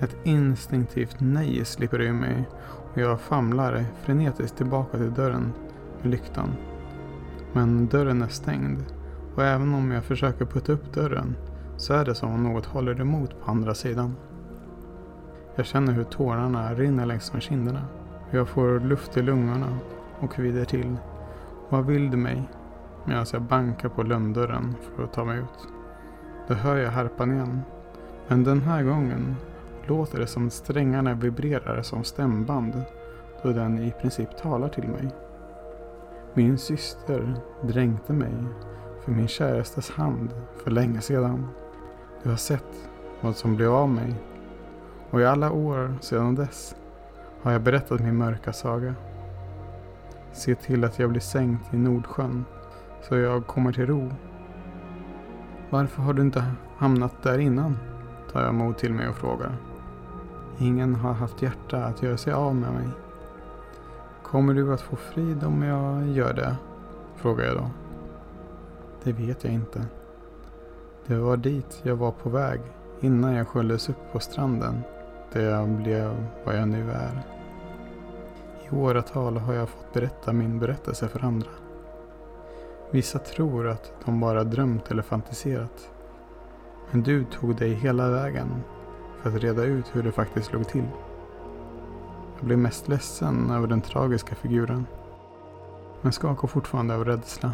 Ett 0.00 0.16
instinktivt 0.22 1.16
nej 1.18 1.64
slipper 1.64 2.00
ur 2.00 2.12
mig 2.12 2.48
och 2.92 2.98
jag 2.98 3.20
famlar 3.20 3.84
frenetiskt 4.02 4.56
tillbaka 4.56 4.98
till 4.98 5.14
dörren 5.14 5.52
med 6.02 6.10
lyktan. 6.10 6.48
Men 7.52 7.86
dörren 7.86 8.22
är 8.22 8.28
stängd 8.28 8.84
och 9.34 9.44
även 9.44 9.74
om 9.74 9.90
jag 9.90 10.04
försöker 10.04 10.44
putta 10.44 10.72
upp 10.72 10.92
dörren 10.94 11.36
så 11.76 11.94
är 11.94 12.04
det 12.04 12.14
som 12.14 12.32
om 12.32 12.42
något 12.42 12.66
håller 12.66 13.00
emot 13.00 13.40
på 13.44 13.50
andra 13.50 13.74
sidan. 13.74 14.16
Jag 15.54 15.66
känner 15.66 15.92
hur 15.92 16.04
tårarna 16.04 16.74
rinner 16.74 17.06
längs 17.06 17.32
med 17.32 17.42
kinderna. 17.42 17.84
Jag 18.30 18.48
får 18.48 18.80
luft 18.80 19.16
i 19.16 19.22
lungorna 19.22 19.78
och 20.20 20.32
kvider 20.32 20.64
till. 20.64 20.96
Vad 21.68 21.86
vill 21.86 22.10
du 22.10 22.16
mig? 22.16 22.48
Medan 23.04 23.26
jag 23.32 23.42
bankar 23.42 23.88
på 23.88 24.02
lönndörren 24.02 24.74
för 24.96 25.04
att 25.04 25.12
ta 25.12 25.24
mig 25.24 25.38
ut. 25.38 25.68
Då 26.48 26.54
hör 26.54 26.76
jag 26.76 26.90
harpan 26.90 27.32
igen. 27.32 27.60
Men 28.28 28.44
den 28.44 28.60
här 28.60 28.82
gången 28.82 29.36
låter 29.86 30.18
det 30.18 30.26
som 30.26 30.50
strängarna 30.50 31.14
vibrerar 31.14 31.82
som 31.82 32.04
stämband 32.04 32.82
då 33.42 33.52
den 33.52 33.78
i 33.78 33.90
princip 34.00 34.36
talar 34.36 34.68
till 34.68 34.88
mig. 34.88 35.08
Min 36.34 36.58
syster 36.58 37.34
dränkte 37.62 38.12
mig 38.12 38.34
för 39.04 39.12
min 39.12 39.28
kärastes 39.28 39.90
hand 39.90 40.30
för 40.64 40.70
länge 40.70 41.00
sedan. 41.00 41.48
Du 42.22 42.28
har 42.30 42.36
sett 42.36 42.88
vad 43.20 43.36
som 43.36 43.56
blev 43.56 43.72
av 43.72 43.88
mig 43.88 44.14
och 45.10 45.20
i 45.20 45.24
alla 45.24 45.52
år 45.52 45.94
sedan 46.00 46.34
dess 46.34 46.76
har 47.42 47.52
jag 47.52 47.62
berättat 47.62 48.00
min 48.00 48.16
mörka 48.16 48.52
saga. 48.52 48.94
Se 50.32 50.54
till 50.54 50.84
att 50.84 50.98
jag 50.98 51.10
blir 51.10 51.20
sänkt 51.20 51.74
i 51.74 51.76
Nordsjön 51.76 52.44
så 53.02 53.16
jag 53.16 53.46
kommer 53.46 53.72
till 53.72 53.86
ro. 53.86 54.10
Varför 55.70 56.02
har 56.02 56.12
du 56.12 56.22
inte 56.22 56.44
hamnat 56.76 57.22
där 57.22 57.38
innan? 57.38 57.78
tar 58.32 58.42
jag 58.42 58.54
mod 58.54 58.78
till 58.78 58.92
mig 58.92 59.08
och 59.08 59.16
frågar. 59.16 59.56
Ingen 60.58 60.94
har 60.94 61.12
haft 61.12 61.42
hjärta 61.42 61.84
att 61.84 62.02
göra 62.02 62.16
sig 62.16 62.32
av 62.32 62.54
med 62.54 62.72
mig. 62.72 62.88
Kommer 64.22 64.54
du 64.54 64.74
att 64.74 64.80
få 64.80 64.96
frid 64.96 65.44
om 65.44 65.62
jag 65.62 66.08
gör 66.08 66.34
det? 66.34 66.56
frågar 67.16 67.44
jag 67.44 67.56
då. 67.56 67.70
Det 69.04 69.12
vet 69.12 69.44
jag 69.44 69.52
inte. 69.52 69.86
Det 71.06 71.16
var 71.16 71.36
dit 71.36 71.80
jag 71.82 71.96
var 71.96 72.12
på 72.12 72.28
väg 72.28 72.60
innan 73.00 73.34
jag 73.34 73.48
sköljdes 73.48 73.88
upp 73.88 74.12
på 74.12 74.20
stranden 74.20 74.82
där 75.32 75.50
jag 75.50 75.68
blev 75.68 76.26
vad 76.44 76.58
jag 76.58 76.68
nu 76.68 76.90
är. 76.90 77.22
I 78.64 78.74
åratal 78.74 79.36
har 79.36 79.54
jag 79.54 79.68
fått 79.68 79.92
berätta 79.92 80.32
min 80.32 80.58
berättelse 80.58 81.08
för 81.08 81.24
andra. 81.24 81.48
Vissa 82.92 83.18
tror 83.18 83.68
att 83.68 83.92
de 84.04 84.20
bara 84.20 84.44
drömt 84.44 84.90
eller 84.90 85.02
fantiserat. 85.02 85.90
Men 86.90 87.02
du 87.02 87.24
tog 87.24 87.56
dig 87.56 87.74
hela 87.74 88.10
vägen 88.10 88.48
för 89.22 89.30
att 89.30 89.42
reda 89.42 89.64
ut 89.64 89.86
hur 89.92 90.02
det 90.02 90.12
faktiskt 90.12 90.52
låg 90.52 90.68
till. 90.68 90.88
Jag 92.36 92.46
blev 92.46 92.58
mest 92.58 92.88
ledsen 92.88 93.50
över 93.50 93.66
den 93.66 93.80
tragiska 93.80 94.34
figuren. 94.34 94.86
Men 96.00 96.12
skakar 96.12 96.48
fortfarande 96.48 96.94
av 96.94 97.04
rädsla 97.04 97.52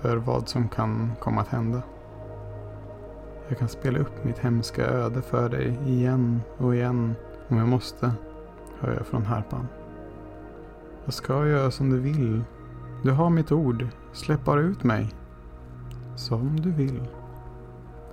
för 0.00 0.16
vad 0.16 0.48
som 0.48 0.68
kan 0.68 1.12
komma 1.20 1.40
att 1.40 1.48
hända. 1.48 1.82
Jag 3.48 3.58
kan 3.58 3.68
spela 3.68 3.98
upp 3.98 4.24
mitt 4.24 4.38
hemska 4.38 4.86
öde 4.86 5.22
för 5.22 5.48
dig 5.48 5.78
igen 5.86 6.40
och 6.58 6.74
igen 6.74 7.14
om 7.48 7.56
jag 7.56 7.68
måste, 7.68 8.12
hör 8.80 8.94
jag 8.94 9.06
från 9.06 9.26
harpan. 9.26 9.68
Jag 11.04 11.14
ska 11.14 11.46
göra 11.46 11.70
som 11.70 11.90
du 11.90 11.98
vill. 11.98 12.44
Du 13.02 13.10
har 13.10 13.30
mitt 13.30 13.52
ord. 13.52 13.86
Släpp 14.12 14.44
bara 14.44 14.60
ut 14.60 14.84
mig. 14.84 15.14
Som 16.16 16.60
du 16.60 16.70
vill. 16.70 17.08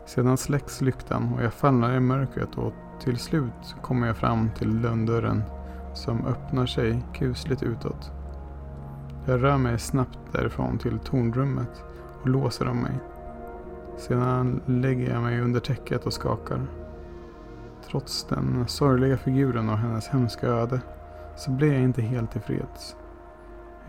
Sedan 0.05 0.37
släcks 0.37 0.81
lyktan 0.81 1.33
och 1.33 1.43
jag 1.43 1.53
famlar 1.53 1.95
i 1.95 1.99
mörkret 1.99 2.55
och 2.55 2.73
till 2.99 3.17
slut 3.17 3.75
kommer 3.81 4.07
jag 4.07 4.17
fram 4.17 4.49
till 4.57 4.81
lönndörren 4.81 5.43
som 5.93 6.25
öppnar 6.25 6.65
sig 6.65 7.05
kusligt 7.13 7.63
utåt. 7.63 8.11
Jag 9.25 9.43
rör 9.43 9.57
mig 9.57 9.79
snabbt 9.79 10.19
därifrån 10.31 10.77
till 10.77 10.99
tornrummet 10.99 11.83
och 12.21 12.29
låser 12.29 12.67
om 12.67 12.77
mig. 12.81 12.99
Sedan 13.97 14.61
lägger 14.65 15.13
jag 15.13 15.21
mig 15.21 15.41
under 15.41 15.59
täcket 15.59 16.05
och 16.05 16.13
skakar. 16.13 16.67
Trots 17.89 18.23
den 18.23 18.67
sorgliga 18.67 19.17
figuren 19.17 19.69
och 19.69 19.77
hennes 19.77 20.07
hemska 20.07 20.47
öde 20.47 20.81
så 21.35 21.51
blir 21.51 21.73
jag 21.73 21.81
inte 21.81 22.01
helt 22.01 22.31
tillfreds. 22.31 22.95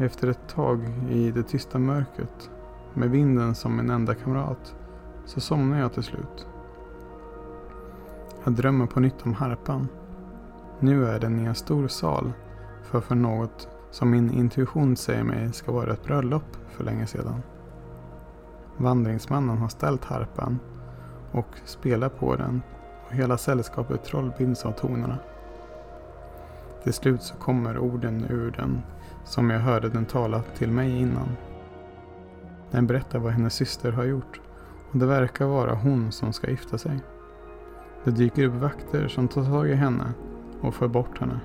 Efter 0.01 0.29
ett 0.29 0.49
tag 0.49 0.81
i 1.11 1.31
det 1.31 1.43
tysta 1.43 1.79
mörkret 1.79 2.51
med 2.95 3.11
vinden 3.11 3.55
som 3.55 3.77
min 3.77 3.91
enda 3.91 4.15
kamrat 4.15 4.75
så 5.25 5.41
somnar 5.41 5.79
jag 5.79 5.93
till 5.93 6.03
slut. 6.03 6.47
Jag 8.45 8.53
drömmer 8.53 8.87
på 8.87 9.01
nytt 9.01 9.23
om 9.23 9.35
harpan. 9.35 9.89
Nu 10.81 11.07
är 11.07 11.21
den 11.21 11.41
i 11.41 11.45
en 11.45 11.55
stor 11.55 11.89
sal 11.89 12.33
för 12.83 13.01
för 13.01 13.15
något 13.15 13.69
som 13.91 14.11
min 14.11 14.31
intuition 14.31 14.97
säger 14.97 15.25
mig 15.25 15.53
ska 15.53 15.73
vara 15.73 15.93
ett 15.93 16.05
bröllop 16.05 16.57
för 16.69 16.85
länge 16.85 17.07
sedan. 17.07 17.43
Vandringsmannen 18.77 19.59
har 19.59 19.69
ställt 19.69 20.05
harpan 20.05 20.59
och 21.33 21.49
spelar 21.65 22.09
på 22.09 22.37
den 22.37 22.63
och 23.07 23.15
hela 23.15 23.39
sällskapet 23.39 24.05
trollbinds 24.05 24.65
av 24.65 24.73
tonerna. 24.73 25.19
Till 26.83 26.93
slut 26.93 27.23
så 27.23 27.35
kommer 27.35 27.79
orden 27.79 28.27
ur 28.31 28.51
den 28.51 28.83
som 29.25 29.51
jag 29.51 29.61
hörde 29.61 29.89
den 29.89 30.05
tala 30.05 30.43
till 30.43 30.71
mig 30.71 31.01
innan. 31.01 31.29
Den 32.71 32.87
berättar 32.87 33.19
vad 33.19 33.33
hennes 33.33 33.55
syster 33.55 33.93
har 33.93 34.05
gjort 34.05 34.41
och 34.93 34.99
det 34.99 35.07
verkar 35.07 35.47
vara 35.47 35.75
hon 35.75 36.13
som 36.13 36.33
ska 36.33 36.51
gifta 36.51 36.79
sig. 36.79 37.01
Det 38.05 38.11
dyker 38.11 38.45
upp 38.45 38.55
vakter 38.55 39.09
som 39.09 39.29
tar 39.29 39.45
tag 39.45 39.71
i 39.71 39.75
henne 39.75 40.13
och 40.61 40.75
för 40.75 40.89
bort 40.89 41.19
henne. 41.19 41.41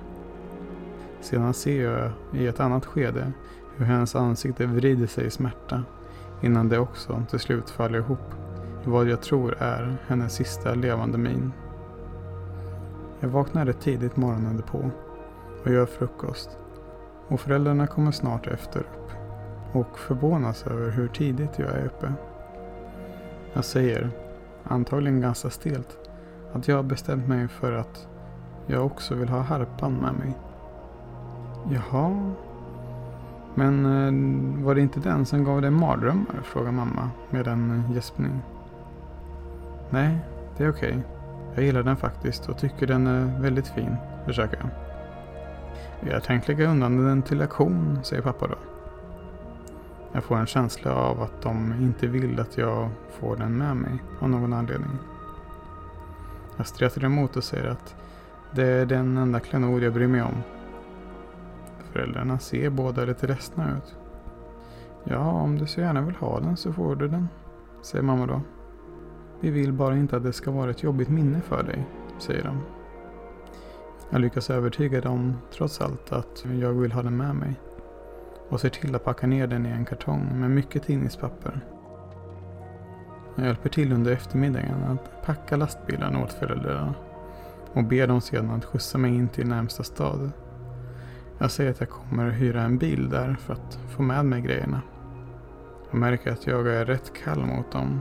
Sedan 1.20 1.54
ser 1.54 1.84
jag 1.90 2.12
i 2.32 2.46
ett 2.46 2.60
annat 2.60 2.86
skede 2.86 3.32
hur 3.76 3.84
hennes 3.84 4.16
ansikte 4.16 4.66
vrider 4.66 5.06
sig 5.06 5.26
i 5.26 5.30
smärta 5.30 5.82
innan 6.42 6.68
det 6.68 6.78
också 6.78 7.22
till 7.30 7.38
slut 7.38 7.70
faller 7.70 7.98
ihop 7.98 8.34
i 8.86 8.90
vad 8.90 9.08
jag 9.08 9.22
tror 9.22 9.56
är 9.58 9.96
hennes 10.06 10.34
sista 10.34 10.74
levande 10.74 11.18
min. 11.18 11.52
Jag 13.20 13.28
vaknar 13.28 13.72
tidigt 13.72 14.16
morgonen 14.16 14.62
på 14.62 14.90
och 15.64 15.70
gör 15.70 15.86
frukost 15.86 16.58
och 17.28 17.40
föräldrarna 17.40 17.86
kommer 17.86 18.10
snart 18.10 18.46
efter 18.46 18.80
upp 18.80 19.10
och 19.72 19.98
förvånas 19.98 20.66
över 20.66 20.90
hur 20.90 21.08
tidigt 21.08 21.58
jag 21.58 21.70
är 21.70 21.86
uppe. 21.86 22.12
Jag 23.52 23.64
säger, 23.64 24.10
antagligen 24.64 25.20
ganska 25.20 25.50
stelt, 25.50 25.98
att 26.52 26.68
jag 26.68 26.76
har 26.76 26.82
bestämt 26.82 27.28
mig 27.28 27.48
för 27.48 27.72
att 27.72 28.08
jag 28.66 28.86
också 28.86 29.14
vill 29.14 29.28
ha 29.28 29.40
harpan 29.40 29.92
med 29.92 30.14
mig. 30.14 30.34
Jaha, 31.70 32.32
men 33.54 33.86
eh, 33.86 34.64
var 34.64 34.74
det 34.74 34.80
inte 34.80 35.00
den 35.00 35.26
som 35.26 35.44
gav 35.44 35.62
dig 35.62 35.70
mardrömmar? 35.70 36.40
frågar 36.42 36.72
mamma 36.72 37.10
med 37.30 37.46
en 37.46 37.70
eh, 37.70 37.94
gäspning. 37.94 38.42
Nej, 39.90 40.18
det 40.56 40.64
är 40.64 40.70
okej. 40.70 40.90
Okay. 40.90 41.02
Jag 41.54 41.64
gillar 41.64 41.82
den 41.82 41.96
faktiskt 41.96 42.48
och 42.48 42.58
tycker 42.58 42.86
den 42.86 43.06
är 43.06 43.40
väldigt 43.40 43.68
fin, 43.68 43.96
försöker 44.26 44.56
jag. 44.56 44.83
Jag 46.10 46.22
tänkte 46.22 46.52
lägga 46.52 46.70
undan 46.70 47.04
den 47.04 47.22
till 47.22 47.38
lektion, 47.38 47.98
säger 48.02 48.22
pappa 48.22 48.46
då. 48.46 48.54
Jag 50.12 50.24
får 50.24 50.36
en 50.36 50.46
känsla 50.46 50.94
av 50.94 51.22
att 51.22 51.42
de 51.42 51.72
inte 51.80 52.06
vill 52.06 52.40
att 52.40 52.58
jag 52.58 52.90
får 53.10 53.36
den 53.36 53.58
med 53.58 53.76
mig 53.76 54.02
av 54.20 54.30
någon 54.30 54.52
anledning. 54.52 54.98
Jag 56.56 56.66
stretar 56.66 57.04
emot 57.04 57.36
och 57.36 57.44
säger 57.44 57.68
att 57.68 57.94
det 58.52 58.66
är 58.66 58.86
den 58.86 59.16
enda 59.16 59.40
klenod 59.40 59.82
jag 59.82 59.92
bryr 59.92 60.06
mig 60.06 60.22
om. 60.22 60.42
Föräldrarna 61.92 62.38
ser 62.38 62.70
båda 62.70 63.04
lite 63.04 63.26
ledsna 63.26 63.76
ut. 63.76 63.96
Ja, 65.04 65.30
om 65.30 65.58
du 65.58 65.66
så 65.66 65.80
gärna 65.80 66.00
vill 66.00 66.16
ha 66.16 66.40
den 66.40 66.56
så 66.56 66.72
får 66.72 66.96
du 66.96 67.08
den, 67.08 67.28
säger 67.82 68.04
mamma 68.04 68.26
då. 68.26 68.40
Vi 69.40 69.50
vill 69.50 69.72
bara 69.72 69.96
inte 69.96 70.16
att 70.16 70.22
det 70.22 70.32
ska 70.32 70.50
vara 70.50 70.70
ett 70.70 70.82
jobbigt 70.82 71.08
minne 71.08 71.40
för 71.40 71.62
dig, 71.62 71.86
säger 72.18 72.44
de. 72.44 72.73
Jag 74.14 74.20
lyckas 74.20 74.50
övertyga 74.50 75.00
dem 75.00 75.36
trots 75.52 75.80
allt 75.80 76.12
att 76.12 76.44
jag 76.60 76.72
vill 76.72 76.92
ha 76.92 77.02
den 77.02 77.16
med 77.16 77.34
mig. 77.34 77.60
Och 78.48 78.60
ser 78.60 78.68
till 78.68 78.94
att 78.94 79.04
packa 79.04 79.26
ner 79.26 79.46
den 79.46 79.66
i 79.66 79.68
en 79.68 79.84
kartong 79.84 80.40
med 80.40 80.50
mycket 80.50 80.82
tidningspapper. 80.82 81.60
Jag 83.36 83.46
hjälper 83.46 83.68
till 83.68 83.92
under 83.92 84.12
eftermiddagen 84.12 84.84
att 84.84 85.22
packa 85.26 85.56
lastbilen 85.56 86.16
åt 86.16 86.32
föräldrarna 86.32 86.94
och 87.72 87.84
ber 87.84 88.06
dem 88.06 88.20
sedan 88.20 88.50
att 88.50 88.64
skjutsa 88.64 88.98
mig 88.98 89.14
in 89.14 89.28
till 89.28 89.46
närmsta 89.46 89.82
stad. 89.82 90.30
Jag 91.38 91.50
säger 91.50 91.70
att 91.70 91.80
jag 91.80 91.90
kommer 91.90 92.30
hyra 92.30 92.62
en 92.62 92.78
bil 92.78 93.10
där 93.10 93.36
för 93.40 93.52
att 93.52 93.78
få 93.96 94.02
med 94.02 94.24
mig 94.24 94.40
grejerna. 94.40 94.82
Jag 95.90 96.00
märker 96.00 96.32
att 96.32 96.46
jag 96.46 96.68
är 96.68 96.84
rätt 96.84 97.12
kall 97.24 97.46
mot 97.46 97.72
dem 97.72 98.00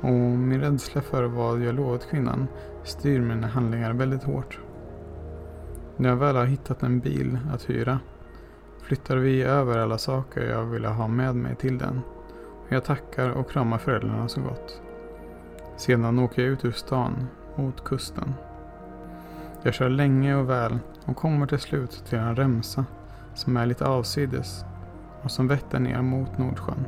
och 0.00 0.38
min 0.38 0.60
rädsla 0.60 1.00
för 1.00 1.24
vad 1.24 1.60
jag 1.60 1.74
lovat 1.74 2.10
kvinnan 2.10 2.46
styr 2.84 3.20
mina 3.20 3.46
handlingar 3.46 3.92
väldigt 3.92 4.22
hårt. 4.22 4.58
När 6.02 6.08
jag 6.08 6.16
väl 6.16 6.36
har 6.36 6.44
hittat 6.44 6.82
en 6.82 7.00
bil 7.00 7.38
att 7.54 7.70
hyra 7.70 8.00
flyttar 8.80 9.16
vi 9.16 9.42
över 9.42 9.78
alla 9.78 9.98
saker 9.98 10.50
jag 10.50 10.64
ville 10.64 10.88
ha 10.88 11.08
med 11.08 11.36
mig 11.36 11.56
till 11.56 11.78
den. 11.78 12.00
Jag 12.68 12.84
tackar 12.84 13.30
och 13.30 13.50
kramar 13.50 13.78
föräldrarna 13.78 14.28
så 14.28 14.40
gott. 14.40 14.82
Sedan 15.76 16.18
åker 16.18 16.42
jag 16.42 16.50
ut 16.50 16.64
ur 16.64 16.72
stan 16.72 17.26
mot 17.56 17.84
kusten. 17.84 18.34
Jag 19.62 19.74
kör 19.74 19.88
länge 19.88 20.34
och 20.34 20.50
väl 20.50 20.78
och 21.04 21.16
kommer 21.16 21.46
till 21.46 21.58
slut 21.58 22.04
till 22.08 22.18
en 22.18 22.36
remsa 22.36 22.84
som 23.34 23.56
är 23.56 23.66
lite 23.66 23.86
avsides 23.86 24.64
och 25.22 25.30
som 25.30 25.48
vetter 25.48 25.80
ner 25.80 26.02
mot 26.02 26.38
Nordsjön. 26.38 26.86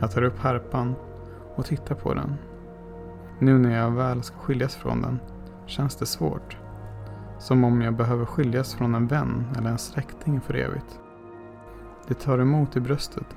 Jag 0.00 0.10
tar 0.10 0.22
upp 0.22 0.38
harpan 0.38 0.94
och 1.54 1.66
tittar 1.66 1.94
på 1.94 2.14
den. 2.14 2.34
Nu 3.38 3.58
när 3.58 3.78
jag 3.78 3.90
väl 3.90 4.22
ska 4.22 4.36
skiljas 4.36 4.76
från 4.76 5.02
den 5.02 5.18
känns 5.66 5.96
det 5.96 6.06
svårt. 6.06 6.56
Som 7.38 7.64
om 7.64 7.82
jag 7.82 7.94
behöver 7.94 8.24
skiljas 8.24 8.74
från 8.74 8.94
en 8.94 9.06
vän 9.06 9.44
eller 9.58 9.70
en 9.70 9.78
släkting 9.78 10.40
för 10.40 10.54
evigt. 10.54 11.00
Det 12.08 12.14
tar 12.14 12.38
emot 12.38 12.76
i 12.76 12.80
bröstet 12.80 13.36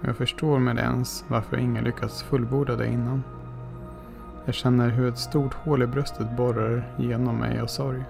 och 0.00 0.08
jag 0.08 0.16
förstår 0.16 0.58
med 0.58 0.78
ens 0.78 1.24
varför 1.28 1.56
ingen 1.56 1.84
lyckats 1.84 2.22
fullborda 2.22 2.76
det 2.76 2.86
innan. 2.86 3.22
Jag 4.44 4.54
känner 4.54 4.88
hur 4.88 5.08
ett 5.08 5.18
stort 5.18 5.54
hål 5.54 5.82
i 5.82 5.86
bröstet 5.86 6.36
borrar 6.36 6.94
genom 6.98 7.36
mig 7.38 7.60
av 7.60 7.66
sorg. 7.66 8.04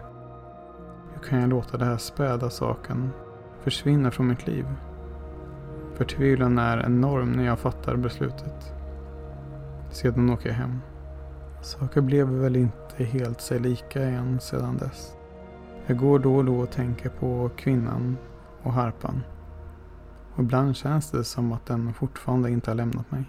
Hur 1.15 1.29
kan 1.29 1.41
jag 1.41 1.51
låta 1.51 1.77
den 1.77 1.89
här 1.89 1.97
späda 1.97 2.51
saken 2.51 3.11
försvinna 3.63 4.11
från 4.11 4.29
mitt 4.29 4.47
liv? 4.47 4.67
Förtvivlan 5.95 6.59
är 6.59 6.87
enorm 6.87 7.33
när 7.33 7.45
jag 7.45 7.59
fattar 7.59 7.97
beslutet. 7.97 8.75
Sedan 9.91 10.31
åker 10.31 10.49
jag 10.49 10.57
hem. 10.57 10.81
Saker 11.63 12.01
blev 12.01 12.29
väl 12.29 12.57
inte 12.57 13.05
helt 13.05 13.41
sig 13.41 13.59
lika 13.59 14.09
igen 14.09 14.41
sedan 14.41 14.77
dess. 14.77 15.16
Jag 15.89 15.99
går 15.99 16.19
då 16.19 16.37
och 16.37 16.45
då 16.45 16.59
och 16.61 16.71
tänker 16.71 17.09
på 17.09 17.51
kvinnan 17.57 18.17
och 18.63 18.73
harpan. 18.73 19.23
Och 20.35 20.43
ibland 20.43 20.77
känns 20.77 21.11
det 21.11 21.25
som 21.25 21.53
att 21.53 21.67
den 21.67 21.95
fortfarande 21.95 22.51
inte 22.51 22.71
har 22.71 22.75
lämnat 22.75 23.11
mig. 23.11 23.25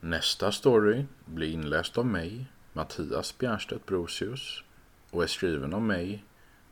Nästa 0.00 0.52
story 0.52 1.06
blir 1.24 1.52
inläst 1.52 1.98
av 1.98 2.06
mig, 2.06 2.46
Mattias 2.72 3.38
Bjärstedt 3.38 3.86
Brosius 3.86 4.64
och 5.10 5.22
är 5.22 5.26
skriven 5.26 5.74
av 5.74 5.82
mig 5.82 6.24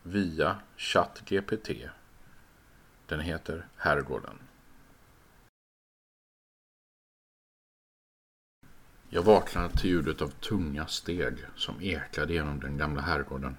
via 0.03 0.55
ChatGPT. 0.77 1.69
Den 3.05 3.19
heter 3.19 3.67
Herrgården. 3.75 4.39
Jag 9.09 9.23
vaknade 9.23 9.69
till 9.69 9.89
ljudet 9.89 10.21
av 10.21 10.27
tunga 10.27 10.87
steg 10.87 11.37
som 11.55 11.81
ekade 11.81 12.33
genom 12.33 12.59
den 12.59 12.77
gamla 12.77 13.01
herrgården. 13.01 13.57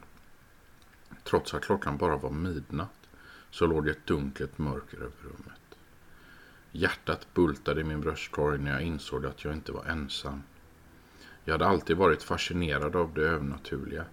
Trots 1.25 1.55
att 1.55 1.65
klockan 1.65 1.97
bara 1.97 2.17
var 2.17 2.31
midnatt 2.31 3.09
så 3.51 3.67
låg 3.67 3.85
det 3.85 3.91
ett 3.91 4.07
dunkelt 4.07 4.59
mörker 4.59 4.97
över 4.97 5.17
rummet. 5.23 5.79
Hjärtat 6.73 7.27
bultade 7.35 7.81
i 7.81 7.85
min 7.85 8.01
bröstkorg 8.01 8.59
när 8.59 8.71
jag 8.71 8.83
insåg 8.83 9.27
att 9.27 9.45
jag 9.45 9.55
inte 9.55 9.73
var 9.73 9.85
ensam. 9.85 10.43
Jag 11.45 11.55
hade 11.55 11.67
alltid 11.67 11.97
varit 11.97 12.23
fascinerad 12.23 12.97
av 12.97 13.15
det 13.15 13.23
övernaturliga. 13.23 14.05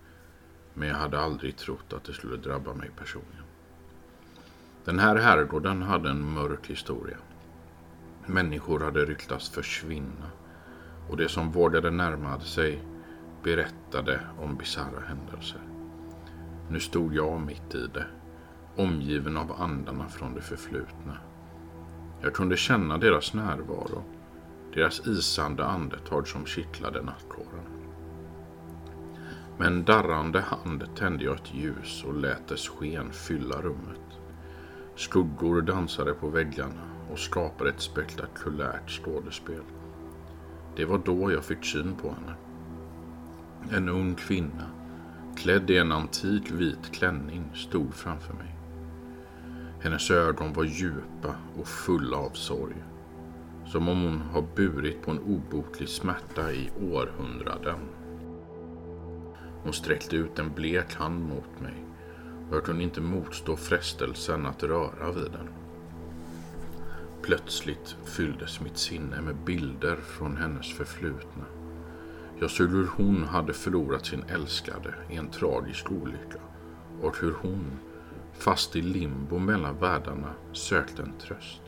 Men 0.73 0.87
jag 0.87 0.95
hade 0.95 1.19
aldrig 1.19 1.57
trott 1.57 1.93
att 1.93 2.03
det 2.03 2.13
skulle 2.13 2.37
drabba 2.37 2.73
mig 2.73 2.89
personligen. 2.97 3.43
Den 4.85 4.99
här 4.99 5.15
herrgården 5.15 5.81
hade 5.81 6.09
en 6.09 6.33
mörk 6.33 6.67
historia. 6.67 7.17
Människor 8.25 8.79
hade 8.79 9.05
ryktats 9.05 9.49
försvinna. 9.49 10.31
Och 11.09 11.17
det 11.17 11.29
som 11.29 11.51
vågade 11.51 11.91
närma 11.91 12.39
sig 12.39 12.81
berättade 13.43 14.19
om 14.39 14.55
bisarra 14.55 14.99
händelser. 15.07 15.61
Nu 16.69 16.79
stod 16.79 17.15
jag 17.15 17.41
mitt 17.41 17.75
i 17.75 17.87
det, 17.93 18.05
omgiven 18.75 19.37
av 19.37 19.61
andarna 19.61 20.09
från 20.09 20.33
det 20.33 20.41
förflutna. 20.41 21.17
Jag 22.21 22.33
kunde 22.33 22.57
känna 22.57 22.97
deras 22.97 23.33
närvaro, 23.33 24.03
deras 24.73 25.07
isande 25.07 25.65
andetag 25.65 26.27
som 26.27 26.45
kittlade 26.45 27.01
nattkåren. 27.01 27.65
Med 29.57 29.67
en 29.67 29.83
darrande 29.83 30.41
hand 30.41 30.83
tände 30.95 31.23
jag 31.23 31.35
ett 31.35 31.53
ljus 31.53 32.03
och 32.07 32.13
lät 32.13 32.47
dess 32.47 32.69
sken 32.69 33.11
fylla 33.11 33.61
rummet. 33.61 34.19
Skuggor 34.95 35.61
dansade 35.61 36.13
på 36.13 36.27
väggarna 36.27 36.81
och 37.11 37.19
skapade 37.19 37.69
ett 37.69 37.81
spektakulärt 37.81 38.89
skådespel. 38.89 39.63
Det 40.75 40.85
var 40.85 40.97
då 40.97 41.31
jag 41.31 41.43
fick 41.43 41.65
syn 41.65 41.95
på 42.01 42.09
henne. 42.09 42.35
En 43.71 43.89
ung 43.89 44.15
kvinna, 44.15 44.69
klädd 45.37 45.69
i 45.69 45.77
en 45.77 45.91
antik 45.91 46.51
vit 46.51 46.91
klänning, 46.91 47.43
stod 47.53 47.93
framför 47.93 48.33
mig. 48.33 48.55
Hennes 49.81 50.11
ögon 50.11 50.53
var 50.53 50.63
djupa 50.63 51.35
och 51.59 51.67
fulla 51.67 52.17
av 52.17 52.29
sorg. 52.29 52.75
Som 53.65 53.89
om 53.89 54.03
hon 54.03 54.21
har 54.21 54.45
burit 54.55 55.01
på 55.01 55.11
en 55.11 55.19
obotlig 55.19 55.89
smärta 55.89 56.51
i 56.51 56.69
århundraden. 56.91 57.79
Hon 59.63 59.73
sträckte 59.73 60.15
ut 60.15 60.39
en 60.39 60.53
blek 60.53 60.95
hand 60.95 61.21
mot 61.21 61.61
mig 61.61 61.85
och 62.49 62.55
jag 62.55 62.63
kunde 62.63 62.83
inte 62.83 63.01
motstå 63.01 63.55
frestelsen 63.55 64.45
att 64.45 64.63
röra 64.63 65.11
vid 65.11 65.31
den. 65.31 65.64
Plötsligt 67.25 67.97
fylldes 68.03 68.61
mitt 68.61 68.77
sinne 68.77 69.21
med 69.21 69.35
bilder 69.35 69.95
från 69.95 70.37
hennes 70.37 70.73
förflutna. 70.73 71.45
Jag 72.39 72.51
såg 72.51 72.69
hur 72.69 72.87
hon 72.87 73.23
hade 73.23 73.53
förlorat 73.53 74.05
sin 74.05 74.23
älskade 74.23 74.93
i 75.09 75.15
en 75.15 75.29
tragisk 75.29 75.91
olycka 75.91 76.39
och 77.01 77.17
hur 77.17 77.33
hon, 77.41 77.79
fast 78.33 78.75
i 78.75 78.81
limbo 78.81 79.39
mellan 79.39 79.77
världarna, 79.77 80.33
sökte 80.51 81.01
en 81.01 81.17
tröst. 81.17 81.61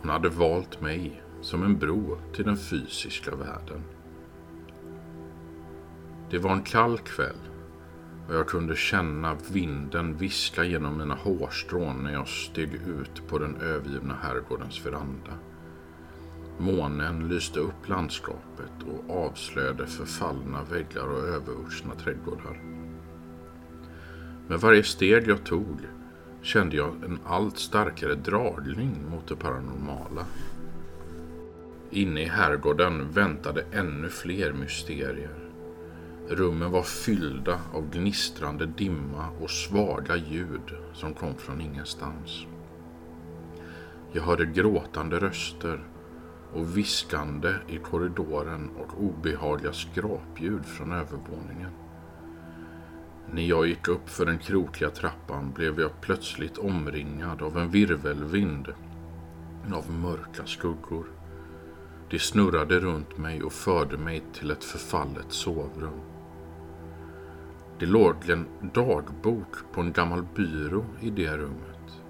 Hon 0.00 0.10
hade 0.10 0.28
valt 0.28 0.80
mig 0.80 1.22
som 1.40 1.62
en 1.62 1.78
bro 1.78 2.18
till 2.34 2.44
den 2.44 2.56
fysiska 2.56 3.36
världen. 3.36 3.84
Det 6.30 6.38
var 6.38 6.52
en 6.52 6.62
kall 6.62 6.98
kväll 6.98 7.40
och 8.28 8.34
jag 8.34 8.46
kunde 8.46 8.76
känna 8.76 9.36
vinden 9.52 10.16
viska 10.16 10.64
genom 10.64 10.98
mina 10.98 11.14
hårstrån 11.14 12.04
när 12.04 12.12
jag 12.12 12.28
steg 12.28 12.74
ut 12.74 13.28
på 13.28 13.38
den 13.38 13.56
övergivna 13.56 14.14
herrgårdens 14.22 14.86
veranda. 14.86 15.32
Månen 16.58 17.28
lyste 17.28 17.60
upp 17.60 17.88
landskapet 17.88 18.72
och 18.86 19.26
avslöjade 19.26 19.86
förfallna 19.86 20.62
väggar 20.70 21.04
och 21.04 21.28
övervuxna 21.28 21.94
trädgårdar. 21.94 22.60
Med 24.48 24.60
varje 24.60 24.82
steg 24.82 25.28
jag 25.28 25.44
tog 25.44 25.80
kände 26.42 26.76
jag 26.76 27.04
en 27.04 27.18
allt 27.24 27.58
starkare 27.58 28.14
dragning 28.14 29.10
mot 29.10 29.28
det 29.28 29.36
paranormala. 29.36 30.26
Inne 31.90 32.22
i 32.22 32.28
herrgården 32.28 33.12
väntade 33.12 33.64
ännu 33.72 34.08
fler 34.08 34.52
mysterier. 34.52 35.45
Rummen 36.28 36.70
var 36.70 36.82
fyllda 36.82 37.60
av 37.74 37.90
gnistrande 37.90 38.66
dimma 38.66 39.28
och 39.40 39.50
svaga 39.50 40.16
ljud 40.16 40.74
som 40.92 41.14
kom 41.14 41.34
från 41.34 41.60
ingenstans. 41.60 42.46
Jag 44.12 44.22
hörde 44.22 44.46
gråtande 44.46 45.18
röster 45.18 45.84
och 46.52 46.76
viskande 46.76 47.54
i 47.68 47.78
korridoren 47.78 48.70
och 48.70 49.02
obehagliga 49.02 49.72
skrapljud 49.72 50.66
från 50.66 50.92
övervåningen. 50.92 51.70
När 53.30 53.42
jag 53.42 53.66
gick 53.66 53.88
upp 53.88 54.08
för 54.08 54.26
den 54.26 54.38
krokiga 54.38 54.90
trappan 54.90 55.52
blev 55.52 55.80
jag 55.80 56.00
plötsligt 56.00 56.58
omringad 56.58 57.42
av 57.42 57.58
en 57.58 57.70
virvelvind 57.70 58.68
av 59.72 59.90
mörka 59.90 60.46
skuggor. 60.46 61.06
De 62.10 62.18
snurrade 62.18 62.80
runt 62.80 63.18
mig 63.18 63.42
och 63.42 63.52
förde 63.52 63.96
mig 63.96 64.22
till 64.32 64.50
ett 64.50 64.64
förfallet 64.64 65.26
sovrum. 65.28 66.15
Det 67.78 67.86
låg 67.86 68.30
en 68.30 68.46
dagbok 68.74 69.56
på 69.72 69.80
en 69.80 69.92
gammal 69.92 70.26
byrå 70.34 70.84
i 71.00 71.10
det 71.10 71.36
rummet. 71.36 72.02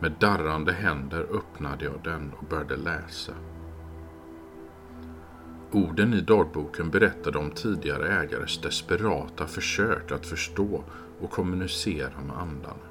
Med 0.00 0.12
darrande 0.20 0.72
händer 0.72 1.20
öppnade 1.20 1.84
jag 1.84 2.00
den 2.04 2.32
och 2.32 2.44
började 2.44 2.76
läsa. 2.76 3.32
Orden 5.72 6.14
i 6.14 6.20
dagboken 6.20 6.90
berättade 6.90 7.38
om 7.38 7.50
tidigare 7.50 8.22
ägares 8.22 8.60
desperata 8.60 9.46
försök 9.46 10.12
att 10.12 10.26
förstå 10.26 10.84
och 11.20 11.30
kommunicera 11.30 12.20
med 12.26 12.36
andarna. 12.36 12.88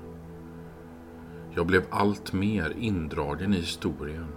Jag 1.56 1.66
blev 1.66 1.84
allt 1.90 2.34
mer 2.34 2.74
indragen 2.78 3.54
i 3.54 3.58
historien 3.58 4.28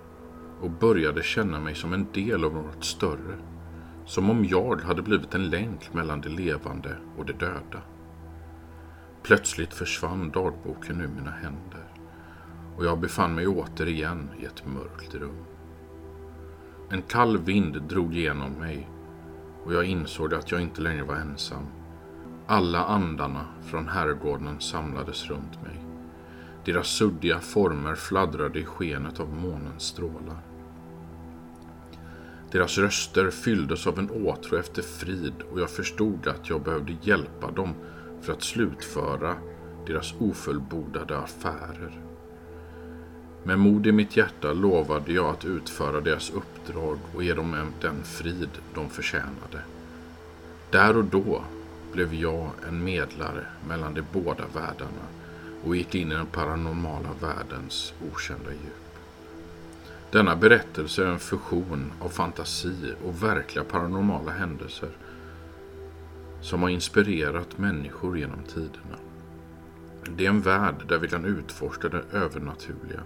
och 0.61 0.70
började 0.70 1.22
känna 1.22 1.61
mig 1.61 1.74
som 1.74 1.92
en 1.92 2.07
del 2.12 2.44
av 2.44 2.55
något 2.55 2.84
större. 2.84 3.49
Som 4.11 4.30
om 4.30 4.44
jag 4.44 4.80
hade 4.80 5.02
blivit 5.02 5.34
en 5.34 5.50
länk 5.50 5.94
mellan 5.94 6.20
det 6.20 6.28
levande 6.28 6.96
och 7.16 7.26
det 7.26 7.32
döda. 7.32 7.82
Plötsligt 9.22 9.74
försvann 9.74 10.30
dagboken 10.30 11.00
ur 11.00 11.08
mina 11.08 11.30
händer 11.30 11.84
och 12.76 12.84
jag 12.84 12.98
befann 12.98 13.34
mig 13.34 13.46
återigen 13.46 14.28
i 14.40 14.44
ett 14.44 14.66
mörkt 14.66 15.14
rum. 15.14 15.44
En 16.90 17.02
kall 17.02 17.38
vind 17.38 17.82
drog 17.82 18.16
igenom 18.16 18.52
mig 18.52 18.88
och 19.64 19.74
jag 19.74 19.84
insåg 19.84 20.34
att 20.34 20.50
jag 20.50 20.61
inte 20.61 20.82
längre 20.82 21.04
var 21.04 21.16
ensam. 21.16 21.66
Alla 22.46 22.84
andarna 22.84 23.46
från 23.62 23.88
herrgården 23.88 24.61
samlades 24.61 25.30
runt 25.30 25.62
mig. 25.62 25.84
Deras 26.64 26.86
suddiga 26.86 27.40
former 27.40 27.94
fladdrade 27.94 28.58
i 28.58 28.64
skenet 28.64 29.20
av 29.20 29.28
månens 29.28 29.82
strålar. 29.82 30.49
Deras 32.53 32.78
röster 32.78 33.30
fylldes 33.30 33.86
av 33.86 33.98
en 33.98 34.11
åtrå 34.11 34.59
efter 34.59 34.82
frid 34.82 35.34
och 35.53 35.61
jag 35.61 35.70
förstod 35.70 36.28
att 36.28 36.48
jag 36.48 36.62
behövde 36.62 36.96
hjälpa 37.03 37.51
dem 37.51 37.74
för 38.20 38.32
att 38.32 38.42
slutföra 38.42 39.36
deras 39.86 40.14
ofullbordade 40.18 41.18
affärer. 41.18 42.01
Med 43.44 43.59
mod 43.59 43.86
i 43.86 43.92
mitt 43.92 44.16
hjärta 44.16 44.53
lovade 44.53 45.12
jag 45.12 45.26
att 45.26 45.44
utföra 45.44 46.01
deras 46.01 46.30
uppdrag 46.30 46.98
och 47.14 47.24
ge 47.24 47.34
dem 47.34 47.72
den 47.80 48.03
frid 48.05 48.51
de 48.74 48.88
förtjänade. 48.90 49.62
Där 50.70 50.96
och 50.96 51.05
då 51.05 51.44
blev 51.92 52.14
jag 52.14 52.51
en 52.68 52.84
medlare 52.84 53.46
mellan 53.68 53.94
de 53.94 54.03
båda 54.12 54.44
världarna 54.55 55.07
och 55.64 55.76
gick 55.76 55.94
in 55.94 56.12
i 56.12 56.14
den 56.14 56.26
paranormala 56.26 57.09
världens 57.20 57.94
okända 58.12 58.51
djup. 58.51 58.80
Denna 60.12 60.36
berättelse 60.36 61.04
är 61.04 61.06
en 61.06 61.18
fusion 61.18 61.92
av 62.00 62.08
fantasi 62.08 62.94
och 63.04 63.22
verkliga 63.22 63.64
paranormala 63.64 64.30
händelser 64.30 64.88
som 66.40 66.62
har 66.62 66.68
inspirerat 66.68 67.58
människor 67.58 68.18
genom 68.18 68.42
tiderna. 68.42 68.96
Det 70.16 70.26
är 70.26 70.30
en 70.30 70.40
värld 70.40 70.88
där 70.88 70.98
vi 70.98 71.08
kan 71.08 71.24
utforska 71.24 71.88
det 71.88 72.02
övernaturliga, 72.12 73.02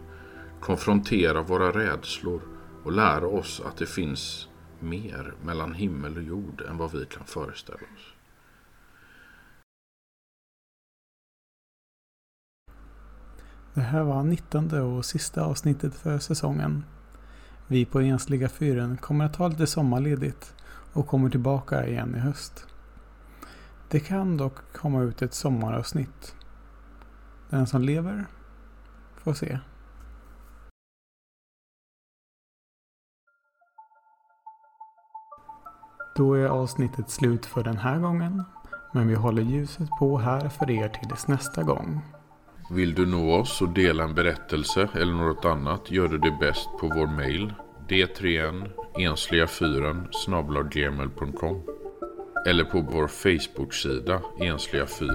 konfrontera 0.60 1.42
våra 1.42 1.70
rädslor 1.72 2.40
och 2.84 2.92
lära 2.92 3.26
oss 3.26 3.62
att 3.66 3.76
det 3.76 3.86
finns 3.86 4.48
mer 4.80 5.34
mellan 5.42 5.74
himmel 5.74 6.16
och 6.16 6.22
jord 6.22 6.62
än 6.68 6.76
vad 6.76 6.92
vi 6.92 7.06
kan 7.06 7.24
föreställa 7.24 7.78
oss. 7.78 8.14
Det 13.74 13.80
här 13.80 14.02
var 14.02 14.22
19 14.22 14.70
och 14.70 15.04
sista 15.04 15.44
avsnittet 15.44 15.94
för 15.94 16.18
säsongen. 16.18 16.84
Vi 17.66 17.84
på 17.84 18.00
Ensliga 18.00 18.48
fyren 18.48 18.96
kommer 18.96 19.24
att 19.24 19.34
ta 19.34 19.48
lite 19.48 19.66
sommarledigt 19.66 20.54
och 20.92 21.06
kommer 21.06 21.30
tillbaka 21.30 21.86
igen 21.86 22.14
i 22.14 22.18
höst. 22.18 22.66
Det 23.88 24.00
kan 24.00 24.36
dock 24.36 24.72
komma 24.72 25.02
ut 25.02 25.22
ett 25.22 25.34
sommaravsnitt. 25.34 26.36
Den 27.50 27.66
som 27.66 27.82
lever 27.82 28.26
får 29.16 29.34
se. 29.34 29.58
Då 36.16 36.34
är 36.34 36.46
avsnittet 36.46 37.10
slut 37.10 37.46
för 37.46 37.64
den 37.64 37.76
här 37.76 37.98
gången. 37.98 38.44
Men 38.92 39.08
vi 39.08 39.14
håller 39.14 39.42
ljuset 39.42 39.90
på 39.98 40.18
här 40.18 40.48
för 40.48 40.70
er 40.70 40.88
tills 40.88 41.28
nästa 41.28 41.62
gång. 41.62 42.00
Vill 42.70 42.94
du 42.94 43.06
nå 43.06 43.34
oss 43.34 43.62
och 43.62 43.68
dela 43.68 44.04
en 44.04 44.14
berättelse 44.14 44.88
eller 44.94 45.12
något 45.12 45.44
annat 45.44 45.90
gör 45.90 46.08
du 46.08 46.18
det 46.18 46.36
bäst 46.40 46.68
på 46.80 46.88
vår 46.88 47.06
mail 47.06 47.54
d3n 47.88 48.68
ensliga4 48.94 50.06
snablaggmail.com 50.10 51.62
eller 52.46 52.64
på 52.64 52.80
vår 52.80 53.06
Facebook-sida 53.06 54.20
Ensliga 54.40 54.86
4. 54.86 55.08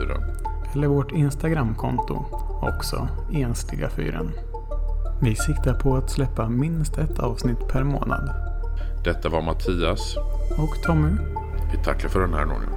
Eller 0.74 0.88
vårt 0.88 1.12
Instagramkonto, 1.12 2.26
också 2.62 3.08
Ensliga 3.34 3.90
4. 3.90 4.22
Vi 5.22 5.36
siktar 5.36 5.74
på 5.74 5.96
att 5.96 6.10
släppa 6.10 6.50
minst 6.50 6.98
ett 6.98 7.20
avsnitt 7.20 7.68
per 7.68 7.84
månad. 7.84 8.30
Detta 9.04 9.30
var 9.30 9.42
Mattias. 9.42 10.16
Och 10.58 10.84
Tommy. 10.84 11.12
Vi 11.72 11.84
tackar 11.84 12.10
för 12.10 12.20
den 12.20 12.34
här 12.34 12.46
gången. 12.46 12.70